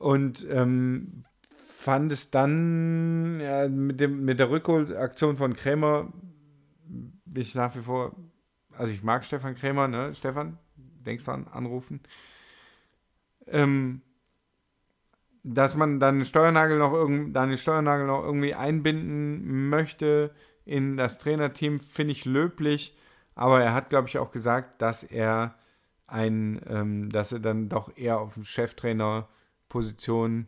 Und 0.00 0.48
ähm, 0.50 1.24
fand 1.62 2.10
es 2.10 2.30
dann 2.30 3.38
ja, 3.38 3.68
mit, 3.68 4.00
dem, 4.00 4.24
mit 4.24 4.38
der 4.38 4.48
Rückholaktion 4.48 5.36
von 5.36 5.54
Krämer, 5.54 6.10
bin 6.86 7.42
ich 7.42 7.54
nach 7.54 7.76
wie 7.76 7.82
vor, 7.82 8.16
also 8.72 8.94
ich 8.94 9.02
mag 9.02 9.26
Stefan 9.26 9.56
Krämer, 9.56 9.88
ne? 9.88 10.14
Stefan, 10.14 10.56
denkst 10.76 11.26
dran, 11.26 11.48
anrufen. 11.48 12.00
Ähm, 13.46 14.00
dass 15.42 15.76
man 15.76 16.00
dann 16.00 16.24
Steuernagel 16.24 16.78
noch 16.78 16.92
dann 17.32 17.50
den 17.50 17.58
Steuernagel 17.58 18.06
noch 18.06 18.24
irgendwie 18.24 18.54
einbinden 18.54 19.68
möchte 19.68 20.34
in 20.64 20.96
das 20.96 21.18
Trainerteam, 21.18 21.78
finde 21.80 22.12
ich 22.12 22.24
löblich. 22.24 22.96
Aber 23.34 23.62
er 23.62 23.74
hat, 23.74 23.90
glaube 23.90 24.08
ich, 24.08 24.16
auch 24.16 24.30
gesagt, 24.30 24.80
dass 24.80 25.02
er 25.02 25.56
ein, 26.06 26.58
ähm, 26.66 27.10
dass 27.10 27.32
er 27.32 27.40
dann 27.40 27.68
doch 27.68 27.94
eher 27.98 28.18
auf 28.18 28.38
Cheftrainerposition 29.70 30.46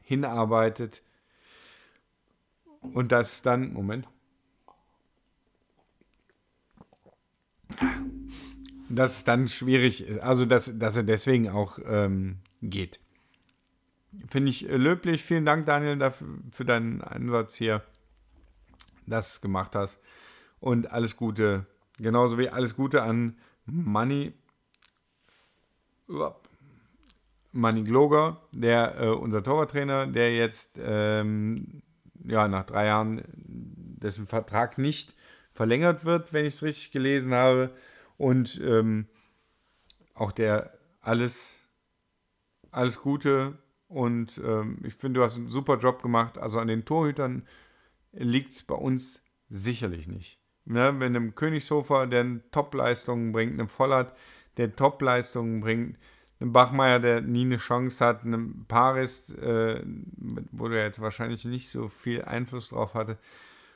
hinarbeitet. 0.00 1.02
Und 2.80 3.12
das 3.12 3.42
dann, 3.42 3.72
Moment. 3.72 4.06
Dass 8.88 9.18
es 9.18 9.24
dann 9.24 9.48
schwierig 9.48 10.02
ist, 10.02 10.20
also 10.20 10.46
dass, 10.46 10.78
dass 10.78 10.96
er 10.96 11.02
deswegen 11.02 11.48
auch 11.48 11.78
ähm, 11.84 12.38
geht. 12.62 13.00
Finde 14.28 14.50
ich 14.50 14.68
äh, 14.68 14.76
löblich. 14.76 15.22
Vielen 15.22 15.44
Dank, 15.44 15.66
Daniel, 15.66 15.98
dafür, 15.98 16.28
für 16.52 16.64
deinen 16.64 17.02
Einsatz 17.02 17.56
hier, 17.56 17.82
dass 19.06 19.36
du 19.36 19.40
gemacht 19.42 19.74
hast. 19.74 19.98
Und 20.60 20.92
alles 20.92 21.16
Gute. 21.16 21.66
Genauso 21.98 22.38
wie 22.38 22.48
alles 22.48 22.76
Gute 22.76 23.02
an 23.02 23.36
Money. 23.66 24.32
Manny 27.56 27.82
Gloger, 27.82 28.40
der 28.52 29.00
äh, 29.00 29.08
unser 29.08 29.42
Torwarttrainer, 29.42 30.06
der 30.06 30.34
jetzt 30.34 30.78
ähm, 30.78 31.82
ja, 32.24 32.48
nach 32.48 32.64
drei 32.64 32.86
Jahren 32.86 33.22
dessen 33.34 34.26
Vertrag 34.26 34.78
nicht 34.78 35.14
verlängert 35.52 36.04
wird, 36.04 36.32
wenn 36.32 36.44
ich 36.44 36.54
es 36.54 36.62
richtig 36.62 36.92
gelesen 36.92 37.32
habe. 37.32 37.70
Und 38.18 38.60
ähm, 38.62 39.06
auch 40.14 40.32
der 40.32 40.72
alles, 41.00 41.62
alles 42.70 43.00
Gute 43.00 43.58
und 43.88 44.40
ähm, 44.44 44.78
ich 44.84 44.94
finde, 44.94 45.20
du 45.20 45.24
hast 45.24 45.36
einen 45.36 45.48
super 45.48 45.78
Job 45.78 46.02
gemacht. 46.02 46.38
Also 46.38 46.58
an 46.58 46.68
den 46.68 46.84
Torhütern 46.84 47.46
liegt 48.12 48.52
es 48.52 48.62
bei 48.62 48.74
uns 48.74 49.22
sicherlich 49.48 50.08
nicht. 50.08 50.40
Ne? 50.64 50.94
Wenn 50.98 51.14
einem 51.14 51.34
Königshofer, 51.34 52.06
der 52.06 52.40
Top-Leistungen 52.50 53.32
bringt, 53.32 53.52
einem 53.52 53.68
Vollert, 53.68 54.14
der 54.56 54.74
Top-Leistungen 54.74 55.60
bringt, 55.60 55.98
einem 56.40 56.52
Bachmeier, 56.52 57.00
der 57.00 57.20
nie 57.20 57.44
eine 57.44 57.56
Chance 57.56 58.04
hat, 58.04 58.24
einem 58.24 58.64
Paris, 58.68 59.30
äh, 59.30 59.82
wo 60.52 60.68
der 60.68 60.84
jetzt 60.84 61.00
wahrscheinlich 61.00 61.44
nicht 61.44 61.70
so 61.70 61.88
viel 61.88 62.22
Einfluss 62.22 62.68
drauf 62.68 62.94
hatte, 62.94 63.18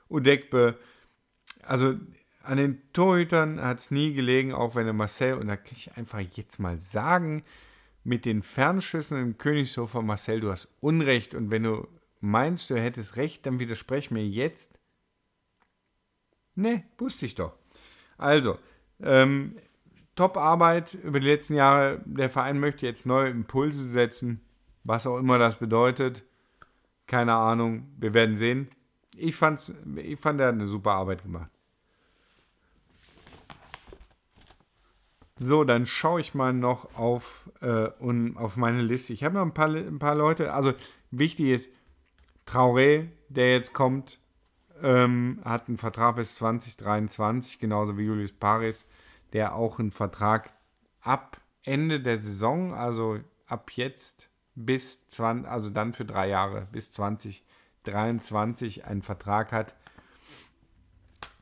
Udekbe. 0.09 0.79
Also 1.63 1.95
an 2.43 2.57
den 2.57 2.83
Torhütern 2.93 3.61
hat 3.61 3.79
es 3.79 3.91
nie 3.91 4.13
gelegen, 4.13 4.53
auch 4.53 4.75
wenn 4.75 4.85
der 4.85 4.95
Marcel, 4.95 5.35
und 5.35 5.49
da 5.49 5.57
kann 5.57 5.75
ich 5.77 5.97
einfach 5.97 6.21
jetzt 6.21 6.59
mal 6.59 6.81
sagen, 6.81 7.45
mit 8.05 8.25
den 8.25 8.43
Fernschüssen 8.43 9.21
im 9.21 9.39
Königshofer, 9.39 10.03
Marcel, 10.03 10.41
du 10.41 10.51
hast 10.51 10.69
Unrecht. 10.81 11.35
Und 11.35 11.51
wenn 11.51 11.63
du 11.63 11.87
meinst, 12.21 12.71
du 12.71 12.81
hättest 12.81 13.17
recht, 13.17 13.45
dann 13.47 13.61
widersprech 13.61 14.11
mir 14.11 14.27
jetzt. 14.27 14.79
Ne, 16.55 16.85
wusste 16.99 17.27
ich 17.27 17.35
doch. 17.35 17.55
Also, 18.19 18.59
ähm, 19.03 19.57
Top-Arbeit 20.21 20.99
über 21.03 21.19
die 21.19 21.29
letzten 21.29 21.55
Jahre. 21.55 22.03
Der 22.05 22.29
Verein 22.29 22.61
möchte 22.61 22.85
jetzt 22.85 23.07
neue 23.07 23.31
Impulse 23.31 23.89
setzen, 23.89 24.43
was 24.85 25.07
auch 25.07 25.17
immer 25.17 25.39
das 25.39 25.59
bedeutet. 25.59 26.25
Keine 27.07 27.33
Ahnung, 27.33 27.89
wir 27.97 28.13
werden 28.13 28.37
sehen. 28.37 28.69
Ich, 29.17 29.35
fand's, 29.35 29.73
ich 29.97 30.21
fand, 30.21 30.39
er 30.39 30.49
hat 30.49 30.57
eine 30.57 30.69
super 30.69 30.93
Arbeit 30.93 31.23
gemacht. 31.23 31.49
So, 35.37 35.65
dann 35.65 35.87
schaue 35.87 36.21
ich 36.21 36.35
mal 36.35 36.53
noch 36.53 36.95
auf, 36.99 37.49
äh, 37.63 37.89
und 37.99 38.37
auf 38.37 38.59
meine 38.59 38.83
Liste. 38.83 39.15
Ich 39.15 39.25
habe 39.25 39.37
noch 39.37 39.43
ein 39.43 39.55
paar, 39.55 39.75
ein 39.75 39.99
paar 39.99 40.17
Leute. 40.17 40.53
Also 40.53 40.75
wichtig 41.11 41.47
ist, 41.47 41.71
Traoré, 42.47 43.09
der 43.31 43.53
jetzt 43.53 43.73
kommt, 43.73 44.21
ähm, 44.83 45.41
hat 45.47 45.69
einen 45.69 45.79
Vertrag 45.79 46.17
bis 46.17 46.35
2023, 46.35 47.59
genauso 47.59 47.97
wie 47.97 48.05
Julius 48.05 48.33
Paris, 48.33 48.85
der 49.33 49.55
auch 49.55 49.79
einen 49.79 49.91
Vertrag 49.91 50.51
ab 51.01 51.41
Ende 51.63 52.01
der 52.01 52.19
Saison, 52.19 52.75
also 52.75 53.19
ab 53.47 53.71
jetzt 53.75 54.29
bis 54.55 55.07
20, 55.09 55.51
also 55.51 55.71
dann 55.71 55.93
für 55.93 56.05
drei 56.05 56.29
Jahre 56.29 56.69
bis 56.73 56.91
2023 56.93 58.85
einen 58.85 59.03
Vertrag 59.03 59.53
hat. 59.53 59.75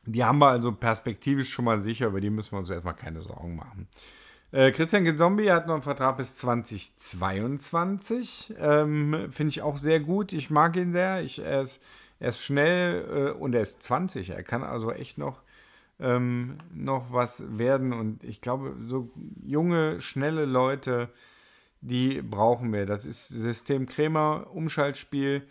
Die 0.05 0.23
haben 0.23 0.39
wir 0.39 0.47
also 0.47 0.71
perspektivisch 0.71 1.49
schon 1.49 1.65
mal 1.65 1.79
sicher, 1.79 2.07
über 2.07 2.21
die 2.21 2.29
müssen 2.29 2.53
wir 2.53 2.59
uns 2.59 2.69
erstmal 2.69 2.95
keine 2.95 3.21
Sorgen 3.21 3.55
machen. 3.55 3.87
Äh, 4.51 4.71
Christian 4.71 5.03
Genzombi 5.03 5.45
hat 5.47 5.67
noch 5.67 5.75
einen 5.75 5.83
Vertrag 5.83 6.17
bis 6.17 6.37
2022. 6.37 8.55
Ähm, 8.59 9.29
Finde 9.31 9.49
ich 9.49 9.61
auch 9.61 9.77
sehr 9.77 9.99
gut. 9.99 10.33
Ich 10.33 10.49
mag 10.49 10.75
ihn 10.75 10.91
sehr. 10.91 11.21
Ich, 11.21 11.37
er, 11.39 11.61
ist, 11.61 11.79
er 12.19 12.29
ist 12.29 12.41
schnell 12.41 13.33
äh, 13.35 13.37
und 13.37 13.53
er 13.53 13.61
ist 13.61 13.83
20. 13.83 14.31
Er 14.31 14.41
kann 14.41 14.63
also 14.63 14.91
echt 14.91 15.19
noch 15.19 15.43
ähm, 15.99 16.57
noch 16.73 17.11
was 17.11 17.43
werden. 17.57 17.93
Und 17.93 18.23
ich 18.23 18.41
glaube, 18.41 18.75
so 18.85 19.09
junge, 19.43 20.01
schnelle 20.01 20.45
Leute, 20.45 21.09
die 21.81 22.21
brauchen 22.21 22.71
wir. 22.73 22.85
Das 22.85 23.05
ist 23.05 23.27
System 23.27 23.85
Krämer, 23.85 24.47
Umschaltspiel 24.51 25.43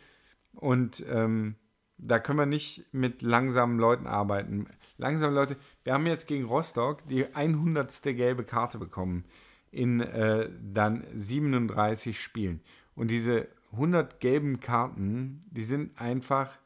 und 0.52 1.04
ähm, 1.08 1.56
da 1.98 2.18
können 2.18 2.38
wir 2.38 2.46
nicht 2.46 2.84
mit 2.92 3.22
langsamen 3.22 3.78
Leuten 3.78 4.06
arbeiten. 4.06 4.66
Langsame 4.98 5.34
Leute, 5.34 5.56
wir 5.84 5.94
haben 5.94 6.06
jetzt 6.06 6.26
gegen 6.26 6.44
Rostock 6.44 7.06
die 7.08 7.34
100. 7.34 8.02
gelbe 8.02 8.44
Karte 8.44 8.78
bekommen 8.78 9.24
in 9.70 10.00
äh, 10.00 10.48
dann 10.62 11.04
37 11.14 12.20
Spielen. 12.20 12.60
Und 12.94 13.10
diese 13.10 13.48
100 13.72 14.20
gelben 14.20 14.60
Karten, 14.60 15.44
die 15.50 15.64
sind 15.64 16.00
einfach, 16.00 16.58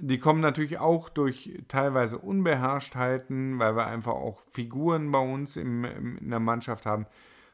die 0.00 0.18
kommen 0.18 0.40
natürlich 0.40 0.78
auch 0.78 1.08
durch 1.08 1.62
teilweise 1.68 2.18
Unbeherrschtheiten, 2.18 3.58
weil 3.58 3.76
wir 3.76 3.86
einfach 3.86 4.12
auch 4.12 4.42
Figuren 4.48 5.10
bei 5.10 5.18
uns 5.18 5.56
im, 5.56 5.84
im, 5.84 6.18
in 6.18 6.30
der 6.30 6.40
Mannschaft 6.40 6.86
haben. 6.86 7.06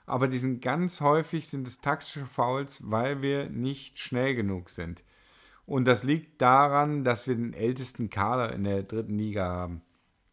Aber 0.07 0.29
die 0.29 0.39
sind 0.39 0.61
ganz 0.61 1.01
häufig 1.01 1.49
sind 1.49 1.67
es 1.67 1.81
taktische 1.81 2.27
Fouls, 2.27 2.83
weil 2.85 3.23
wir 3.23 3.49
nicht 3.49 3.99
schnell 3.99 4.35
genug 4.35 4.71
sind. 4.71 5.03
Und 5.67 5.87
das 5.87 6.05
liegt 6.05 6.43
daran, 6.43 7.05
dass 7.05 7.27
wir 7.27 7.37
den 7.37 7.55
ältesten 7.55 8.11
Kader 8.11 8.53
in 8.53 8.65
der 8.65 8.83
dritten 8.83 9.19
Liga 9.19 9.47
haben. 9.47 9.83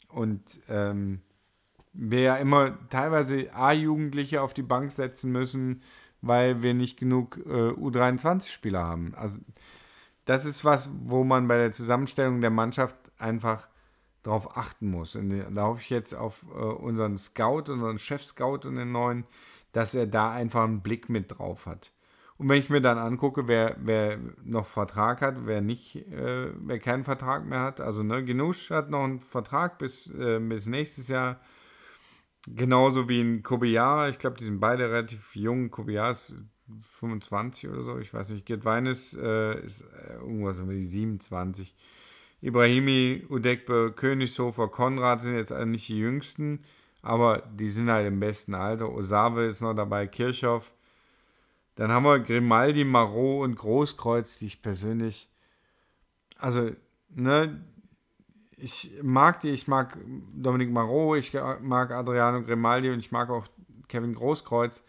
Und 0.10 0.60
ähm, 0.68 1.22
wir 1.94 2.22
ja 2.22 2.36
immer 2.36 2.78
teilweise 2.90 3.54
A-Jugendliche 3.54 4.42
auf 4.42 4.54
die 4.54 4.62
Bank 4.62 4.92
setzen 4.92 5.32
müssen, 5.32 5.82
weil 6.22 6.62
wir 6.62 6.74
nicht 6.74 7.00
genug 7.00 7.38
äh, 7.38 7.72
U23-Spieler 7.72 8.84
haben. 8.84 9.16
Also 9.16 9.40
das 10.26 10.46
ist 10.46 10.64
was, 10.66 10.90
wo 11.04 11.24
man 11.24 11.48
bei 11.48 11.58
der 11.58 11.72
Zusammenstellung 11.72 12.42
der 12.42 12.50
Mannschaft 12.50 12.96
einfach 13.18 13.68
darauf 14.24 14.56
achten 14.56 14.90
muss. 14.90 15.16
Und 15.16 15.30
da 15.54 15.64
hoffe 15.64 15.82
ich 15.82 15.90
jetzt 15.90 16.14
auf 16.14 16.46
äh, 16.54 16.58
unseren 16.58 17.18
Scout, 17.18 17.72
unseren 17.72 17.98
Chef-Scout 17.98 18.68
und 18.68 18.76
den 18.76 18.92
neuen, 18.92 19.26
dass 19.72 19.96
er 19.96 20.08
da 20.08 20.32
einfach 20.32 20.64
einen 20.64 20.82
Blick 20.82 21.10
mit 21.10 21.38
drauf 21.38 21.66
hat. 21.66 21.92
Und 22.38 22.50
wenn 22.50 22.58
ich 22.58 22.70
mir 22.70 22.82
dann 22.82 22.98
angucke, 22.98 23.48
wer, 23.48 23.78
wer 23.80 24.18
noch 24.44 24.66
Vertrag 24.66 25.22
hat, 25.22 25.46
wer 25.46 25.62
nicht, 25.62 25.96
äh, 25.96 26.52
wer 26.56 26.80
keinen 26.80 27.04
Vertrag 27.04 27.46
mehr 27.46 27.62
hat, 27.62 27.80
also 27.80 28.02
ne, 28.02 28.26
Genusch 28.26 28.72
hat 28.72 28.90
noch 28.90 29.04
einen 29.04 29.20
Vertrag 29.20 29.78
bis, 29.78 30.10
äh, 30.10 30.40
bis 30.40 30.66
nächstes 30.66 31.08
Jahr, 31.08 31.40
genauso 32.48 33.08
wie 33.08 33.22
ein 33.22 33.44
Kobiar, 33.44 34.10
ich 34.10 34.18
glaube, 34.18 34.38
die 34.38 34.46
sind 34.46 34.60
beide 34.60 34.90
relativ 34.90 35.36
jung, 35.36 35.70
Kobiar 35.70 36.12
ist 36.12 36.36
25 36.94 37.70
oder 37.70 37.82
so, 37.82 37.98
ich 38.00 38.14
weiß 38.14 38.32
nicht, 38.32 38.46
Gedweines 38.46 39.14
äh, 39.14 39.60
ist 39.64 39.82
äh, 39.82 40.14
irgendwas 40.16 40.68
wie 40.68 40.82
27. 40.82 41.76
Ibrahimi, 42.42 43.26
Udekbe, 43.30 43.94
Königshofer, 43.96 44.68
Konrad 44.68 45.22
sind 45.22 45.36
jetzt 45.36 45.52
nicht 45.52 45.88
die 45.88 46.00
jüngsten, 46.00 46.64
aber 47.02 47.44
die 47.54 47.70
sind 47.70 47.90
halt 47.90 48.08
im 48.08 48.20
besten 48.20 48.56
Alter. 48.56 48.90
Osave 48.90 49.46
ist 49.46 49.62
noch 49.62 49.74
dabei, 49.74 50.08
Kirchhoff. 50.08 50.72
Dann 51.76 51.92
haben 51.92 52.04
wir 52.04 52.20
Grimaldi, 52.20 52.84
Marot 52.84 53.44
und 53.44 53.56
Großkreuz, 53.56 54.40
die 54.40 54.48
ich 54.48 54.62
persönlich, 54.62 55.30
also, 56.38 56.72
ne, 57.10 57.64
ich 58.58 58.92
mag 59.02 59.40
die, 59.40 59.50
ich 59.50 59.68
mag 59.68 59.98
Dominik 60.34 60.72
Marot, 60.72 61.18
ich 61.18 61.34
mag 61.62 61.92
Adriano 61.92 62.44
Grimaldi 62.44 62.90
und 62.92 63.00
ich 63.00 63.12
mag 63.12 63.30
auch 63.30 63.48
Kevin 63.88 64.14
Großkreuz. 64.14 64.84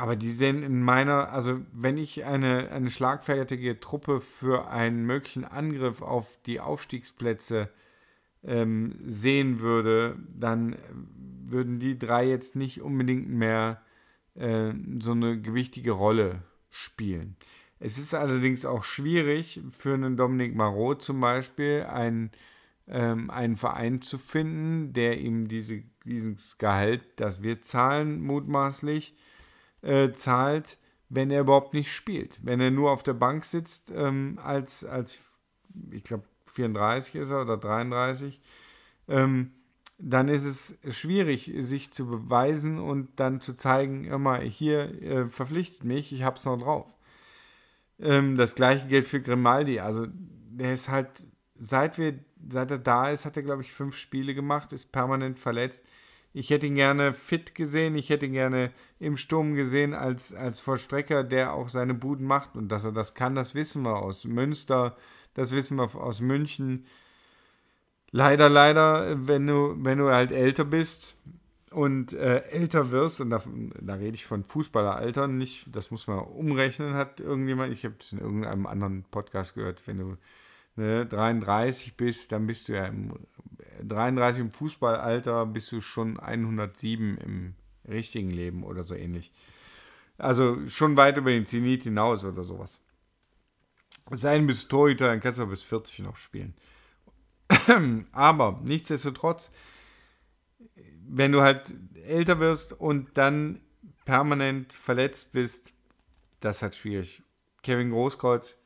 Aber 0.00 0.16
die 0.16 0.30
sehen 0.30 0.62
in 0.62 0.82
meiner, 0.82 1.30
also 1.30 1.60
wenn 1.72 1.98
ich 1.98 2.24
eine, 2.24 2.70
eine 2.70 2.88
schlagfertige 2.88 3.80
Truppe 3.80 4.22
für 4.22 4.68
einen 4.68 5.04
möglichen 5.04 5.44
Angriff 5.44 6.00
auf 6.00 6.26
die 6.46 6.58
Aufstiegsplätze 6.58 7.68
ähm, 8.42 8.96
sehen 9.04 9.60
würde, 9.60 10.16
dann 10.34 10.76
würden 11.44 11.80
die 11.80 11.98
drei 11.98 12.26
jetzt 12.26 12.56
nicht 12.56 12.80
unbedingt 12.80 13.28
mehr 13.28 13.82
äh, 14.36 14.72
so 15.02 15.10
eine 15.12 15.38
gewichtige 15.38 15.90
Rolle 15.90 16.44
spielen. 16.70 17.36
Es 17.78 17.98
ist 17.98 18.14
allerdings 18.14 18.64
auch 18.64 18.84
schwierig 18.84 19.60
für 19.68 19.92
einen 19.92 20.16
Dominik 20.16 20.54
Marot 20.54 21.02
zum 21.02 21.20
Beispiel 21.20 21.82
einen, 21.82 22.30
ähm, 22.88 23.28
einen 23.28 23.58
Verein 23.58 24.00
zu 24.00 24.16
finden, 24.16 24.94
der 24.94 25.20
ihm 25.20 25.46
diese, 25.46 25.82
dieses 26.06 26.56
Gehalt, 26.56 27.02
das 27.16 27.42
wir 27.42 27.60
zahlen, 27.60 28.22
mutmaßlich 28.22 29.14
äh, 29.82 30.12
zahlt, 30.12 30.78
wenn 31.08 31.30
er 31.30 31.40
überhaupt 31.40 31.74
nicht 31.74 31.92
spielt. 31.92 32.38
Wenn 32.42 32.60
er 32.60 32.70
nur 32.70 32.90
auf 32.90 33.02
der 33.02 33.14
Bank 33.14 33.44
sitzt, 33.44 33.92
ähm, 33.94 34.38
als, 34.42 34.84
als 34.84 35.18
ich 35.90 36.04
glaube, 36.04 36.24
34 36.46 37.16
ist 37.16 37.30
er 37.30 37.42
oder 37.42 37.56
33, 37.56 38.40
ähm, 39.08 39.52
dann 39.98 40.28
ist 40.28 40.44
es 40.44 40.96
schwierig, 40.96 41.52
sich 41.58 41.92
zu 41.92 42.06
beweisen 42.06 42.78
und 42.78 43.08
dann 43.16 43.40
zu 43.40 43.56
zeigen, 43.56 44.04
immer 44.04 44.38
hier 44.38 45.02
äh, 45.02 45.28
verpflichtet 45.28 45.84
mich, 45.84 46.12
ich 46.12 46.22
hab's 46.22 46.44
noch 46.46 46.58
drauf. 46.58 46.86
Ähm, 48.00 48.36
das 48.36 48.54
gleiche 48.54 48.88
gilt 48.88 49.06
für 49.06 49.20
Grimaldi. 49.20 49.80
Also 49.80 50.06
der 50.08 50.72
ist 50.72 50.88
halt, 50.88 51.26
seit 51.58 51.98
wir, 51.98 52.18
seit 52.48 52.70
er 52.70 52.78
da 52.78 53.10
ist, 53.10 53.26
hat 53.26 53.36
er, 53.36 53.42
glaube 53.42 53.62
ich, 53.62 53.72
fünf 53.72 53.96
Spiele 53.96 54.34
gemacht, 54.34 54.72
ist 54.72 54.92
permanent 54.92 55.38
verletzt. 55.38 55.84
Ich 56.32 56.50
hätte 56.50 56.66
ihn 56.66 56.76
gerne 56.76 57.12
fit 57.12 57.54
gesehen, 57.54 57.96
ich 57.96 58.08
hätte 58.08 58.26
ihn 58.26 58.32
gerne 58.32 58.70
im 59.00 59.16
Sturm 59.16 59.54
gesehen 59.54 59.94
als, 59.94 60.32
als 60.32 60.60
Vollstrecker, 60.60 61.24
der 61.24 61.52
auch 61.52 61.68
seine 61.68 61.94
Buden 61.94 62.26
macht. 62.26 62.56
Und 62.56 62.68
dass 62.68 62.84
er 62.84 62.92
das 62.92 63.14
kann, 63.14 63.34
das 63.34 63.54
wissen 63.54 63.82
wir 63.82 63.96
aus 63.96 64.24
Münster, 64.24 64.96
das 65.34 65.52
wissen 65.52 65.76
wir 65.76 65.94
aus 65.96 66.20
München. 66.20 66.86
Leider, 68.12 68.48
leider, 68.48 69.26
wenn 69.26 69.46
du, 69.46 69.76
wenn 69.78 69.98
du 69.98 70.10
halt 70.10 70.30
älter 70.30 70.64
bist 70.64 71.16
und 71.70 72.12
äh, 72.12 72.42
älter 72.48 72.90
wirst, 72.92 73.20
und 73.20 73.30
da, 73.30 73.42
da 73.80 73.94
rede 73.94 74.14
ich 74.14 74.26
von 74.26 74.44
Fußballeralter, 74.44 75.26
nicht, 75.26 75.66
das 75.74 75.90
muss 75.90 76.06
man 76.06 76.20
umrechnen, 76.20 76.94
hat 76.94 77.20
irgendjemand, 77.20 77.72
ich 77.72 77.84
habe 77.84 77.96
es 78.00 78.12
in 78.12 78.18
irgendeinem 78.18 78.66
anderen 78.66 79.04
Podcast 79.10 79.54
gehört, 79.54 79.86
wenn 79.86 79.98
du 79.98 80.16
ne, 80.76 81.06
33 81.06 81.96
bist, 81.96 82.32
dann 82.32 82.46
bist 82.46 82.68
du 82.68 82.74
ja 82.74 82.86
im 82.86 83.12
33 83.82 84.40
im 84.40 84.52
Fußballalter, 84.52 85.46
bist 85.46 85.70
du 85.72 85.80
schon 85.80 86.18
107 86.18 87.18
im 87.18 87.54
richtigen 87.88 88.30
Leben 88.30 88.64
oder 88.64 88.84
so 88.84 88.94
ähnlich. 88.94 89.32
Also 90.18 90.66
schon 90.68 90.96
weit 90.96 91.16
über 91.16 91.30
den 91.30 91.46
Zenit 91.46 91.84
hinaus 91.84 92.24
oder 92.24 92.44
sowas. 92.44 92.82
Sein 94.10 94.46
bis 94.46 94.68
Torhüter, 94.68 95.06
dann 95.06 95.20
kannst 95.20 95.38
du 95.38 95.46
bis 95.46 95.62
40 95.62 96.00
noch 96.00 96.16
spielen. 96.16 96.54
Aber 98.12 98.60
nichtsdestotrotz, 98.62 99.50
wenn 101.08 101.32
du 101.32 101.42
halt 101.42 101.74
älter 102.04 102.38
wirst 102.40 102.72
und 102.72 103.16
dann 103.16 103.60
permanent 104.04 104.72
verletzt 104.72 105.32
bist, 105.32 105.72
das 106.40 106.56
ist 106.56 106.62
halt 106.62 106.74
schwierig. 106.74 107.22
Kevin 107.62 107.90
Großkreuz, 107.90 108.56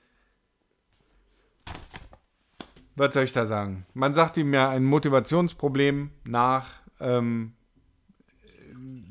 was 2.97 3.15
soll 3.15 3.25
ich 3.25 3.33
da 3.33 3.47
sagen? 3.47 3.87
Man 3.95 4.15
sagt 4.15 4.37
ihm 4.37 4.53
ja 4.55 4.69
ein 4.71 4.85
Motivationsproblem 4.85 6.11
nach. 6.25 6.67
Ähm, 7.01 7.53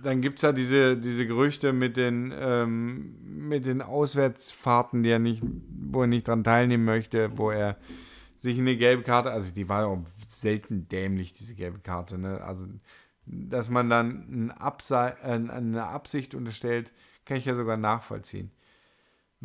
dann 0.04 0.22
gibt 0.22 0.40
es 0.40 0.44
ja 0.44 0.52
diese, 0.52 0.98
diese 0.98 1.26
Gerüchte 1.26 1.74
mit 1.74 1.98
den, 1.98 2.34
ähm, 2.38 3.16
mit 3.48 3.66
den 3.66 3.82
Auswärtsfahrten, 3.82 5.04
die 5.04 5.10
er 5.10 5.20
nicht, 5.20 5.42
wo 5.44 6.02
er 6.02 6.08
nicht 6.08 6.28
dran 6.28 6.44
teilnehmen 6.44 6.86
möchte, 6.86 7.38
wo 7.38 7.52
er 7.52 7.78
sich 8.38 8.60
eine 8.60 8.76
gelbe 8.76 9.04
Karte, 9.04 9.32
also 9.32 9.54
die 9.54 9.70
war 9.70 9.82
ja 9.82 9.88
auch 9.88 10.04
selten 10.28 10.88
dämlich, 10.90 11.34
diese 11.34 11.56
gelbe 11.56 11.80
Karte, 11.80 12.18
ne? 12.18 12.42
Also, 12.42 12.68
dass 13.26 13.70
man 13.70 13.90
dann 13.90 14.52
ein 14.52 15.50
eine 15.50 15.88
Absicht 15.88 16.36
unterstellt, 16.36 16.92
kann 17.24 17.38
ich 17.38 17.46
ja 17.46 17.56
sogar 17.56 17.78
nachvollziehen. 17.78 18.52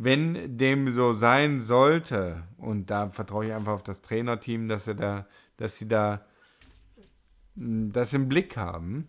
Wenn 0.00 0.56
dem 0.58 0.92
so 0.92 1.12
sein 1.12 1.60
sollte, 1.60 2.44
und 2.56 2.88
da 2.88 3.10
vertraue 3.10 3.46
ich 3.46 3.52
einfach 3.52 3.72
auf 3.72 3.82
das 3.82 4.00
Trainerteam, 4.00 4.68
dass, 4.68 4.86
er 4.86 4.94
da, 4.94 5.26
dass 5.56 5.76
sie 5.76 5.88
da 5.88 6.24
das 7.56 8.14
im 8.14 8.28
Blick 8.28 8.56
haben, 8.56 9.08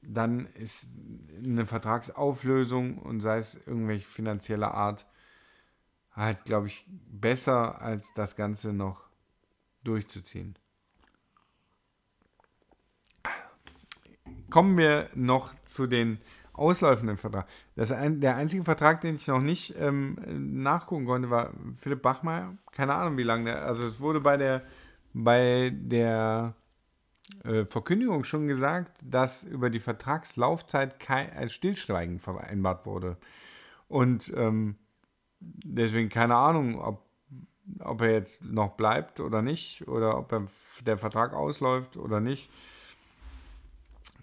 dann 0.00 0.46
ist 0.54 0.88
eine 1.36 1.66
Vertragsauflösung 1.66 2.96
und 2.96 3.20
sei 3.20 3.36
es 3.36 3.60
irgendwelche 3.66 4.08
finanzieller 4.08 4.72
Art 4.72 5.06
halt, 6.12 6.46
glaube 6.46 6.68
ich, 6.68 6.86
besser 6.88 7.82
als 7.82 8.14
das 8.14 8.34
Ganze 8.34 8.72
noch 8.72 9.04
durchzuziehen. 9.84 10.56
Kommen 14.48 14.78
wir 14.78 15.10
noch 15.14 15.54
zu 15.66 15.86
den 15.86 16.22
ausläufenden 16.52 17.16
Vertrag. 17.16 17.46
Das 17.76 17.92
ein, 17.92 18.20
der 18.20 18.36
einzige 18.36 18.64
Vertrag, 18.64 19.00
den 19.00 19.14
ich 19.14 19.26
noch 19.26 19.40
nicht 19.40 19.74
ähm, 19.78 20.18
nachgucken 20.62 21.06
konnte, 21.06 21.30
war 21.30 21.52
Philipp 21.78 22.02
Bachmeier. 22.02 22.56
Keine 22.72 22.94
Ahnung, 22.94 23.16
wie 23.16 23.22
lange 23.22 23.44
der. 23.46 23.64
Also 23.64 23.86
es 23.86 24.00
wurde 24.00 24.20
bei 24.20 24.36
der 24.36 24.62
bei 25.14 25.72
der 25.74 26.54
äh, 27.44 27.64
Verkündigung 27.66 28.24
schon 28.24 28.46
gesagt, 28.46 28.98
dass 29.04 29.44
über 29.44 29.70
die 29.70 29.80
Vertragslaufzeit 29.80 31.00
kein 31.00 31.30
ein 31.30 31.48
Stillschweigen 31.48 32.18
vereinbart 32.18 32.86
wurde. 32.86 33.16
Und 33.88 34.32
ähm, 34.36 34.76
deswegen 35.40 36.08
keine 36.08 36.36
Ahnung, 36.36 36.80
ob 36.80 37.02
ob 37.78 38.00
er 38.00 38.12
jetzt 38.12 38.42
noch 38.44 38.72
bleibt 38.76 39.20
oder 39.20 39.42
nicht, 39.42 39.86
oder 39.88 40.18
ob 40.18 40.32
er, 40.32 40.46
der 40.84 40.98
Vertrag 40.98 41.32
ausläuft 41.32 41.96
oder 41.96 42.20
nicht. 42.20 42.50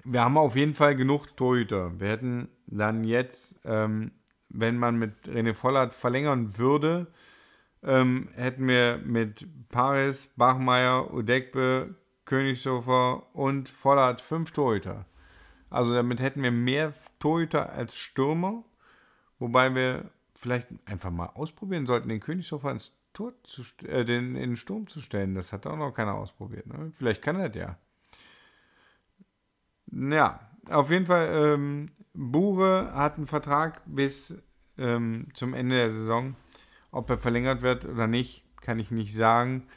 Wir 0.03 0.21
haben 0.21 0.37
auf 0.37 0.55
jeden 0.55 0.73
Fall 0.73 0.95
genug 0.95 1.35
Torhüter. 1.35 1.99
Wir 1.99 2.09
hätten 2.09 2.49
dann 2.67 3.03
jetzt, 3.03 3.59
ähm, 3.65 4.11
wenn 4.49 4.77
man 4.77 4.97
mit 4.97 5.27
René 5.27 5.53
Vollert 5.53 5.93
verlängern 5.93 6.57
würde, 6.57 7.07
ähm, 7.83 8.29
hätten 8.35 8.67
wir 8.67 8.97
mit 8.97 9.47
Paris, 9.69 10.27
Bachmeier, 10.35 11.13
Udekbe, 11.13 11.95
Königshofer 12.25 13.35
und 13.35 13.69
Vollert 13.69 14.21
fünf 14.21 14.51
Torhüter. 14.51 15.05
Also 15.69 15.93
damit 15.93 16.19
hätten 16.19 16.43
wir 16.43 16.51
mehr 16.51 16.93
Torhüter 17.19 17.71
als 17.71 17.97
Stürmer, 17.97 18.63
wobei 19.37 19.73
wir 19.75 20.11
vielleicht 20.35 20.67
einfach 20.85 21.11
mal 21.11 21.27
ausprobieren 21.27 21.85
sollten, 21.85 22.09
den 22.09 22.19
Königshofer 22.19 22.71
ins 22.71 22.91
Tor 23.13 23.33
zu, 23.43 23.63
äh, 23.85 24.05
den, 24.05 24.35
in 24.35 24.51
den 24.51 24.55
Sturm 24.55 24.87
zu 24.87 25.01
stellen. 25.01 25.35
Das 25.35 25.53
hat 25.53 25.67
auch 25.67 25.77
noch 25.77 25.91
keiner 25.93 26.15
ausprobiert. 26.15 26.67
Ne? 26.67 26.91
Vielleicht 26.95 27.21
kann 27.21 27.39
er 27.39 27.49
das 27.49 27.57
ja. 27.57 27.77
Ja, 29.91 30.39
auf 30.69 30.91
jeden 30.91 31.05
Fall, 31.05 31.29
ähm, 31.31 31.91
Bure 32.13 32.93
hat 32.93 33.17
einen 33.17 33.27
Vertrag 33.27 33.81
bis 33.85 34.37
ähm, 34.77 35.27
zum 35.33 35.53
Ende 35.53 35.75
der 35.75 35.91
Saison. 35.91 36.35
Ob 36.91 37.09
er 37.09 37.17
verlängert 37.17 37.61
wird 37.61 37.85
oder 37.85 38.07
nicht, 38.07 38.43
kann 38.61 38.79
ich 38.79 38.91
nicht 38.91 39.15
sagen. 39.15 39.67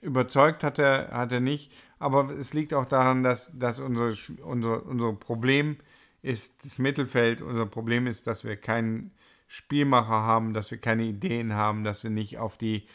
Überzeugt 0.00 0.64
hat 0.64 0.78
er, 0.78 1.10
hat 1.12 1.32
er 1.32 1.40
nicht. 1.40 1.72
Aber 1.98 2.30
es 2.30 2.52
liegt 2.52 2.74
auch 2.74 2.86
daran, 2.86 3.22
dass, 3.22 3.56
dass 3.56 3.80
unser, 3.80 4.12
unser, 4.42 4.84
unser 4.86 5.12
Problem 5.12 5.76
ist 6.22 6.64
das 6.64 6.78
Mittelfeld. 6.78 7.42
Unser 7.42 7.66
Problem 7.66 8.06
ist, 8.06 8.26
dass 8.26 8.44
wir 8.44 8.56
keinen 8.56 9.12
Spielmacher 9.46 10.08
haben, 10.08 10.54
dass 10.54 10.70
wir 10.70 10.78
keine 10.78 11.04
Ideen 11.04 11.54
haben, 11.54 11.84
dass 11.84 12.02
wir 12.02 12.10
nicht 12.10 12.38
auf 12.38 12.56
die, 12.56 12.86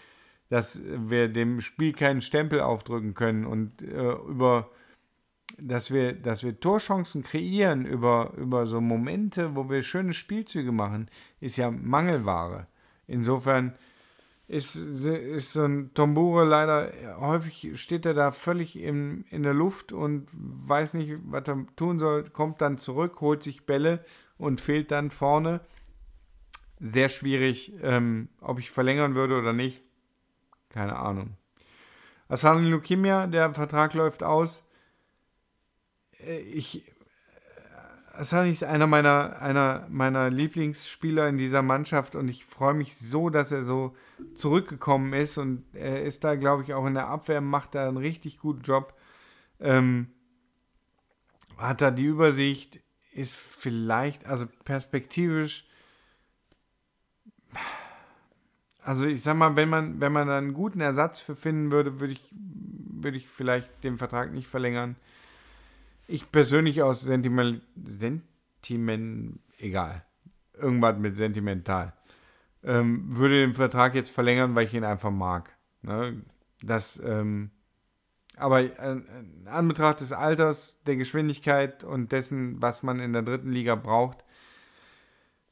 dass 0.50 0.82
wir 0.84 1.30
dem 1.30 1.62
Spiel 1.62 1.94
keinen 1.94 2.22
Stempel 2.22 2.62
aufdrücken 2.62 3.14
können 3.14 3.46
und 3.46 3.82
äh, 3.82 4.14
über, 4.28 4.72
dass 5.58 5.92
wir, 5.92 6.14
dass 6.14 6.44
wir 6.44 6.60
Torchancen 6.60 7.24
kreieren 7.24 7.86
über, 7.86 8.34
über 8.36 8.66
so 8.66 8.82
Momente, 8.82 9.56
wo 9.56 9.70
wir 9.70 9.84
schöne 9.84 10.14
Spielzüge 10.14 10.72
machen, 10.72 11.10
ist 11.40 11.58
ja 11.58 11.70
Mangelware. 11.70 12.68
Insofern 13.06 13.76
ist, 14.48 14.76
ist 14.76 15.54
so 15.54 15.64
ein 15.64 15.94
Tombure 15.94 16.44
leider, 16.44 16.92
häufig 17.20 17.80
steht 17.80 18.08
er 18.08 18.16
da 18.16 18.32
völlig 18.32 18.76
in, 18.80 19.26
in 19.30 19.44
der 19.44 19.54
Luft 19.54 19.94
und 19.94 20.28
weiß 20.34 20.96
nicht, 20.96 21.18
was 21.26 21.48
er 21.48 21.68
tun 21.76 22.00
soll, 22.00 22.24
kommt 22.24 22.60
dann 22.60 22.80
zurück, 22.80 23.22
holt 23.22 23.44
sich 23.44 23.68
Bälle 23.68 24.04
und 24.40 24.60
fehlt 24.60 24.90
dann 24.90 25.12
vorne. 25.12 25.62
Sehr 26.80 27.10
schwierig, 27.10 27.74
ähm, 27.84 28.30
ob 28.42 28.58
ich 28.58 28.72
verlängern 28.72 29.14
würde 29.14 29.38
oder 29.38 29.54
nicht. 29.54 29.84
Keine 30.70 30.96
Ahnung. 30.96 31.36
Asani 32.28 32.70
Leukemia, 32.70 33.28
der 33.28 33.54
Vertrag 33.54 33.94
läuft 33.94 34.24
aus. 34.24 34.68
Äh, 36.20 36.40
ich 36.40 36.84
Asani 38.20 38.52
ist 38.52 38.66
einer 38.66 38.86
meiner, 38.86 39.42
einer 39.42 39.88
meiner 39.90 40.30
Lieblingsspieler 40.30 41.30
in 41.30 41.38
dieser 41.38 41.62
Mannschaft 41.62 42.18
und 42.18 42.28
ich 42.28 42.44
freue 42.44 42.74
mich 42.74 42.98
so, 42.98 43.30
dass 43.30 43.54
er 43.54 43.64
so 43.64 43.96
zurückgekommen 44.36 45.14
ist 45.14 45.38
und 45.38 45.64
er 45.74 46.04
ist 46.04 46.26
da, 46.26 46.36
glaube 46.36 46.64
ich, 46.64 46.74
auch 46.74 46.86
in 46.86 46.96
der 46.96 47.08
Abwehr, 47.08 47.40
macht 47.40 47.76
da 47.76 47.88
einen 47.88 47.96
richtig 47.96 48.40
guten 48.40 48.62
Job. 48.62 48.94
Ähm, 49.62 50.10
hat 51.58 51.80
da 51.80 51.92
die 51.92 52.04
Übersicht, 52.04 52.82
ist 53.14 53.38
vielleicht, 53.38 54.26
also 54.26 54.48
perspektivisch, 54.66 55.66
also 58.84 59.06
ich 59.06 59.22
sag 59.22 59.36
mal, 59.36 59.56
wenn 59.56 59.70
man, 59.70 60.00
wenn 60.00 60.12
man 60.12 60.28
da 60.28 60.38
einen 60.38 60.54
guten 60.54 60.82
Ersatz 60.82 61.20
für 61.20 61.36
finden 61.36 61.72
würde, 61.72 62.00
würde 62.00 62.14
ich, 62.14 62.24
würde 62.32 63.18
ich 63.18 63.28
vielleicht 63.28 63.84
den 63.84 63.98
Vertrag 63.98 64.34
nicht 64.34 64.48
verlängern. 64.48 64.96
Ich 66.08 66.32
persönlich 66.32 66.82
aus 66.82 67.02
Sentiment, 67.02 67.62
Sentiment, 67.84 69.40
egal, 69.58 70.04
irgendwas 70.58 70.98
mit 70.98 71.18
sentimental, 71.18 71.94
ähm, 72.64 73.16
würde 73.16 73.42
den 73.42 73.54
Vertrag 73.54 73.96
jetzt 73.96 74.10
verlängern, 74.10 74.56
weil 74.56 74.66
ich 74.66 74.74
ihn 74.74 74.84
einfach 74.84 75.12
mag. 75.12 75.56
Ne? 75.82 76.22
Das, 76.62 77.02
ähm, 77.06 77.52
aber 78.36 78.62
in 78.62 79.48
Anbetracht 79.48 80.02
des 80.02 80.14
Alters, 80.14 80.82
der 80.86 80.96
Geschwindigkeit 80.96 81.84
und 81.84 82.12
dessen, 82.12 82.62
was 82.62 82.84
man 82.84 83.00
in 83.00 83.14
der 83.14 83.22
dritten 83.22 83.52
Liga 83.52 83.76
braucht, 83.76 84.24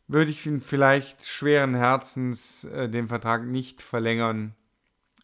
würde 0.08 0.32
ich 0.32 0.46
ihn 0.46 0.62
vielleicht 0.62 1.26
schweren 1.26 1.76
Herzens 1.76 2.64
äh, 2.66 2.90
den 2.90 3.08
Vertrag 3.08 3.46
nicht 3.46 3.82
verlängern. 3.82 4.56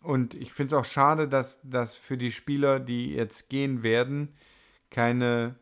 Und 0.02 0.34
ich 0.36 0.52
finde 0.52 0.76
es 0.76 0.80
auch 0.80 0.86
schade, 0.86 1.28
dass, 1.30 1.62
dass 1.64 1.96
für 1.96 2.18
die 2.18 2.32
Spieler, 2.32 2.80
die 2.80 3.14
jetzt 3.14 3.50
gehen 3.50 3.84
werden, 3.84 4.36
keine, 4.90 5.56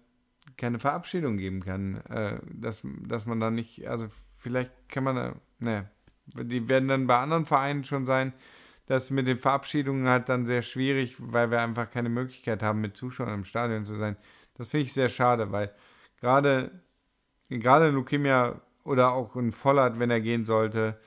keine 0.58 0.80
Verabschiedung 0.80 1.38
geben 1.38 1.64
kann. 1.64 1.98
Äh, 2.08 2.40
dass, 2.52 2.82
dass 3.04 3.28
man 3.28 3.40
da 3.40 3.52
nicht, 3.52 3.88
also 3.88 4.08
vielleicht 4.38 4.72
kann 4.90 5.04
man 5.04 5.16
da, 5.16 5.36
ne, 5.60 5.90
die 6.26 6.68
werden 6.68 6.88
dann 6.90 7.08
bei 7.08 7.20
anderen 7.20 7.46
Vereinen 7.46 7.84
schon 7.84 8.08
sein. 8.08 8.34
Das 8.88 9.12
mit 9.12 9.28
den 9.28 9.38
Verabschiedungen 9.38 10.08
halt 10.08 10.28
dann 10.28 10.48
sehr 10.48 10.64
schwierig, 10.64 11.16
weil 11.20 11.52
wir 11.52 11.62
einfach 11.62 11.92
keine 11.92 12.10
Möglichkeit 12.10 12.64
haben, 12.64 12.82
mit 12.82 12.98
Zuschauern 12.98 13.34
im 13.34 13.46
Stadion 13.46 13.86
zu 13.86 13.96
sein. 13.96 14.18
Das 14.56 14.68
finde 14.68 14.86
ich 14.86 14.94
sehr 14.94 15.10
schade, 15.10 15.52
weil 15.52 15.74
gerade, 16.20 16.72
gerade 17.50 17.90
Leukemia 17.90 18.60
oder 18.84 19.12
auch 19.12 19.36
ein 19.36 19.52
Vollert, 19.52 20.00
wenn 20.00 20.12
er 20.12 20.22
gehen 20.22 20.46
sollte, 20.46 21.00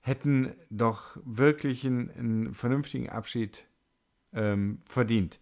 hätten 0.00 0.54
doch 0.70 1.16
wirklich 1.24 1.84
einen, 1.84 2.10
einen 2.10 2.54
vernünftigen 2.54 3.08
Abschied 3.08 3.66
ähm, 4.32 4.80
verdient. 4.86 5.40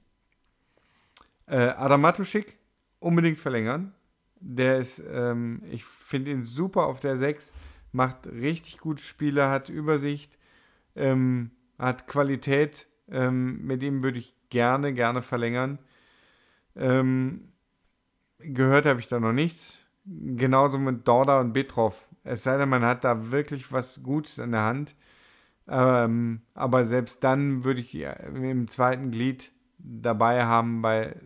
Äh, 1.46 1.68
Adam 1.76 2.00
Matuschik 2.00 2.56
unbedingt 2.98 3.38
verlängern. 3.38 3.92
Der 4.40 4.78
ist, 4.78 5.02
ähm, 5.10 5.62
ich 5.70 5.84
finde 5.84 6.30
ihn 6.30 6.42
super 6.42 6.86
auf 6.86 7.00
der 7.00 7.16
6, 7.16 7.52
macht 7.92 8.26
richtig 8.26 8.78
gute 8.78 9.02
Spiele, 9.02 9.50
hat 9.50 9.68
Übersicht, 9.68 10.38
ähm, 10.96 11.50
hat 11.78 12.06
Qualität. 12.06 12.86
Ähm, 13.08 13.64
mit 13.66 13.82
ihm 13.82 14.02
würde 14.02 14.18
ich 14.18 14.34
gerne, 14.48 14.94
gerne 14.94 15.22
verlängern. 15.22 15.78
Ähm, 16.76 17.52
gehört 18.38 18.86
habe 18.86 19.00
ich 19.00 19.08
da 19.08 19.20
noch 19.20 19.32
nichts. 19.32 19.83
Genauso 20.06 20.78
mit 20.78 21.08
Dorda 21.08 21.40
und 21.40 21.52
Bitroff. 21.52 22.08
Es 22.24 22.42
sei 22.42 22.56
denn, 22.56 22.68
man 22.68 22.84
hat 22.84 23.04
da 23.04 23.30
wirklich 23.30 23.72
was 23.72 24.02
Gutes 24.02 24.38
in 24.38 24.52
der 24.52 24.62
Hand. 24.62 24.96
Ähm, 25.66 26.42
aber 26.52 26.84
selbst 26.84 27.24
dann 27.24 27.64
würde 27.64 27.80
ich 27.80 27.94
im 27.94 28.68
zweiten 28.68 29.10
Glied 29.10 29.50
dabei 29.78 30.44
haben, 30.44 30.82
weil 30.82 31.20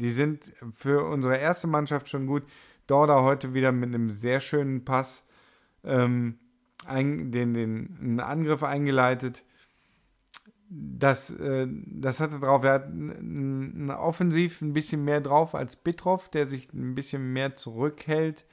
die 0.00 0.10
sind 0.10 0.52
für 0.72 1.04
unsere 1.04 1.36
erste 1.36 1.66
Mannschaft 1.66 2.08
schon 2.08 2.26
gut. 2.26 2.44
Dorda 2.86 3.22
heute 3.22 3.52
wieder 3.52 3.72
mit 3.72 3.94
einem 3.94 4.08
sehr 4.08 4.40
schönen 4.40 4.84
Pass 4.84 5.24
ähm, 5.84 6.38
ein, 6.86 7.30
den, 7.30 7.54
den 7.54 7.98
einen 8.00 8.20
Angriff 8.20 8.62
eingeleitet. 8.62 9.44
Das, 10.72 11.30
äh, 11.30 11.66
das 11.68 12.20
hatte 12.20 12.38
drauf, 12.38 12.62
er 12.62 12.74
hat 12.74 12.88
ein, 12.88 13.90
offensiv 13.90 14.62
ein 14.62 14.72
bisschen 14.72 15.04
mehr 15.04 15.20
drauf 15.20 15.54
als 15.54 15.74
Bitroff, 15.76 16.28
der 16.28 16.48
sich 16.48 16.72
ein 16.72 16.94
bisschen 16.94 17.32
mehr 17.32 17.56
zurückhält 17.56 18.44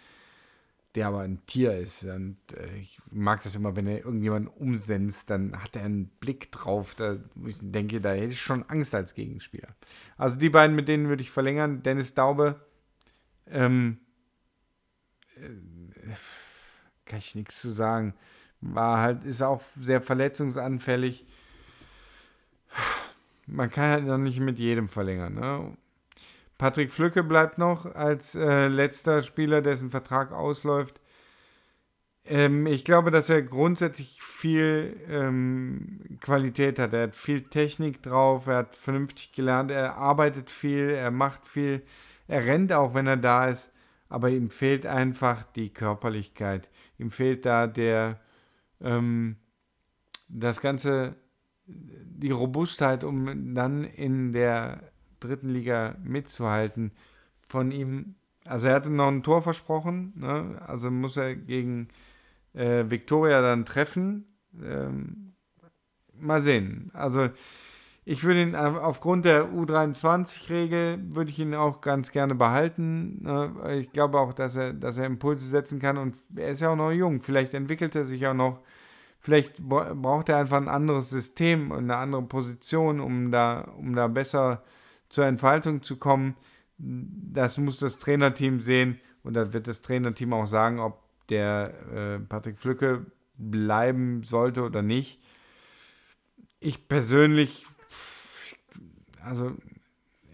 der 0.97 1.05
aber 1.05 1.19
ein 1.19 1.45
Tier 1.45 1.77
ist. 1.77 2.05
Und 2.05 2.37
äh, 2.53 2.75
ich 2.77 2.99
mag 3.11 3.43
das 3.43 3.53
immer, 3.53 3.75
wenn 3.75 3.85
er 3.85 3.99
irgendjemanden 3.99 4.51
umsenzt, 4.51 5.29
dann 5.29 5.55
hat 5.61 5.75
er 5.75 5.83
einen 5.83 6.07
Blick 6.07 6.51
drauf. 6.51 6.95
Da, 6.95 7.17
ich 7.45 7.57
denke, 7.61 8.01
da 8.01 8.13
hätte 8.13 8.31
ich 8.31 8.41
schon 8.41 8.67
Angst 8.67 8.95
als 8.95 9.13
Gegenspieler. 9.13 9.67
Also 10.17 10.39
die 10.39 10.49
beiden, 10.49 10.75
mit 10.75 10.87
denen 10.87 11.07
würde 11.07 11.21
ich 11.21 11.29
verlängern. 11.29 11.83
Dennis 11.83 12.15
Daube, 12.15 12.65
ähm, 13.45 13.99
äh, 15.35 16.15
kann 17.05 17.19
ich 17.19 17.35
nichts 17.35 17.61
zu 17.61 17.69
sagen. 17.69 18.15
War 18.61 18.99
halt, 18.99 19.23
ist 19.23 19.43
auch 19.43 19.61
sehr 19.79 20.01
verletzungsanfällig. 20.01 21.27
Man 23.47 23.69
kann 23.69 23.91
halt 23.91 24.05
noch 24.05 24.17
nicht 24.17 24.39
mit 24.39 24.59
jedem 24.59 24.89
verlängern. 24.89 25.35
Ne? 25.35 25.77
Patrick 26.57 26.91
Flücke 26.91 27.23
bleibt 27.23 27.57
noch 27.57 27.85
als 27.95 28.35
äh, 28.35 28.67
letzter 28.67 29.21
Spieler, 29.21 29.61
dessen 29.61 29.89
Vertrag 29.89 30.31
ausläuft. 30.31 30.99
Ähm, 32.25 32.67
ich 32.67 32.83
glaube, 32.83 33.11
dass 33.11 33.29
er 33.29 33.41
grundsätzlich 33.41 34.21
viel 34.21 34.99
ähm, 35.09 36.17
Qualität 36.19 36.79
hat. 36.79 36.93
Er 36.93 37.03
hat 37.03 37.15
viel 37.15 37.43
Technik 37.43 38.03
drauf, 38.03 38.47
er 38.47 38.57
hat 38.57 38.75
vernünftig 38.75 39.31
gelernt, 39.33 39.71
er 39.71 39.95
arbeitet 39.95 40.49
viel, 40.49 40.89
er 40.89 41.11
macht 41.11 41.47
viel, 41.47 41.83
er 42.27 42.45
rennt 42.45 42.73
auch, 42.73 42.93
wenn 42.93 43.07
er 43.07 43.17
da 43.17 43.47
ist, 43.47 43.71
aber 44.09 44.29
ihm 44.29 44.49
fehlt 44.49 44.85
einfach 44.85 45.43
die 45.53 45.69
Körperlichkeit. 45.73 46.69
Ihm 46.97 47.11
fehlt 47.11 47.45
da 47.45 47.67
der, 47.67 48.19
ähm, 48.81 49.37
das 50.27 50.59
Ganze, 50.59 51.15
die 51.67 52.31
Robustheit, 52.31 53.03
um 53.03 53.53
dann 53.53 53.83
in 53.83 54.33
der 54.33 54.81
dritten 55.19 55.49
Liga 55.49 55.95
mitzuhalten. 56.03 56.91
Von 57.47 57.71
ihm, 57.71 58.15
also 58.45 58.67
er 58.67 58.75
hatte 58.75 58.89
noch 58.89 59.07
ein 59.07 59.23
Tor 59.23 59.41
versprochen, 59.41 60.13
ne? 60.15 60.61
also 60.65 60.89
muss 60.89 61.17
er 61.17 61.35
gegen 61.35 61.89
äh, 62.53 62.85
Viktoria 62.89 63.41
dann 63.41 63.65
treffen. 63.65 64.25
Ähm, 64.63 65.33
mal 66.19 66.41
sehen. 66.41 66.89
Also 66.93 67.29
ich 68.09 68.23
würde 68.23 68.41
ihn 68.41 68.55
aufgrund 68.55 69.25
der 69.25 69.51
U23-Regel 69.51 70.99
würde 71.09 71.29
ich 71.29 71.39
ihn 71.39 71.53
auch 71.53 71.81
ganz 71.81 72.11
gerne 72.11 72.35
behalten. 72.35 73.21
Ne? 73.23 73.79
Ich 73.79 73.91
glaube 73.91 74.17
auch, 74.19 74.33
dass 74.33 74.55
er, 74.55 74.73
dass 74.73 74.97
er 74.97 75.05
Impulse 75.05 75.45
setzen 75.45 75.79
kann 75.79 75.97
und 75.97 76.15
er 76.35 76.49
ist 76.49 76.61
ja 76.61 76.69
auch 76.69 76.75
noch 76.77 76.91
jung. 76.91 77.21
Vielleicht 77.21 77.53
entwickelt 77.53 77.95
er 77.95 78.05
sich 78.05 78.25
auch 78.25 78.33
noch. 78.33 78.61
Vielleicht 79.19 79.61
braucht 79.63 80.29
er 80.29 80.37
einfach 80.37 80.57
ein 80.57 80.69
anderes 80.69 81.09
System 81.09 81.71
und 81.71 81.79
eine 81.79 81.97
andere 81.97 82.21
Position, 82.23 82.99
um 82.99 83.31
da, 83.31 83.61
um 83.77 83.95
da 83.95 84.07
besser 84.07 84.63
zur 85.09 85.25
Entfaltung 85.25 85.83
zu 85.83 85.97
kommen. 85.97 86.35
Das 86.77 87.57
muss 87.57 87.77
das 87.79 87.97
Trainerteam 87.97 88.59
sehen 88.59 88.99
und 89.23 89.33
da 89.33 89.51
wird 89.53 89.67
das 89.67 89.81
Trainerteam 89.81 90.33
auch 90.33 90.45
sagen, 90.45 90.79
ob 90.79 91.01
der 91.29 91.73
äh, 91.93 92.19
Patrick 92.19 92.57
Flücke 92.57 93.05
bleiben 93.37 94.23
sollte 94.23 94.63
oder 94.63 94.81
nicht. 94.81 95.21
Ich 96.59 96.87
persönlich 96.87 97.65
also 99.27 99.51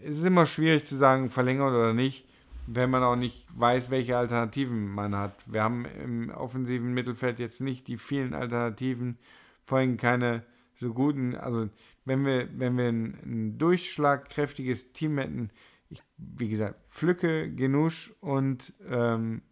es 0.02 0.18
ist 0.18 0.26
immer 0.26 0.46
schwierig 0.46 0.84
zu 0.84 0.96
sagen, 0.96 1.30
verlängert 1.30 1.72
oder 1.72 1.92
nicht, 1.92 2.26
wenn 2.66 2.90
man 2.90 3.02
auch 3.02 3.16
nicht 3.16 3.46
weiß, 3.54 3.90
welche 3.90 4.16
Alternativen 4.16 4.88
man 4.88 5.14
hat. 5.14 5.34
Wir 5.46 5.62
haben 5.62 5.84
im 5.84 6.30
offensiven 6.30 6.92
Mittelfeld 6.94 7.38
jetzt 7.38 7.60
nicht 7.60 7.88
die 7.88 7.98
vielen 7.98 8.34
Alternativen, 8.34 9.18
vorhin 9.64 9.96
keine 9.96 10.44
so 10.76 10.92
guten, 10.92 11.36
also 11.36 11.68
wenn 12.04 12.24
wir, 12.24 12.48
wenn 12.58 12.76
wir 12.76 12.88
ein, 12.88 13.18
ein 13.24 13.58
durchschlagkräftiges 13.58 14.92
Team 14.92 15.18
hätten, 15.18 15.50
ich, 15.88 16.02
wie 16.16 16.48
gesagt, 16.48 16.80
Flücke, 16.88 17.52
Genusch 17.52 18.12
und 18.20 18.72
ähm, 18.88 19.42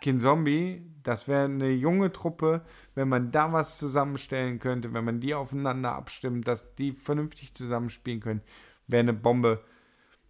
Kinzombie, 0.00 0.82
das 1.02 1.28
wäre 1.28 1.44
eine 1.44 1.70
junge 1.70 2.12
Truppe, 2.12 2.64
wenn 2.94 3.08
man 3.08 3.30
da 3.30 3.52
was 3.52 3.78
zusammenstellen 3.78 4.58
könnte, 4.58 4.92
wenn 4.94 5.04
man 5.04 5.20
die 5.20 5.34
aufeinander 5.34 5.92
abstimmt, 5.92 6.48
dass 6.48 6.74
die 6.74 6.92
vernünftig 6.92 7.54
zusammenspielen 7.54 8.20
können, 8.20 8.42
wäre 8.86 9.00
eine 9.00 9.12
Bombe. 9.12 9.62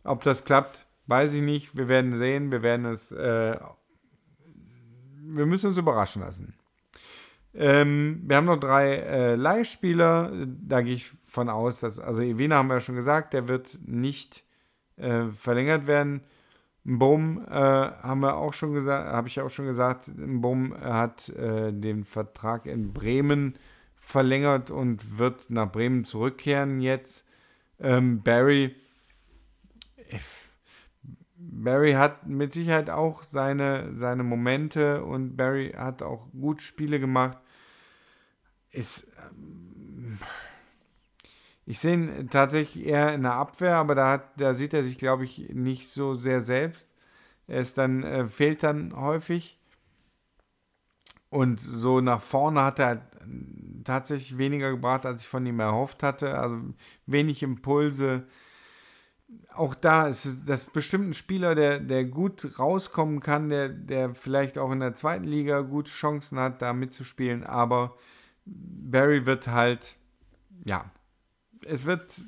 Ob 0.05 0.23
das 0.25 0.45
klappt, 0.45 0.87
weiß 1.13 1.35
ich 1.35 1.43
nicht. 1.43 1.77
Wir 1.77 1.89
werden 1.89 2.17
sehen. 2.17 2.51
Wir 2.51 2.63
werden 2.63 2.87
es. 2.87 3.13
Äh, 3.13 3.59
wir 5.35 5.47
müssen 5.47 5.69
uns 5.69 5.79
überraschen 5.79 6.23
lassen. 6.23 6.55
Ähm, 7.55 8.23
wir 8.25 8.37
haben 8.37 8.47
noch 8.47 8.59
drei 8.59 8.97
äh, 8.97 9.35
Leihspieler. 9.35 10.33
Da 10.47 10.81
gehe 10.81 10.95
ich 10.95 11.13
von 11.29 11.51
aus, 11.51 11.81
dass. 11.81 11.99
Also, 11.99 12.23
Evina 12.23 12.57
haben 12.57 12.69
wir 12.69 12.75
ja 12.75 12.81
schon 12.81 12.95
gesagt, 12.95 13.35
der 13.35 13.47
wird 13.47 13.79
nicht 13.85 14.43
äh, 14.97 15.27
verlängert 15.39 15.87
werden. 15.87 16.23
Bohm 16.85 17.45
äh, 17.47 17.53
haben 17.53 18.21
wir 18.21 18.37
auch 18.37 18.55
schon 18.55 18.73
gesagt, 18.73 19.13
habe 19.13 19.29
ich 19.29 19.41
auch 19.41 19.51
schon 19.51 19.67
gesagt, 19.67 20.11
Bohm 20.17 20.75
hat 20.75 21.29
äh, 21.29 21.73
den 21.73 22.05
Vertrag 22.05 22.65
in 22.67 22.93
Bremen 22.95 23.55
verlängert 23.97 24.71
und 24.71 25.19
wird 25.19 25.51
nach 25.51 25.71
Bremen 25.71 26.05
zurückkehren 26.07 26.81
jetzt. 26.81 27.29
Ähm, 27.79 28.23
Barry, 28.23 28.75
Barry 31.51 31.93
hat 31.93 32.27
mit 32.27 32.53
Sicherheit 32.53 32.91
auch 32.91 33.23
seine, 33.23 33.93
seine 33.97 34.23
Momente 34.23 35.05
und 35.05 35.37
Barry 35.37 35.73
hat 35.77 36.03
auch 36.03 36.29
gut 36.33 36.63
Spiele 36.63 37.01
gemacht. 37.01 37.39
Ist, 38.71 39.07
ähm, 39.19 40.19
ich 41.67 41.79
sehe 41.79 41.95
ihn 41.95 42.31
tatsächlich 42.31 42.87
eher 42.87 43.15
in 43.15 43.23
der 43.23 43.35
Abwehr, 43.35 43.77
aber 43.77 43.95
da, 43.95 44.11
hat, 44.13 44.41
da 44.41 44.55
sieht 44.55 44.75
er 44.75 44.85
sich, 44.85 44.99
glaube 44.99 45.25
ich, 45.25 45.51
nicht 45.51 45.89
so 45.89 46.15
sehr 46.15 46.41
selbst. 46.41 46.89
Er 47.47 47.61
ist 47.61 47.79
dann, 47.79 48.03
äh, 48.03 48.29
fehlt 48.29 48.63
dann 48.63 48.95
häufig. 48.97 49.59
Und 51.29 51.61
so 51.61 52.01
nach 52.01 52.21
vorne 52.21 52.63
hat 52.63 52.79
er 52.79 53.07
tatsächlich 53.85 54.39
weniger 54.39 54.71
gebracht, 54.71 55.07
als 55.07 55.23
ich 55.23 55.29
von 55.29 55.47
ihm 55.47 55.61
erhofft 55.61 56.03
hatte. 56.03 56.39
Also 56.39 56.57
wenig 57.07 57.43
Impulse. 57.43 58.27
Auch 59.55 59.75
da 59.75 60.09
ist 60.09 60.45
das 60.47 60.67
bestimmt 60.67 61.11
ein 61.11 61.15
Spieler, 61.15 61.55
der, 61.55 61.79
der 61.79 62.05
gut 62.05 62.59
rauskommen 62.59 63.21
kann, 63.21 63.49
der, 63.49 63.69
der 63.69 64.15
vielleicht 64.15 64.59
auch 64.59 64.73
in 64.73 64.81
der 64.81 64.95
zweiten 64.95 65.25
Liga 65.25 65.61
gute 65.61 65.93
Chancen 65.93 66.39
hat, 66.39 66.63
da 66.63 66.73
mitzuspielen. 66.73 67.45
Aber 67.45 67.97
Barry 68.47 69.27
wird 69.27 69.49
halt, 69.49 69.97
ja, 70.65 70.91
es 71.65 71.85
wird, 71.85 72.25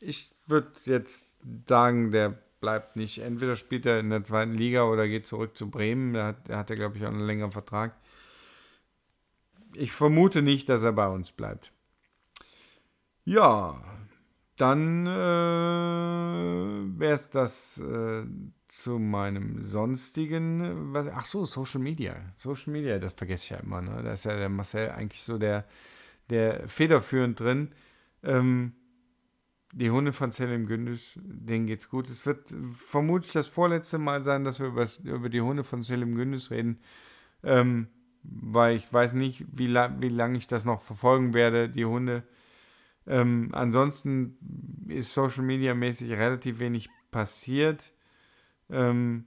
ich 0.00 0.30
würde 0.46 0.72
jetzt 0.84 1.38
sagen, 1.66 2.10
der 2.10 2.38
bleibt 2.60 2.96
nicht. 2.96 3.18
Entweder 3.18 3.56
spielt 3.56 3.86
er 3.86 4.00
in 4.00 4.10
der 4.10 4.24
zweiten 4.24 4.52
Liga 4.52 4.84
oder 4.84 5.08
geht 5.08 5.26
zurück 5.26 5.56
zu 5.56 5.70
Bremen. 5.70 6.12
Da 6.12 6.26
hat, 6.26 6.48
er 6.48 6.58
hat 6.58 6.70
ja, 6.70 6.76
glaube 6.76 6.98
ich, 6.98 7.04
auch 7.04 7.08
einen 7.08 7.26
längeren 7.26 7.52
Vertrag 7.52 7.94
ich 9.74 9.92
vermute 9.92 10.42
nicht, 10.42 10.68
dass 10.68 10.82
er 10.82 10.92
bei 10.92 11.08
uns 11.08 11.32
bleibt. 11.32 11.72
Ja, 13.24 13.82
dann 14.58 15.06
äh, 15.06 15.10
wäre 16.98 17.14
es 17.14 17.30
das 17.30 17.78
äh, 17.78 18.24
zu 18.66 18.98
meinem 18.98 19.62
sonstigen. 19.62 20.92
Was, 20.92 21.06
ach 21.08 21.24
so, 21.24 21.44
Social 21.44 21.80
Media. 21.80 22.16
Social 22.36 22.72
Media, 22.72 22.98
das 22.98 23.12
vergesse 23.12 23.44
ich 23.44 23.50
ja 23.50 23.58
immer. 23.58 23.80
Ne? 23.80 24.02
Da 24.02 24.12
ist 24.12 24.24
ja 24.24 24.36
der 24.36 24.48
Marcel 24.48 24.90
eigentlich 24.90 25.22
so 25.22 25.38
der, 25.38 25.64
der 26.28 26.68
federführend 26.68 27.38
drin. 27.40 27.68
Ähm, 28.22 28.72
die 29.72 29.90
Hunde 29.90 30.12
von 30.12 30.32
Selim 30.32 30.66
Gündüz, 30.66 31.18
denen 31.22 31.66
geht's 31.66 31.88
gut. 31.88 32.08
Es 32.08 32.26
wird 32.26 32.54
vermutlich 32.76 33.32
das 33.32 33.48
vorletzte 33.48 33.98
Mal 33.98 34.24
sein, 34.24 34.44
dass 34.44 34.60
wir 34.60 34.68
über, 34.68 34.86
über 35.04 35.28
die 35.28 35.40
Hunde 35.40 35.62
von 35.62 35.82
Selim 35.82 36.14
Gündüz 36.14 36.50
reden. 36.50 36.78
Ähm, 37.42 37.88
weil 38.22 38.76
ich 38.76 38.92
weiß 38.92 39.14
nicht, 39.14 39.44
wie, 39.52 39.66
la 39.66 39.94
wie 40.00 40.08
lange 40.08 40.38
ich 40.38 40.46
das 40.46 40.64
noch 40.64 40.80
verfolgen 40.80 41.34
werde, 41.34 41.68
die 41.68 41.84
Hunde. 41.84 42.24
Ähm, 43.08 43.48
ansonsten 43.52 44.36
ist 44.86 45.14
Social 45.14 45.42
Media 45.42 45.74
mäßig 45.74 46.12
relativ 46.12 46.60
wenig 46.60 46.90
passiert. 47.10 47.94
Ähm, 48.68 49.24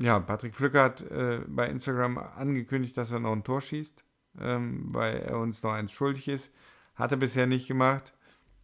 ja, 0.00 0.18
Patrick 0.20 0.54
Flücker 0.54 0.84
hat 0.84 1.02
äh, 1.02 1.42
bei 1.46 1.68
Instagram 1.68 2.16
angekündigt, 2.16 2.96
dass 2.96 3.12
er 3.12 3.20
noch 3.20 3.32
ein 3.32 3.44
Tor 3.44 3.60
schießt, 3.60 4.06
ähm, 4.40 4.86
weil 4.94 5.18
er 5.18 5.38
uns 5.38 5.62
noch 5.62 5.72
eins 5.72 5.92
schuldig 5.92 6.28
ist. 6.28 6.50
Hat 6.94 7.10
er 7.10 7.18
bisher 7.18 7.46
nicht 7.46 7.68
gemacht. 7.68 8.14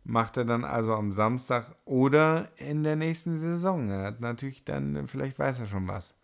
Macht 0.04 0.38
er 0.38 0.46
dann 0.46 0.64
also 0.64 0.94
am 0.94 1.12
Samstag 1.12 1.76
oder 1.84 2.50
in 2.56 2.82
der 2.82 2.96
nächsten 2.96 3.36
Saison. 3.36 3.90
Er 3.90 4.04
hat 4.04 4.20
natürlich 4.20 4.64
dann, 4.64 5.06
vielleicht 5.06 5.38
weiß 5.38 5.60
er 5.60 5.66
schon 5.66 5.86
was. 5.86 6.14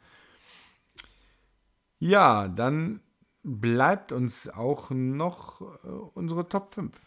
Ja, 1.98 2.48
dann 2.48 3.00
bleibt 3.42 4.10
uns 4.10 4.48
auch 4.48 4.90
noch 4.90 5.60
äh, 5.60 5.88
unsere 6.14 6.48
Top 6.48 6.72
5. 6.72 6.98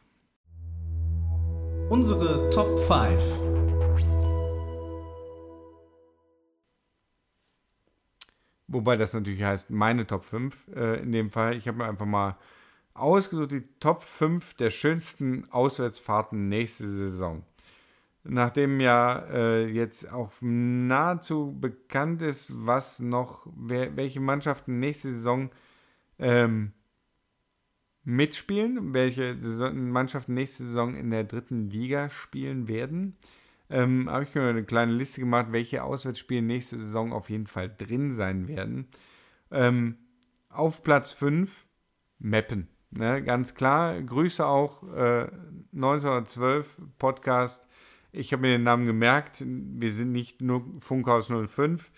Unsere 1.90 2.50
Top 2.50 2.78
5. 2.80 3.22
Wobei 8.68 8.98
das 8.98 9.14
natürlich 9.14 9.44
heißt, 9.44 9.70
meine 9.70 10.06
Top 10.06 10.26
5 10.26 10.68
äh, 10.76 11.02
in 11.02 11.12
dem 11.12 11.32
Fall. 11.32 11.56
Ich 11.56 11.68
habe 11.68 11.78
mir 11.78 11.86
einfach 11.86 12.06
mal 12.06 12.38
ausgesucht, 12.94 13.52
die 13.52 13.64
Top 13.80 14.04
5 14.04 14.56
der 14.56 14.70
schönsten 14.70 15.48
Auswärtsfahrten 15.52 16.50
nächste 16.50 16.88
Saison 16.88 17.44
nachdem 18.30 18.80
ja 18.80 19.20
äh, 19.32 19.68
jetzt 19.68 20.12
auch 20.12 20.32
nahezu 20.42 21.56
bekannt 21.60 22.22
ist, 22.22 22.52
was 22.66 23.00
noch, 23.00 23.48
wer, 23.56 23.96
welche 23.96 24.20
Mannschaften 24.20 24.80
nächste 24.80 25.12
Saison 25.12 25.50
ähm, 26.20 26.74
mitspielen, 28.08 28.93
welche 28.93 29.36
Mannschaften 29.74 30.34
nächste 30.34 30.64
Saison 30.64 30.95
in 30.95 31.12
der 31.12 31.24
dritten 31.24 31.70
Liga 31.70 32.10
spielen 32.10 32.68
werden, 32.68 33.18
ähm, 33.70 34.10
habe 34.10 34.24
ich 34.24 34.34
mir 34.34 34.43
eine 34.43 34.64
kleine 34.64 34.93
Liste 34.93 35.20
gemacht, 35.20 35.47
welche 35.51 35.84
Auswärtsspiele 35.84 36.41
nächste 36.41 36.80
Saison 36.80 37.12
auf 37.12 37.30
jeden 37.30 37.47
Fall 37.47 37.74
drin 37.76 38.14
sein 38.14 38.47
werden. 38.47 38.88
Ähm, 39.51 39.97
auf 40.49 40.84
Platz 40.84 41.12
5 41.12 41.68
Meppen. 42.20 42.70
Ne, 42.91 43.22
ganz 43.22 43.53
klar. 43.53 44.01
Grüße 44.01 44.45
auch 44.45 44.84
äh, 44.95 45.28
1912 45.74 46.78
Podcast 46.97 47.68
ich 48.12 48.34
habe 48.34 48.41
mir 48.41 48.53
den 48.53 48.64
Namen 48.64 48.86
gemerkt. 48.86 49.43
Wir 49.45 49.91
sind 49.91 50.12
nicht 50.12 50.41
nur 50.41 50.64
Funkhaus 50.80 51.28
05. 51.28 51.91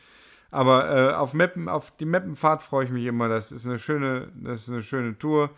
Aber 0.51 0.89
äh, 0.89 1.13
auf, 1.13 1.33
Mappen, 1.33 1.69
auf 1.69 1.95
die 1.95 2.05
Mappenfahrt 2.05 2.63
freue 2.63 2.85
ich 2.85 2.91
mich 2.91 3.05
immer. 3.05 3.29
Das 3.29 3.51
ist 3.51 3.67
eine 3.67 3.79
schöne, 3.79 4.31
das 4.35 4.63
ist 4.63 4.69
eine 4.69 4.81
schöne 4.81 5.17
Tour. 5.17 5.51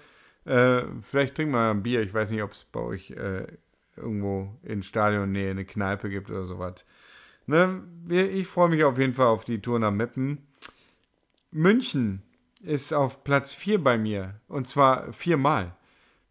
Äh, 0.45 0.83
vielleicht 1.01 1.35
trinken 1.35 1.53
wir 1.53 1.71
ein 1.71 1.83
Bier. 1.83 2.01
Ich 2.01 2.13
weiß 2.13 2.31
nicht, 2.31 2.43
ob 2.43 2.51
es 2.51 2.63
bei 2.63 2.79
euch 2.79 3.11
äh, 3.11 3.47
irgendwo 3.95 4.57
in 4.63 4.83
Stadionnähe 4.83 5.51
eine 5.51 5.65
Kneipe 5.65 6.09
gibt 6.09 6.29
oder 6.29 6.45
sowas. 6.45 6.85
Ne? 7.45 7.83
Ich 8.09 8.47
freue 8.47 8.69
mich 8.69 8.83
auf 8.83 8.97
jeden 8.97 9.13
Fall 9.13 9.27
auf 9.27 9.43
die 9.43 9.61
Tour 9.61 9.79
nach 9.79 9.91
Meppen. 9.91 10.47
München 11.51 12.23
ist 12.61 12.93
auf 12.93 13.23
Platz 13.23 13.53
4 13.53 13.83
bei 13.83 13.97
mir. 13.97 14.35
Und 14.47 14.67
zwar 14.67 15.11
viermal. 15.13 15.75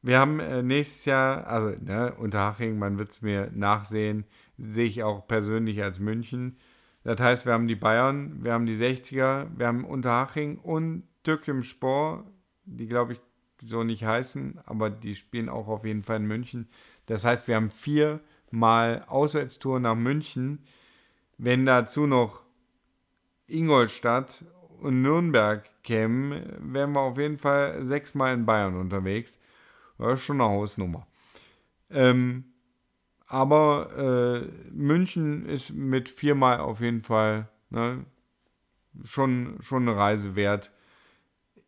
Wir 0.02 0.18
haben 0.18 0.40
äh, 0.40 0.62
nächstes 0.62 1.04
Jahr, 1.04 1.46
also 1.46 1.74
ne, 1.80 2.14
Unterhaching, 2.14 2.78
man 2.78 2.98
wird 2.98 3.10
es 3.10 3.22
mir 3.22 3.50
nachsehen, 3.54 4.24
sehe 4.56 4.86
ich 4.86 5.02
auch 5.02 5.26
persönlich 5.28 5.82
als 5.82 5.98
München. 5.98 6.56
Das 7.04 7.20
heißt, 7.20 7.46
wir 7.46 7.52
haben 7.52 7.68
die 7.68 7.76
Bayern, 7.76 8.42
wir 8.42 8.52
haben 8.52 8.66
die 8.66 8.74
60er, 8.74 9.48
wir 9.56 9.66
haben 9.66 9.84
Unterhaching 9.84 10.58
und 10.58 11.02
Türkim 11.22 11.62
Spor, 11.62 12.24
die 12.64 12.86
glaube 12.86 13.14
ich 13.14 13.20
so 13.62 13.84
nicht 13.84 14.04
heißen, 14.04 14.60
aber 14.66 14.90
die 14.90 15.14
spielen 15.14 15.48
auch 15.48 15.68
auf 15.68 15.84
jeden 15.84 16.02
Fall 16.02 16.16
in 16.16 16.26
München. 16.26 16.68
Das 17.06 17.24
heißt, 17.24 17.48
wir 17.48 17.56
haben 17.56 17.70
viermal 17.70 19.04
Auswärtstour 19.08 19.80
nach 19.80 19.96
München. 19.96 20.64
Wenn 21.38 21.66
dazu 21.66 22.06
noch 22.06 22.42
Ingolstadt 23.46 24.44
und 24.80 25.02
Nürnberg 25.02 25.68
kämen, 25.82 26.42
wären 26.60 26.92
wir 26.92 27.00
auf 27.00 27.18
jeden 27.18 27.38
Fall 27.38 27.84
sechsmal 27.84 28.34
in 28.34 28.46
Bayern 28.46 28.76
unterwegs. 28.76 29.38
Das 29.98 30.14
ist 30.14 30.24
schon 30.24 30.40
eine 30.40 30.50
Hausnummer. 30.50 31.06
Ähm, 31.90 32.44
aber 33.26 33.90
äh, 33.96 34.70
München 34.72 35.46
ist 35.46 35.72
mit 35.72 36.08
viermal 36.08 36.60
auf 36.60 36.80
jeden 36.80 37.02
Fall 37.02 37.48
ne, 37.68 38.04
schon, 39.04 39.58
schon 39.60 39.88
eine 39.88 39.96
Reise 39.96 40.34
wert. 40.36 40.72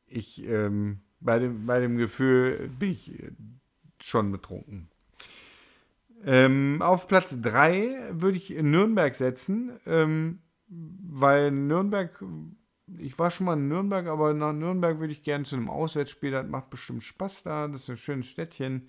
Ich, 0.07 0.45
ähm, 0.47 1.01
bei, 1.25 1.39
dem, 1.39 1.67
bei 1.67 1.81
dem 1.81 1.97
Gefühl 1.97 2.71
bin 2.79 2.93
ich 2.93 3.13
schon 4.01 4.33
betrunken. 4.33 4.89
Ähm, 6.25 6.81
auf 6.81 7.09
Platz 7.09 7.37
3 7.41 8.11
würde 8.13 8.37
ich 8.37 8.51
Nürnberg 8.51 9.15
setzen, 9.15 9.73
ähm, 9.87 10.41
weil 10.69 11.51
Nürnberg, 11.51 12.23
ich 12.99 13.19
war 13.19 13.31
schon 13.31 13.47
mal 13.47 13.55
in 13.55 13.69
Nürnberg, 13.69 14.07
aber 14.07 14.33
nach 14.33 14.53
Nürnberg 14.53 15.01
würde 15.01 15.13
ich 15.13 15.25
gerne 15.25 15.45
zu 15.45 15.57
einem 15.57 15.69
Auswärtsspiel, 15.69 16.31
das 16.31 16.47
macht 16.47 16.71
bestimmt 16.71 17.03
Spaß 17.03 17.43
da, 17.43 17.67
das 17.67 17.83
ist 17.83 17.91
ein 17.91 17.97
schönes 17.97 18.27
Städtchen. 18.27 18.89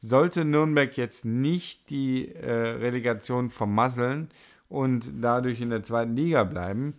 Sollte 0.00 0.44
Nürnberg 0.44 0.96
jetzt 0.96 1.24
nicht 1.24 1.88
die 1.90 2.28
äh, 2.34 2.50
Relegation 2.50 3.50
vermasseln 3.50 4.28
und 4.68 5.12
dadurch 5.20 5.60
in 5.60 5.70
der 5.70 5.84
zweiten 5.84 6.16
Liga 6.16 6.42
bleiben, 6.44 6.94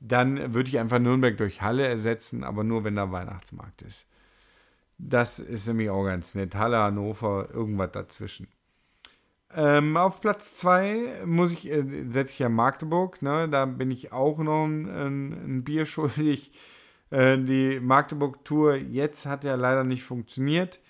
dann 0.00 0.54
würde 0.54 0.68
ich 0.68 0.78
einfach 0.78 0.98
Nürnberg 0.98 1.36
durch 1.36 1.62
Halle 1.62 1.86
ersetzen, 1.86 2.42
aber 2.42 2.64
nur 2.64 2.84
wenn 2.84 2.96
da 2.96 3.12
Weihnachtsmarkt 3.12 3.82
ist. 3.82 4.09
Das 5.02 5.38
ist 5.38 5.66
nämlich 5.66 5.90
auch 5.90 6.04
ganz 6.04 6.34
nett. 6.34 6.54
Halle, 6.54 6.78
Hannover, 6.78 7.48
irgendwas 7.52 7.92
dazwischen. 7.92 8.48
Ähm, 9.52 9.96
auf 9.96 10.20
Platz 10.20 10.56
2 10.56 11.22
muss 11.24 11.52
ich, 11.52 11.68
äh, 11.70 11.84
setze 12.08 12.34
ich 12.34 12.38
ja 12.38 12.48
Magdeburg, 12.48 13.20
ne? 13.20 13.48
da 13.48 13.66
bin 13.66 13.90
ich 13.90 14.12
auch 14.12 14.38
noch 14.38 14.64
ein, 14.64 14.88
ein, 14.88 15.32
ein 15.32 15.64
Bier 15.64 15.86
schuldig. 15.86 16.52
Äh, 17.10 17.38
die 17.38 17.80
Magdeburg-Tour 17.80 18.76
jetzt 18.76 19.26
hat 19.26 19.42
ja 19.44 19.56
leider 19.56 19.82
nicht 19.82 20.04
funktioniert, 20.04 20.80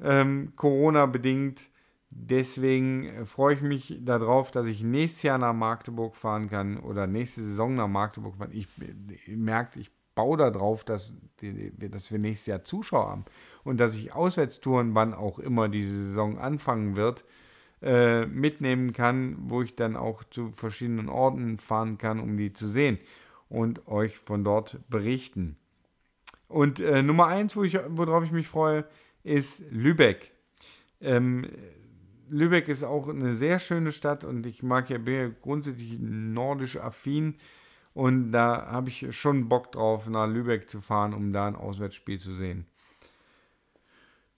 ähm, 0.00 0.52
Corona-bedingt. 0.56 1.68
Deswegen 2.10 3.04
äh, 3.04 3.24
freue 3.26 3.54
ich 3.54 3.62
mich 3.62 3.98
darauf, 4.00 4.50
dass 4.50 4.66
ich 4.66 4.82
nächstes 4.82 5.22
Jahr 5.22 5.38
nach 5.38 5.52
Magdeburg 5.52 6.16
fahren 6.16 6.48
kann 6.48 6.78
oder 6.78 7.06
nächste 7.06 7.42
Saison 7.42 7.74
nach 7.76 7.88
Magdeburg 7.88 8.36
fahren. 8.36 8.50
Ich, 8.52 8.68
ich 9.10 9.28
äh, 9.28 9.36
merke, 9.36 9.78
ich 9.78 9.92
baue 10.14 10.36
darauf, 10.36 10.84
dass, 10.84 11.16
dass 11.40 12.12
wir 12.12 12.18
nächstes 12.18 12.46
Jahr 12.46 12.64
Zuschauer 12.64 13.08
haben 13.08 13.24
und 13.64 13.78
dass 13.78 13.94
ich 13.94 14.12
Auswärtstouren, 14.12 14.94
wann 14.94 15.14
auch 15.14 15.38
immer 15.38 15.68
diese 15.68 16.04
Saison 16.04 16.38
anfangen 16.38 16.96
wird, 16.96 17.24
äh, 17.82 18.26
mitnehmen 18.26 18.92
kann, 18.92 19.36
wo 19.38 19.62
ich 19.62 19.76
dann 19.76 19.96
auch 19.96 20.24
zu 20.24 20.52
verschiedenen 20.52 21.08
Orten 21.08 21.58
fahren 21.58 21.98
kann, 21.98 22.20
um 22.20 22.36
die 22.36 22.52
zu 22.52 22.68
sehen 22.68 22.98
und 23.48 23.86
euch 23.88 24.18
von 24.18 24.44
dort 24.44 24.78
berichten. 24.88 25.56
Und 26.48 26.80
äh, 26.80 27.02
Nummer 27.02 27.26
eins, 27.26 27.56
wo 27.56 27.62
ich, 27.62 27.78
worauf 27.88 28.24
ich 28.24 28.32
mich 28.32 28.48
freue, 28.48 28.84
ist 29.22 29.62
Lübeck. 29.70 30.32
Ähm, 31.00 31.46
Lübeck 32.30 32.68
ist 32.68 32.84
auch 32.84 33.08
eine 33.08 33.34
sehr 33.34 33.58
schöne 33.58 33.92
Stadt 33.92 34.24
und 34.24 34.46
ich 34.46 34.62
mag 34.62 34.88
ja, 34.90 34.98
bin 34.98 35.14
ja 35.14 35.28
grundsätzlich 35.40 35.98
nordisch 36.00 36.76
affin. 36.78 37.34
Und 37.94 38.32
da 38.32 38.66
habe 38.66 38.90
ich 38.90 39.16
schon 39.16 39.48
Bock 39.48 39.72
drauf, 39.72 40.08
nach 40.08 40.26
Lübeck 40.26 40.68
zu 40.68 40.80
fahren, 40.80 41.14
um 41.14 41.32
da 41.32 41.46
ein 41.46 41.56
Auswärtsspiel 41.56 42.18
zu 42.18 42.34
sehen. 42.34 42.66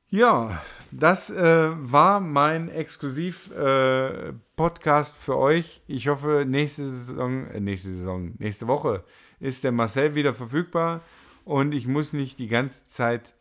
Ja, 0.09 0.63
das 0.93 1.31
äh, 1.31 1.71
war 1.75 2.21
mein 2.21 2.69
Exklusiv-Podcast 2.69 5.17
äh, 5.17 5.19
für 5.19 5.37
euch. 5.37 5.83
Ich 5.89 6.07
hoffe, 6.07 6.45
nächste 6.47 6.85
Saison, 6.85 7.49
äh, 7.49 7.59
nächste 7.61 7.93
Saison, 7.93 8.35
nächste 8.39 8.69
Woche 8.69 9.03
ist 9.41 9.65
der 9.65 9.73
Marcel 9.73 10.15
wieder 10.15 10.33
verfügbar 10.33 11.01
und 11.45 11.75
ich 11.75 11.89
muss 11.89 12.13
nicht 12.13 12.39
die 12.39 12.47
ganze 12.47 12.87
Zeit 12.87 13.35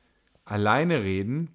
alleine 0.43 1.03
reden. 1.03 1.51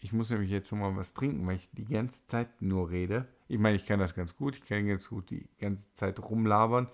Ich 0.00 0.12
muss 0.12 0.30
nämlich 0.30 0.50
jetzt 0.50 0.72
nochmal 0.72 0.96
was 0.96 1.14
trinken, 1.14 1.46
weil 1.46 1.54
ich 1.56 1.70
die 1.72 1.86
ganze 1.86 2.26
Zeit 2.26 2.60
nur 2.60 2.90
rede. 2.90 3.28
Ich 3.46 3.58
meine, 3.58 3.76
ich 3.76 3.86
kann 3.86 4.00
das 4.00 4.14
ganz 4.14 4.36
gut. 4.36 4.56
Ich 4.56 4.66
kann 4.66 4.88
ganz 4.88 5.08
gut 5.08 5.30
die 5.30 5.46
ganze 5.60 5.92
Zeit 5.94 6.18
rumlabern. 6.18 6.88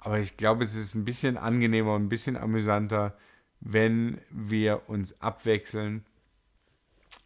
Aber 0.00 0.18
ich 0.18 0.36
glaube, 0.36 0.64
es 0.64 0.74
ist 0.74 0.94
ein 0.94 1.04
bisschen 1.04 1.36
angenehmer, 1.36 1.94
ein 1.94 2.08
bisschen 2.08 2.36
amüsanter, 2.36 3.16
wenn 3.60 4.18
wir 4.30 4.88
uns 4.88 5.20
abwechseln. 5.20 6.04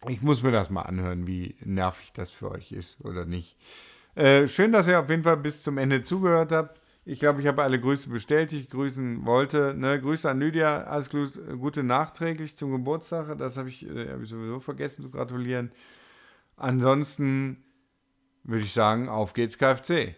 Ich 0.09 0.21
muss 0.21 0.43
mir 0.43 0.51
das 0.51 0.69
mal 0.69 0.81
anhören, 0.81 1.25
wie 1.25 1.55
nervig 1.63 2.11
das 2.13 2.31
für 2.31 2.51
euch 2.51 2.71
ist 2.71 3.03
oder 3.05 3.25
nicht. 3.25 3.57
Äh, 4.15 4.47
schön, 4.47 4.71
dass 4.71 4.87
ihr 4.87 4.99
auf 4.99 5.09
jeden 5.09 5.23
Fall 5.23 5.37
bis 5.37 5.63
zum 5.63 5.77
Ende 5.77 6.03
zugehört 6.03 6.51
habt. 6.51 6.81
Ich 7.05 7.19
glaube, 7.19 7.39
ich 7.39 7.47
habe 7.47 7.63
alle 7.63 7.79
Grüße 7.79 8.09
bestellt, 8.09 8.51
die 8.51 8.61
ich 8.61 8.69
grüßen 8.69 9.25
wollte. 9.25 9.75
Ne, 9.77 10.01
Grüße 10.01 10.29
an 10.29 10.39
Lydia, 10.39 10.83
alles 10.83 11.09
Gute 11.11 11.83
nachträglich 11.83 12.57
zum 12.57 12.71
Geburtstag. 12.71 13.37
Das 13.37 13.57
habe 13.57 13.69
ich, 13.69 13.87
äh, 13.87 14.11
hab 14.11 14.21
ich 14.21 14.29
sowieso 14.29 14.59
vergessen 14.59 15.03
zu 15.03 15.11
gratulieren. 15.11 15.71
Ansonsten 16.57 17.63
würde 18.43 18.63
ich 18.63 18.73
sagen, 18.73 19.07
auf 19.07 19.33
geht's 19.33 19.57
KFC. 19.57 20.15